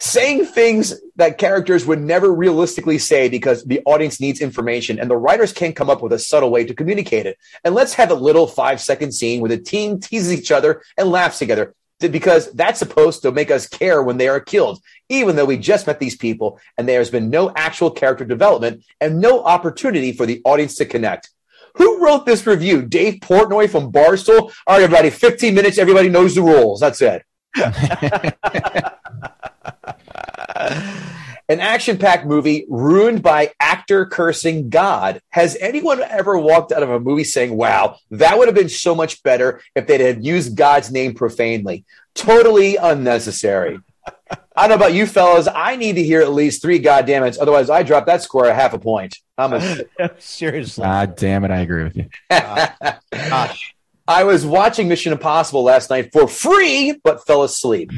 saying 0.00 0.46
things 0.46 0.94
that 1.16 1.36
characters 1.36 1.84
would 1.84 2.00
never 2.00 2.32
realistically 2.32 2.98
say 2.98 3.28
because 3.28 3.62
the 3.64 3.82
audience 3.84 4.18
needs 4.18 4.40
information 4.40 4.98
and 4.98 5.10
the 5.10 5.16
writers 5.16 5.52
can't 5.52 5.76
come 5.76 5.90
up 5.90 6.02
with 6.02 6.12
a 6.12 6.18
subtle 6.18 6.50
way 6.50 6.64
to 6.64 6.74
communicate 6.74 7.26
it. 7.26 7.36
And 7.64 7.74
let's 7.74 7.94
have 7.94 8.10
a 8.10 8.14
little 8.14 8.46
five 8.46 8.80
second 8.80 9.12
scene 9.12 9.40
where 9.40 9.50
the 9.50 9.58
team 9.58 10.00
teases 10.00 10.32
each 10.32 10.50
other 10.50 10.82
and 10.96 11.10
laughs 11.10 11.38
together 11.38 11.74
because 12.08 12.50
that's 12.52 12.78
supposed 12.78 13.22
to 13.22 13.32
make 13.32 13.50
us 13.50 13.68
care 13.68 14.02
when 14.02 14.16
they 14.16 14.28
are 14.28 14.40
killed, 14.40 14.82
even 15.08 15.36
though 15.36 15.44
we 15.44 15.56
just 15.56 15.86
met 15.86 16.00
these 16.00 16.16
people 16.16 16.58
and 16.76 16.88
there 16.88 16.98
has 16.98 17.10
been 17.10 17.30
no 17.30 17.52
actual 17.54 17.90
character 17.90 18.24
development 18.24 18.84
and 19.00 19.20
no 19.20 19.44
opportunity 19.44 20.12
for 20.12 20.26
the 20.26 20.42
audience 20.44 20.76
to 20.76 20.84
connect. 20.84 21.30
Who 21.76 22.04
wrote 22.04 22.26
this 22.26 22.46
review? 22.46 22.82
Dave 22.82 23.20
Portnoy 23.20 23.70
from 23.70 23.92
Barstool? 23.92 24.52
All 24.66 24.76
right, 24.76 24.82
everybody, 24.82 25.10
15 25.10 25.54
minutes. 25.54 25.78
Everybody 25.78 26.08
knows 26.08 26.34
the 26.34 26.42
rules. 26.42 26.80
That's 26.80 27.00
it. 27.00 27.24
An 31.50 31.58
action 31.58 31.98
packed 31.98 32.26
movie 32.26 32.64
ruined 32.68 33.24
by 33.24 33.50
actor 33.58 34.06
cursing 34.06 34.70
God. 34.70 35.20
Has 35.30 35.56
anyone 35.60 36.00
ever 36.00 36.38
walked 36.38 36.70
out 36.70 36.84
of 36.84 36.90
a 36.90 37.00
movie 37.00 37.24
saying, 37.24 37.56
wow, 37.56 37.96
that 38.12 38.38
would 38.38 38.46
have 38.46 38.54
been 38.54 38.68
so 38.68 38.94
much 38.94 39.20
better 39.24 39.60
if 39.74 39.88
they'd 39.88 40.00
have 40.00 40.24
used 40.24 40.56
God's 40.56 40.92
name 40.92 41.12
profanely? 41.12 41.84
Totally 42.14 42.76
unnecessary. 42.76 43.80
I 44.30 44.68
don't 44.68 44.68
know 44.68 44.74
about 44.76 44.94
you 44.94 45.06
fellas. 45.06 45.48
I 45.52 45.74
need 45.74 45.96
to 45.96 46.04
hear 46.04 46.20
at 46.20 46.30
least 46.30 46.62
three 46.62 46.80
goddammits. 46.80 47.36
Otherwise, 47.40 47.68
I 47.68 47.82
drop 47.82 48.06
that 48.06 48.22
score 48.22 48.46
a 48.46 48.54
half 48.54 48.72
a 48.72 48.78
point. 48.78 49.16
I'm 49.36 49.52
a- 49.54 50.10
Seriously. 50.20 50.84
God 50.84 51.16
damn 51.16 51.44
it, 51.44 51.50
I 51.50 51.62
agree 51.62 51.82
with 51.82 51.96
you. 51.96 52.06
Gosh. 52.30 53.74
I 54.06 54.22
was 54.22 54.46
watching 54.46 54.86
Mission 54.86 55.12
Impossible 55.12 55.64
last 55.64 55.90
night 55.90 56.12
for 56.12 56.28
free, 56.28 57.00
but 57.02 57.26
fell 57.26 57.42
asleep. 57.42 57.90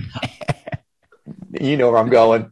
you 1.61 1.77
know 1.77 1.91
where 1.91 1.99
I'm 1.99 2.09
going. 2.09 2.51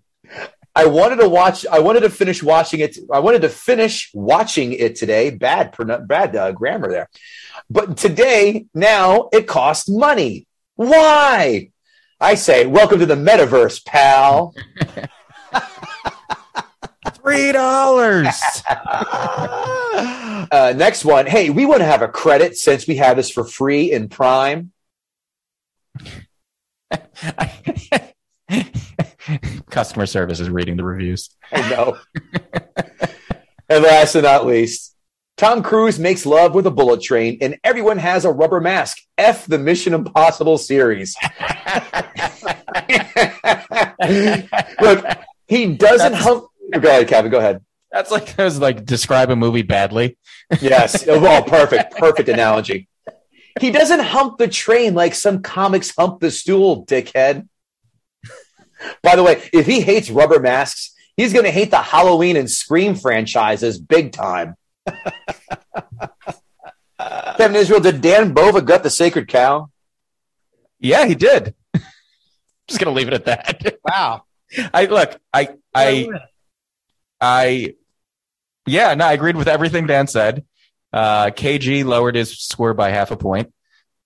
I 0.75 0.87
wanted 0.87 1.17
to 1.17 1.29
watch. 1.29 1.67
I 1.67 1.81
wanted 1.81 2.01
to 2.01 2.11
finish 2.11 2.43
watching 2.43 2.81
it. 2.81 2.97
I 3.13 3.19
wanted 3.19 3.43
to 3.43 3.49
finish 3.49 4.11
watching 4.15 4.73
it 4.73 4.97
today. 4.97 5.31
Bad, 5.31 5.75
bad 6.07 6.37
uh, 6.37 6.53
grammar 6.53 6.91
there. 6.91 7.09
But 7.69 7.97
today, 7.97 8.67
now 8.75 9.29
it 9.33 9.47
costs 9.47 9.89
money. 9.89 10.47
Why? 10.77 11.71
I 12.21 12.35
say, 12.35 12.67
welcome 12.67 12.99
to 13.01 13.07
the 13.07 13.17
metaverse, 13.17 13.85
pal. 13.85 14.55
Three 17.15 17.53
dollars. 17.53 18.41
Uh, 20.53 20.73
next 20.77 21.05
one. 21.05 21.27
Hey, 21.27 21.51
we 21.51 21.65
want 21.65 21.81
to 21.81 21.85
have 21.85 22.03
a 22.03 22.09
credit 22.09 22.57
since 22.57 22.89
we 22.89 22.97
have 22.97 23.17
this 23.17 23.31
for 23.31 23.45
free 23.45 23.93
in 23.93 24.09
Prime. 24.09 24.73
Customer 29.71 30.07
service 30.07 30.41
is 30.41 30.51
reading 30.51 30.77
the 30.77 30.85
reviews. 30.85 31.31
I 31.53 31.69
know. 31.71 31.99
and 33.69 33.83
last 33.83 34.15
but 34.15 34.23
not 34.23 34.47
least, 34.47 34.95
Tom 35.37 35.63
Cruise 35.63 35.99
makes 35.99 36.27
love 36.27 36.55
with 36.55 36.67
a 36.67 36.71
bullet 36.71 37.03
train, 37.03 37.39
and 37.41 37.59
everyone 37.65 37.99
has 37.99 38.25
a 38.25 38.31
rubber 38.31 38.61
mask. 38.61 38.99
F 39.17 39.47
the 39.47 39.59
Mission 39.59 39.95
Impossible 39.95 40.59
series. 40.59 41.17
Look, 44.81 45.05
he 45.49 45.75
doesn't 45.75 46.15
hump. 46.15 46.47
Go 46.73 46.89
ahead, 46.89 47.09
Kevin. 47.09 47.31
Go 47.31 47.39
ahead. 47.39 47.65
That's 47.91 48.11
like 48.11 48.37
that 48.37 48.45
was 48.45 48.61
like 48.61 48.85
describe 48.85 49.31
a 49.31 49.37
movie 49.37 49.63
badly. 49.63 50.17
Yes. 50.61 51.09
Oh, 51.09 51.43
perfect. 51.47 51.97
Perfect 51.97 52.29
analogy. 52.29 52.89
He 53.61 53.71
doesn't 53.71 54.01
hump 54.01 54.39
the 54.39 54.47
train 54.47 54.95
like 54.95 55.15
some 55.15 55.43
comics 55.43 55.95
hump 55.97 56.21
the 56.21 56.31
stool, 56.31 56.85
dickhead. 56.87 57.49
By 59.03 59.17
the 59.17 59.23
way, 59.23 59.43
if 59.53 59.67
he 59.67 59.81
hates 59.81 60.11
rubber 60.11 60.41
masks, 60.41 60.95
he's 61.17 61.33
going 61.33 61.45
to 61.45 61.51
hate 61.51 61.71
the 61.71 61.79
Halloween 61.79 62.37
and 62.37 62.51
Scream 62.51 62.95
franchises 62.95 63.79
big 63.79 64.13
time. 64.13 64.57
Kevin 67.37 67.57
Israel, 67.57 67.81
did 67.81 68.01
Dan 68.01 68.35
Bova 68.35 68.61
gut 68.61 68.83
the 68.83 68.91
sacred 68.91 69.29
cow? 69.29 69.71
Yeah, 70.79 71.07
he 71.07 71.15
did. 71.15 71.55
Just 72.69 72.81
gonna 72.81 72.95
leave 72.95 73.09
it 73.09 73.15
at 73.15 73.25
that. 73.27 73.79
Wow. 73.85 74.25
I 74.75 74.87
look, 74.87 75.19
I 75.33 75.57
I 75.75 76.09
I 77.21 77.75
yeah, 78.67 78.95
no, 78.95 79.07
I 79.07 79.13
agreed 79.13 79.37
with 79.37 79.49
everything 79.49 79.87
Dan 79.87 80.07
said. 80.07 80.45
Uh 80.93 81.27
KG 81.27 81.85
lowered 81.85 82.15
his 82.15 82.39
score 82.39 82.75
by 82.75 82.91
half 82.91 83.11
a 83.11 83.17
point. 83.17 83.53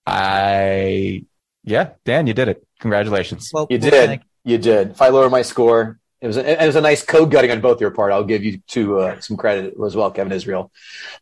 I 0.07 1.25
yeah, 1.65 1.91
Dan, 2.05 2.27
you 2.27 2.35
did 2.35 2.49
it. 2.49 2.67
Congratulations. 2.81 3.51
Well, 3.53 3.67
You 3.71 3.79
well, 3.79 3.91
did. 3.91 4.21
You 4.45 4.59
did. 4.59 4.91
If 4.91 5.03
I 5.03 5.09
lower 5.09 5.31
my 5.31 5.43
score, 5.43 5.99
it 6.21 6.27
was 6.27 6.37
a, 6.37 6.63
it 6.63 6.67
was 6.67 6.77
a 6.77 6.81
nice 6.81 7.03
code 7.05 7.31
gutting 7.31 7.51
on 7.51 7.61
both 7.61 7.81
your 7.81 7.91
part. 7.91 8.13
I'll 8.13 8.25
give 8.25 8.45
you 8.45 8.59
two 8.67 8.99
uh, 8.99 9.21
some 9.21 9.37
credit 9.37 9.75
as 9.85 9.95
well, 9.95 10.11
Kevin 10.11 10.33
Israel. 10.33 10.71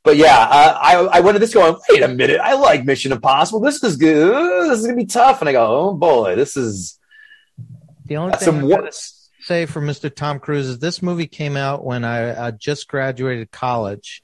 But 0.04 0.16
yeah, 0.16 0.38
uh, 0.38 0.78
I 0.80 0.94
I 0.96 1.20
went 1.20 1.34
to 1.34 1.38
this 1.40 1.54
going. 1.54 1.76
Wait 1.88 2.02
a 2.02 2.08
minute, 2.08 2.40
I 2.40 2.54
like 2.54 2.84
Mission 2.84 3.10
Impossible. 3.12 3.60
This 3.60 3.82
is 3.82 3.96
good. 3.96 4.70
This 4.70 4.78
is 4.80 4.86
gonna 4.86 4.96
be 4.96 5.06
tough. 5.06 5.40
And 5.40 5.48
I 5.48 5.52
go, 5.52 5.66
oh 5.66 5.94
boy, 5.94 6.36
this 6.36 6.56
is 6.56 6.98
The 8.06 8.16
only 8.16 8.32
thing 8.36 8.44
some 8.44 8.62
worse. 8.62 9.28
say 9.40 9.66
for 9.66 9.80
Mr. 9.80 10.14
Tom 10.14 10.38
Cruise 10.38 10.66
is 10.68 10.78
this 10.78 11.02
movie 11.02 11.26
came 11.26 11.56
out 11.56 11.84
when 11.84 12.04
I, 12.04 12.46
I 12.46 12.50
just 12.52 12.86
graduated 12.86 13.50
college, 13.50 14.22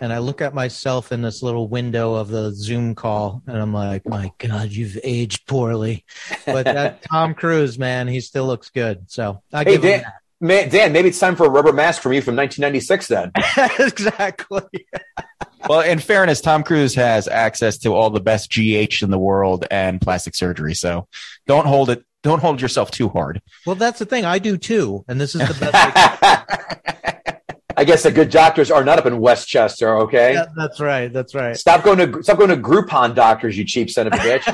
and 0.00 0.12
I 0.12 0.18
look 0.18 0.40
at 0.40 0.54
myself 0.54 1.12
in 1.12 1.20
this 1.20 1.42
little 1.42 1.68
window 1.68 2.14
of 2.14 2.28
the 2.28 2.52
Zoom 2.52 2.94
call, 2.94 3.42
and 3.46 3.56
I'm 3.56 3.74
like, 3.74 4.08
my 4.08 4.32
God, 4.38 4.70
you've 4.70 4.98
aged 5.04 5.46
poorly. 5.46 6.04
But 6.46 6.64
that 6.64 7.02
Tom 7.10 7.34
Cruise, 7.34 7.78
man, 7.78 8.08
he 8.08 8.20
still 8.20 8.46
looks 8.46 8.70
good. 8.70 9.10
So 9.10 9.42
I 9.52 9.64
Hey 9.64 9.72
give 9.72 9.84
him 9.84 10.00
Dan, 10.00 10.12
man, 10.40 10.68
Dan, 10.70 10.92
maybe 10.92 11.08
it's 11.10 11.18
time 11.18 11.36
for 11.36 11.46
a 11.46 11.50
rubber 11.50 11.72
mask 11.72 12.00
from 12.00 12.14
you 12.14 12.22
from 12.22 12.34
1996. 12.36 13.08
Then 13.08 13.32
exactly. 13.78 14.62
Well, 15.68 15.80
in 15.80 15.98
fairness, 15.98 16.40
Tom 16.40 16.62
Cruise 16.62 16.94
has 16.94 17.28
access 17.28 17.76
to 17.78 17.94
all 17.94 18.08
the 18.08 18.20
best 18.20 18.50
GH 18.50 19.02
in 19.02 19.10
the 19.10 19.18
world 19.18 19.66
and 19.70 20.00
plastic 20.00 20.34
surgery. 20.34 20.74
So 20.74 21.08
don't 21.46 21.66
hold 21.66 21.90
it. 21.90 22.04
Don't 22.22 22.40
hold 22.40 22.60
yourself 22.60 22.90
too 22.90 23.08
hard. 23.08 23.40
Well, 23.66 23.76
that's 23.76 23.98
the 23.98 24.04
thing. 24.04 24.26
I 24.26 24.38
do 24.38 24.58
too, 24.58 25.04
and 25.08 25.18
this 25.20 25.34
is 25.34 25.46
the 25.46 25.54
best. 25.54 26.96
I 27.80 27.84
guess 27.84 28.02
the 28.02 28.12
good 28.12 28.28
doctors 28.28 28.70
are 28.70 28.84
not 28.84 28.98
up 28.98 29.06
in 29.06 29.18
Westchester. 29.20 30.00
Okay, 30.00 30.34
yeah, 30.34 30.44
that's 30.54 30.80
right. 30.80 31.10
That's 31.10 31.34
right. 31.34 31.56
stop 31.56 31.82
going 31.82 32.12
to 32.12 32.22
stop 32.22 32.36
going 32.36 32.50
to 32.50 32.56
Groupon 32.58 33.14
doctors, 33.14 33.56
you 33.56 33.64
cheap 33.64 33.88
son 33.88 34.06
of 34.06 34.12
a 34.12 34.16
bitch. 34.16 34.44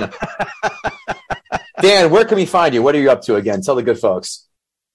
Dan, 1.81 2.13
where 2.13 2.25
can 2.25 2.37
we 2.37 2.47
find 2.47 2.73
you? 2.73 2.85
What 2.85 2.95
are 2.95 3.01
you 3.01 3.11
up 3.11 3.23
to 3.23 3.35
again? 3.35 3.63
Tell 3.63 3.75
the 3.75 3.83
good 3.83 3.99
folks. 3.99 4.47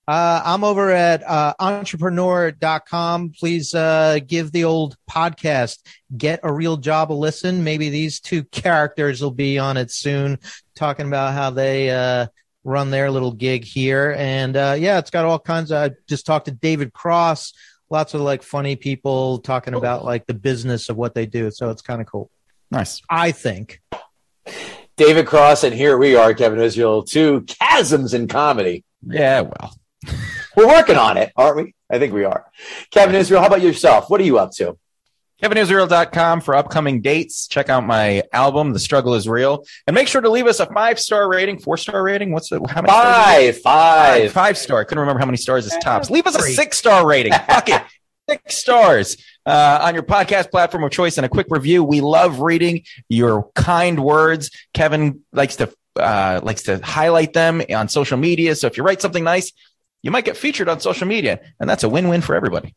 Uh, 0.07 0.41
I'm 0.45 0.63
over 0.63 0.91
at 0.91 1.23
uh, 1.23 1.55
entrepreneur.com. 1.59 3.33
Please 3.37 3.75
uh, 3.75 4.19
give 4.25 4.53
the 4.53 4.63
old 4.63 4.95
podcast 5.09 5.79
Get 6.15 6.39
a 6.43 6.53
Real 6.53 6.77
Job 6.77 7.11
a 7.11 7.13
listen. 7.13 7.65
Maybe 7.65 7.89
these 7.89 8.21
two 8.21 8.45
characters 8.45 9.21
will 9.21 9.31
be 9.31 9.59
on 9.59 9.75
it 9.75 9.91
soon, 9.91 10.39
talking 10.73 11.05
about 11.05 11.33
how 11.33 11.49
they 11.49 11.89
uh, 11.89 12.27
run 12.63 12.91
their 12.91 13.11
little 13.11 13.33
gig 13.33 13.65
here. 13.65 14.15
And 14.17 14.55
uh, 14.55 14.77
yeah, 14.79 14.99
it's 14.99 15.11
got 15.11 15.25
all 15.25 15.37
kinds 15.37 15.73
of. 15.73 15.91
I 15.91 15.95
just 16.07 16.25
talked 16.25 16.45
to 16.45 16.51
David 16.51 16.93
Cross, 16.93 17.53
lots 17.91 18.13
of 18.13 18.21
like 18.21 18.41
funny 18.41 18.75
people 18.75 19.39
talking 19.39 19.75
oh. 19.75 19.77
about 19.77 20.03
like 20.05 20.25
the 20.25 20.33
business 20.33 20.89
of 20.89 20.97
what 20.97 21.13
they 21.13 21.25
do. 21.25 21.51
So 21.51 21.69
it's 21.69 21.81
kind 21.81 22.01
of 22.01 22.07
cool, 22.07 22.31
Nice. 22.71 23.01
I 23.09 23.31
think. 23.31 23.81
David 24.97 25.27
Cross, 25.27 25.63
and 25.63 25.75
here 25.75 25.97
we 25.97 26.15
are, 26.15 26.33
Kevin 26.33 26.59
Israel, 26.59 27.03
two 27.03 27.43
chasms 27.45 28.13
in 28.13 28.27
comedy. 28.27 28.83
Yeah. 29.05 29.41
Well, 29.41 29.75
We're 30.55 30.67
working 30.67 30.95
on 30.95 31.17
it, 31.17 31.31
aren't 31.35 31.57
we? 31.57 31.75
I 31.89 31.99
think 31.99 32.13
we 32.13 32.23
are. 32.23 32.45
Kevin 32.91 33.15
Israel, 33.15 33.41
how 33.41 33.47
about 33.47 33.61
yourself? 33.61 34.09
What 34.09 34.21
are 34.21 34.25
you 34.25 34.39
up 34.39 34.51
to? 34.53 34.77
KevinIsrael.com 35.41 36.41
for 36.41 36.55
upcoming 36.55 37.01
dates. 37.01 37.47
Check 37.47 37.69
out 37.69 37.83
my 37.83 38.21
album, 38.31 38.73
The 38.73 38.79
Struggle 38.79 39.15
is 39.15 39.27
Real. 39.27 39.65
And 39.87 39.95
make 39.95 40.07
sure 40.07 40.21
to 40.21 40.29
leave 40.29 40.45
us 40.45 40.59
a 40.59 40.67
five 40.67 40.99
star 40.99 41.27
rating, 41.27 41.57
four 41.57 41.77
star 41.77 42.03
rating. 42.03 42.31
What's 42.31 42.49
the, 42.49 42.59
how 42.69 42.81
many 42.81 42.89
stars 42.93 43.57
it? 43.57 43.61
Five, 43.61 43.61
five. 43.61 44.31
Five 44.31 44.57
star. 44.57 44.81
I 44.81 44.83
couldn't 44.83 44.99
remember 44.99 45.19
how 45.19 45.25
many 45.25 45.37
stars 45.37 45.65
is 45.65 45.75
tops. 45.81 46.11
Leave 46.11 46.27
us 46.27 46.35
a 46.35 46.41
six 46.43 46.77
star 46.77 47.07
rating. 47.07 47.33
Fuck 47.33 47.69
it. 47.69 47.81
Six 48.29 48.55
stars 48.55 49.17
uh, 49.47 49.79
on 49.81 49.95
your 49.95 50.03
podcast 50.03 50.51
platform 50.51 50.83
of 50.83 50.91
choice 50.91 51.17
and 51.17 51.25
a 51.25 51.29
quick 51.29 51.47
review. 51.49 51.83
We 51.83 52.01
love 52.01 52.39
reading 52.39 52.83
your 53.09 53.49
kind 53.55 54.01
words. 54.01 54.51
Kevin 54.75 55.21
likes 55.33 55.55
to 55.57 55.73
uh, 55.97 56.39
likes 56.41 56.63
to 56.63 56.77
highlight 56.77 57.33
them 57.33 57.61
on 57.75 57.89
social 57.89 58.17
media. 58.17 58.55
So 58.55 58.67
if 58.67 58.77
you 58.77 58.83
write 58.83 59.01
something 59.01 59.23
nice, 59.23 59.51
you 60.03 60.11
might 60.11 60.23
get 60.23 60.37
featured 60.37 60.69
on 60.69 60.79
social 60.79 61.07
media, 61.07 61.41
and 61.59 61.69
that's 61.69 61.83
a 61.83 61.89
win 61.89 62.07
win 62.09 62.21
for 62.21 62.35
everybody. 62.35 62.75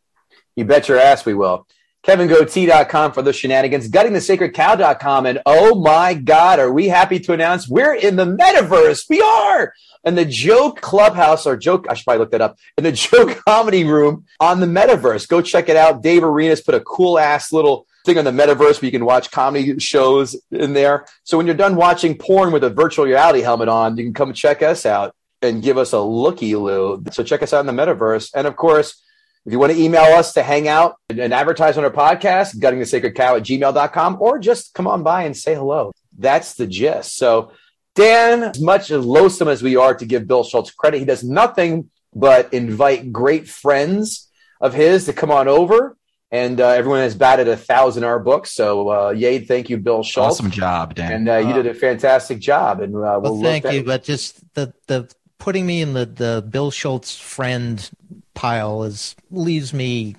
You 0.57 0.65
bet 0.65 0.89
your 0.89 0.99
ass 0.99 1.27
we 1.27 1.35
will. 1.35 1.67
KevinGoatee.com 2.07 3.13
for 3.13 3.23
the 3.23 3.33
shenanigans, 3.33 3.89
guttingthesacredcow.com. 3.89 5.27
And 5.27 5.41
oh 5.47 5.81
my 5.81 6.15
God, 6.15 6.59
are 6.59 6.73
we 6.73 6.89
happy 6.89 7.19
to 7.21 7.33
announce 7.33 7.67
we're 7.67 7.95
in 7.95 8.17
the 8.17 8.27
metaverse? 8.27 9.09
We 9.09 9.23
are 9.23 9.73
in 10.05 10.15
the 10.15 10.27
joke 10.27 10.83
clubhouse 10.83 11.47
or 11.47 11.57
joke, 11.57 11.87
I 11.89 11.95
should 11.95 12.05
probably 12.05 12.19
look 12.19 12.31
that 12.33 12.43
up, 12.43 12.59
in 12.77 12.85
the 12.85 12.93
joke 12.93 13.43
comedy 13.47 13.85
room 13.85 14.27
on 14.39 14.61
the 14.61 14.67
metaverse. 14.67 15.27
Go 15.27 15.41
check 15.41 15.69
it 15.69 15.77
out. 15.77 16.03
Dave 16.03 16.23
Arenas 16.23 16.61
put 16.61 16.75
a 16.75 16.81
cool 16.81 17.19
ass 17.19 17.53
little 17.53 17.87
thing 18.05 18.19
on 18.19 18.25
the 18.25 18.31
metaverse 18.31 18.83
where 18.83 18.87
you 18.87 18.91
can 18.91 19.07
watch 19.07 19.31
comedy 19.31 19.79
shows 19.79 20.37
in 20.51 20.75
there. 20.75 21.07
So 21.23 21.39
when 21.39 21.47
you're 21.47 21.57
done 21.57 21.75
watching 21.77 22.19
porn 22.19 22.53
with 22.53 22.65
a 22.65 22.71
virtual 22.71 23.07
reality 23.07 23.41
helmet 23.41 23.69
on, 23.69 23.97
you 23.97 24.05
can 24.05 24.13
come 24.13 24.35
check 24.35 24.63
us 24.63 24.85
out 24.85 25.15
and 25.41 25.63
give 25.63 25.79
us 25.79 25.93
a 25.93 26.01
looky 26.01 26.55
loo. 26.55 27.03
So 27.13 27.23
check 27.23 27.43
us 27.43 27.55
out 27.55 27.67
in 27.67 27.75
the 27.75 27.83
metaverse. 27.83 28.31
And 28.35 28.47
of 28.47 28.57
course, 28.57 29.03
if 29.47 29.53
you 29.53 29.59
want 29.59 29.73
to 29.73 29.79
email 29.81 30.05
us 30.05 30.33
to 30.35 30.43
hang 30.43 30.69
out 30.69 30.97
and 31.11 31.35
advertise 31.35 31.77
on 31.77 31.85
our 31.85 31.91
podcast, 31.91 32.59
gutting 32.59 32.81
the 32.81 32.87
sacred 32.87 33.15
cow 33.15 33.37
at 33.37 33.43
gmail.com, 33.43 34.17
or 34.21 34.39
just 34.39 34.73
come 34.73 34.87
on 34.87 35.03
by 35.03 35.25
and 35.25 35.37
say 35.37 35.55
hello. 35.55 35.93
That's 36.17 36.55
the 36.55 36.67
gist. 36.67 37.17
So, 37.17 37.53
Dan, 37.95 38.43
as 38.45 38.61
much 38.61 38.91
as 38.91 39.05
loathsome 39.05 39.49
as 39.49 39.63
we 39.63 39.77
are 39.77 39.95
to 39.95 40.07
give 40.07 40.27
Bill 40.27 40.45
Schultz 40.45 40.71
credit, 40.71 40.99
he 40.99 41.05
does 41.05 41.23
nothing 41.23 41.91
but 42.15 42.55
invite 42.55 43.13
great 43.13 43.49
friends 43.49 44.31
of 44.61 44.73
his 44.73 45.05
to 45.07 45.13
come 45.13 45.31
on 45.31 45.47
over. 45.49 45.97
And 46.31 46.61
uh, 46.61 46.69
everyone 46.69 47.01
has 47.01 47.15
batted 47.15 47.47
a 47.47 47.57
thousand 47.57 48.03
our 48.03 48.19
books. 48.19 48.53
So, 48.53 48.89
uh, 48.89 49.11
yay, 49.11 49.41
thank 49.41 49.71
you, 49.71 49.77
Bill 49.77 50.03
Schultz. 50.03 50.41
Awesome 50.41 50.51
job, 50.51 50.95
Dan. 50.95 51.13
And 51.13 51.29
uh, 51.29 51.37
you 51.37 51.53
did 51.53 51.67
a 51.67 51.75
fantastic 51.75 52.41
job. 52.41 52.81
And 52.81 52.95
uh, 52.97 53.21
we'll, 53.23 53.35
Well, 53.35 53.43
thank 53.43 53.71
you, 53.71 53.85
but 53.85 54.03
just 54.03 54.41
the 54.55 54.73
the 54.89 55.09
putting 55.45 55.67
me 55.67 55.83
in 55.83 55.93
the 55.93 56.07
the 56.07 56.43
Bill 56.49 56.71
Schultz 56.71 57.19
friend 57.19 57.91
pile 58.33 58.83
is 58.85 59.15
leaves 59.31 59.75
me 59.75 60.17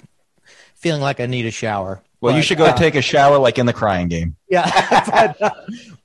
feeling 0.76 1.02
like 1.02 1.20
I 1.20 1.26
need 1.26 1.48
a 1.48 1.52
shower. 1.52 2.04
Well, 2.26 2.36
you 2.36 2.42
should 2.44 2.58
go 2.58 2.66
uh, 2.66 2.74
take 2.76 2.96
a 2.96 3.02
shower 3.02 3.38
like 3.38 3.58
in 3.58 3.66
the 3.66 3.74
crying 3.74 4.08
game. 4.08 4.36
Yeah, 4.50 4.64
but, 5.38 5.42
uh, 5.42 5.52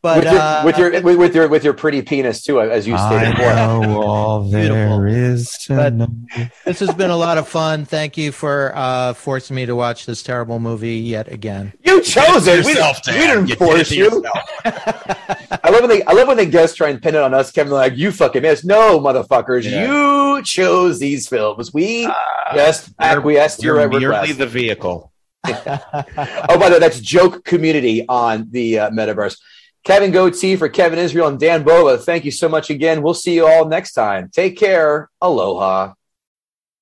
but 0.03 0.17
with, 0.25 0.33
your, 0.33 0.41
uh, 0.41 0.65
with 0.65 0.79
your 0.79 0.91
with, 1.03 1.19
with 1.19 1.35
your 1.35 1.49
with 1.49 1.65
your 1.65 1.75
pretty 1.75 2.01
penis 2.03 2.43
too, 2.43 2.59
as 2.61 2.87
you 2.87 2.97
stated 2.97 3.37
before. 3.37 3.55
know 3.55 4.01
all 4.03 4.45
Beautiful. 4.51 5.05
is 5.07 5.51
to 5.67 5.77
But- 5.77 5.95
know. 5.95 6.09
this 6.65 6.81
has 6.81 6.95
been 6.95 7.11
a 7.11 7.17
lot 7.17 7.37
of 7.39 7.47
fun. 7.49 7.85
Thank 7.85 8.17
you 8.17 8.33
for 8.33 8.73
uh, 8.75 9.13
forcing 9.13 9.57
me 9.57 9.67
to 9.67 9.77
watch 9.77 10.07
this 10.07 10.23
terrible 10.23 10.59
movie 10.59 10.97
yet 10.97 11.31
again. 11.31 11.75
You 11.85 12.01
chose 12.01 12.47
it. 12.47 12.65
We, 12.65 12.71
Yourself, 12.73 13.01
we 13.07 13.13
Dan. 13.13 13.27
didn't 13.29 13.41
You 13.49 13.57
did 13.57 13.63
it 13.63 13.67
force 13.67 13.89
to 13.91 13.97
you. 13.97 14.05
yourself. 14.05 14.39
I 15.63 15.69
love 15.71 15.81
when 15.83 15.91
they 15.91 16.03
I 16.05 16.13
love 16.13 16.29
when 16.29 16.37
they 16.39 16.47
guests 16.47 16.77
try 16.77 16.89
and 16.89 17.03
pin 17.03 17.15
it 17.15 17.21
on 17.21 17.35
us, 17.35 17.51
Kevin. 17.53 17.73
Like 17.73 17.97
you 17.97 18.11
fucking 18.11 18.41
missed. 18.43 18.65
No, 18.65 18.99
motherfuckers, 19.01 19.65
Yeah. 19.71 19.87
you 20.37 20.43
chose 20.45 20.99
these 20.99 21.29
films. 21.29 21.75
We 21.75 22.09
just 22.55 22.91
acquiesced 22.99 23.61
to 23.61 23.67
your 23.67 23.81
You're 23.81 23.89
merely 23.91 24.07
request. 24.07 24.39
the 24.39 24.47
vehicle. 24.47 25.13
Oh, 25.47 26.59
by 26.59 26.69
the 26.69 26.75
way, 26.75 26.79
that's 26.79 27.01
joke 27.01 27.45
community 27.45 28.07
on 28.09 28.49
the 28.51 28.81
uh, 28.81 28.91
metaverse. 28.91 29.39
Kevin 29.85 30.11
Goatee 30.11 30.57
for 30.57 30.69
Kevin 30.69 30.99
Israel 30.99 31.29
and 31.29 31.41
Dan 31.41 31.63
Bova. 31.63 31.97
Thank 31.97 32.25
you 32.25 32.31
so 32.31 32.49
much 32.49 32.69
again. 32.69 33.03
We'll 33.03 33.15
see 33.15 33.35
you 33.35 33.47
all 33.47 33.67
next 33.67 33.95
time. 33.95 34.29
Take 34.31 34.59
care. 34.59 35.09
Aloha. 35.23 35.95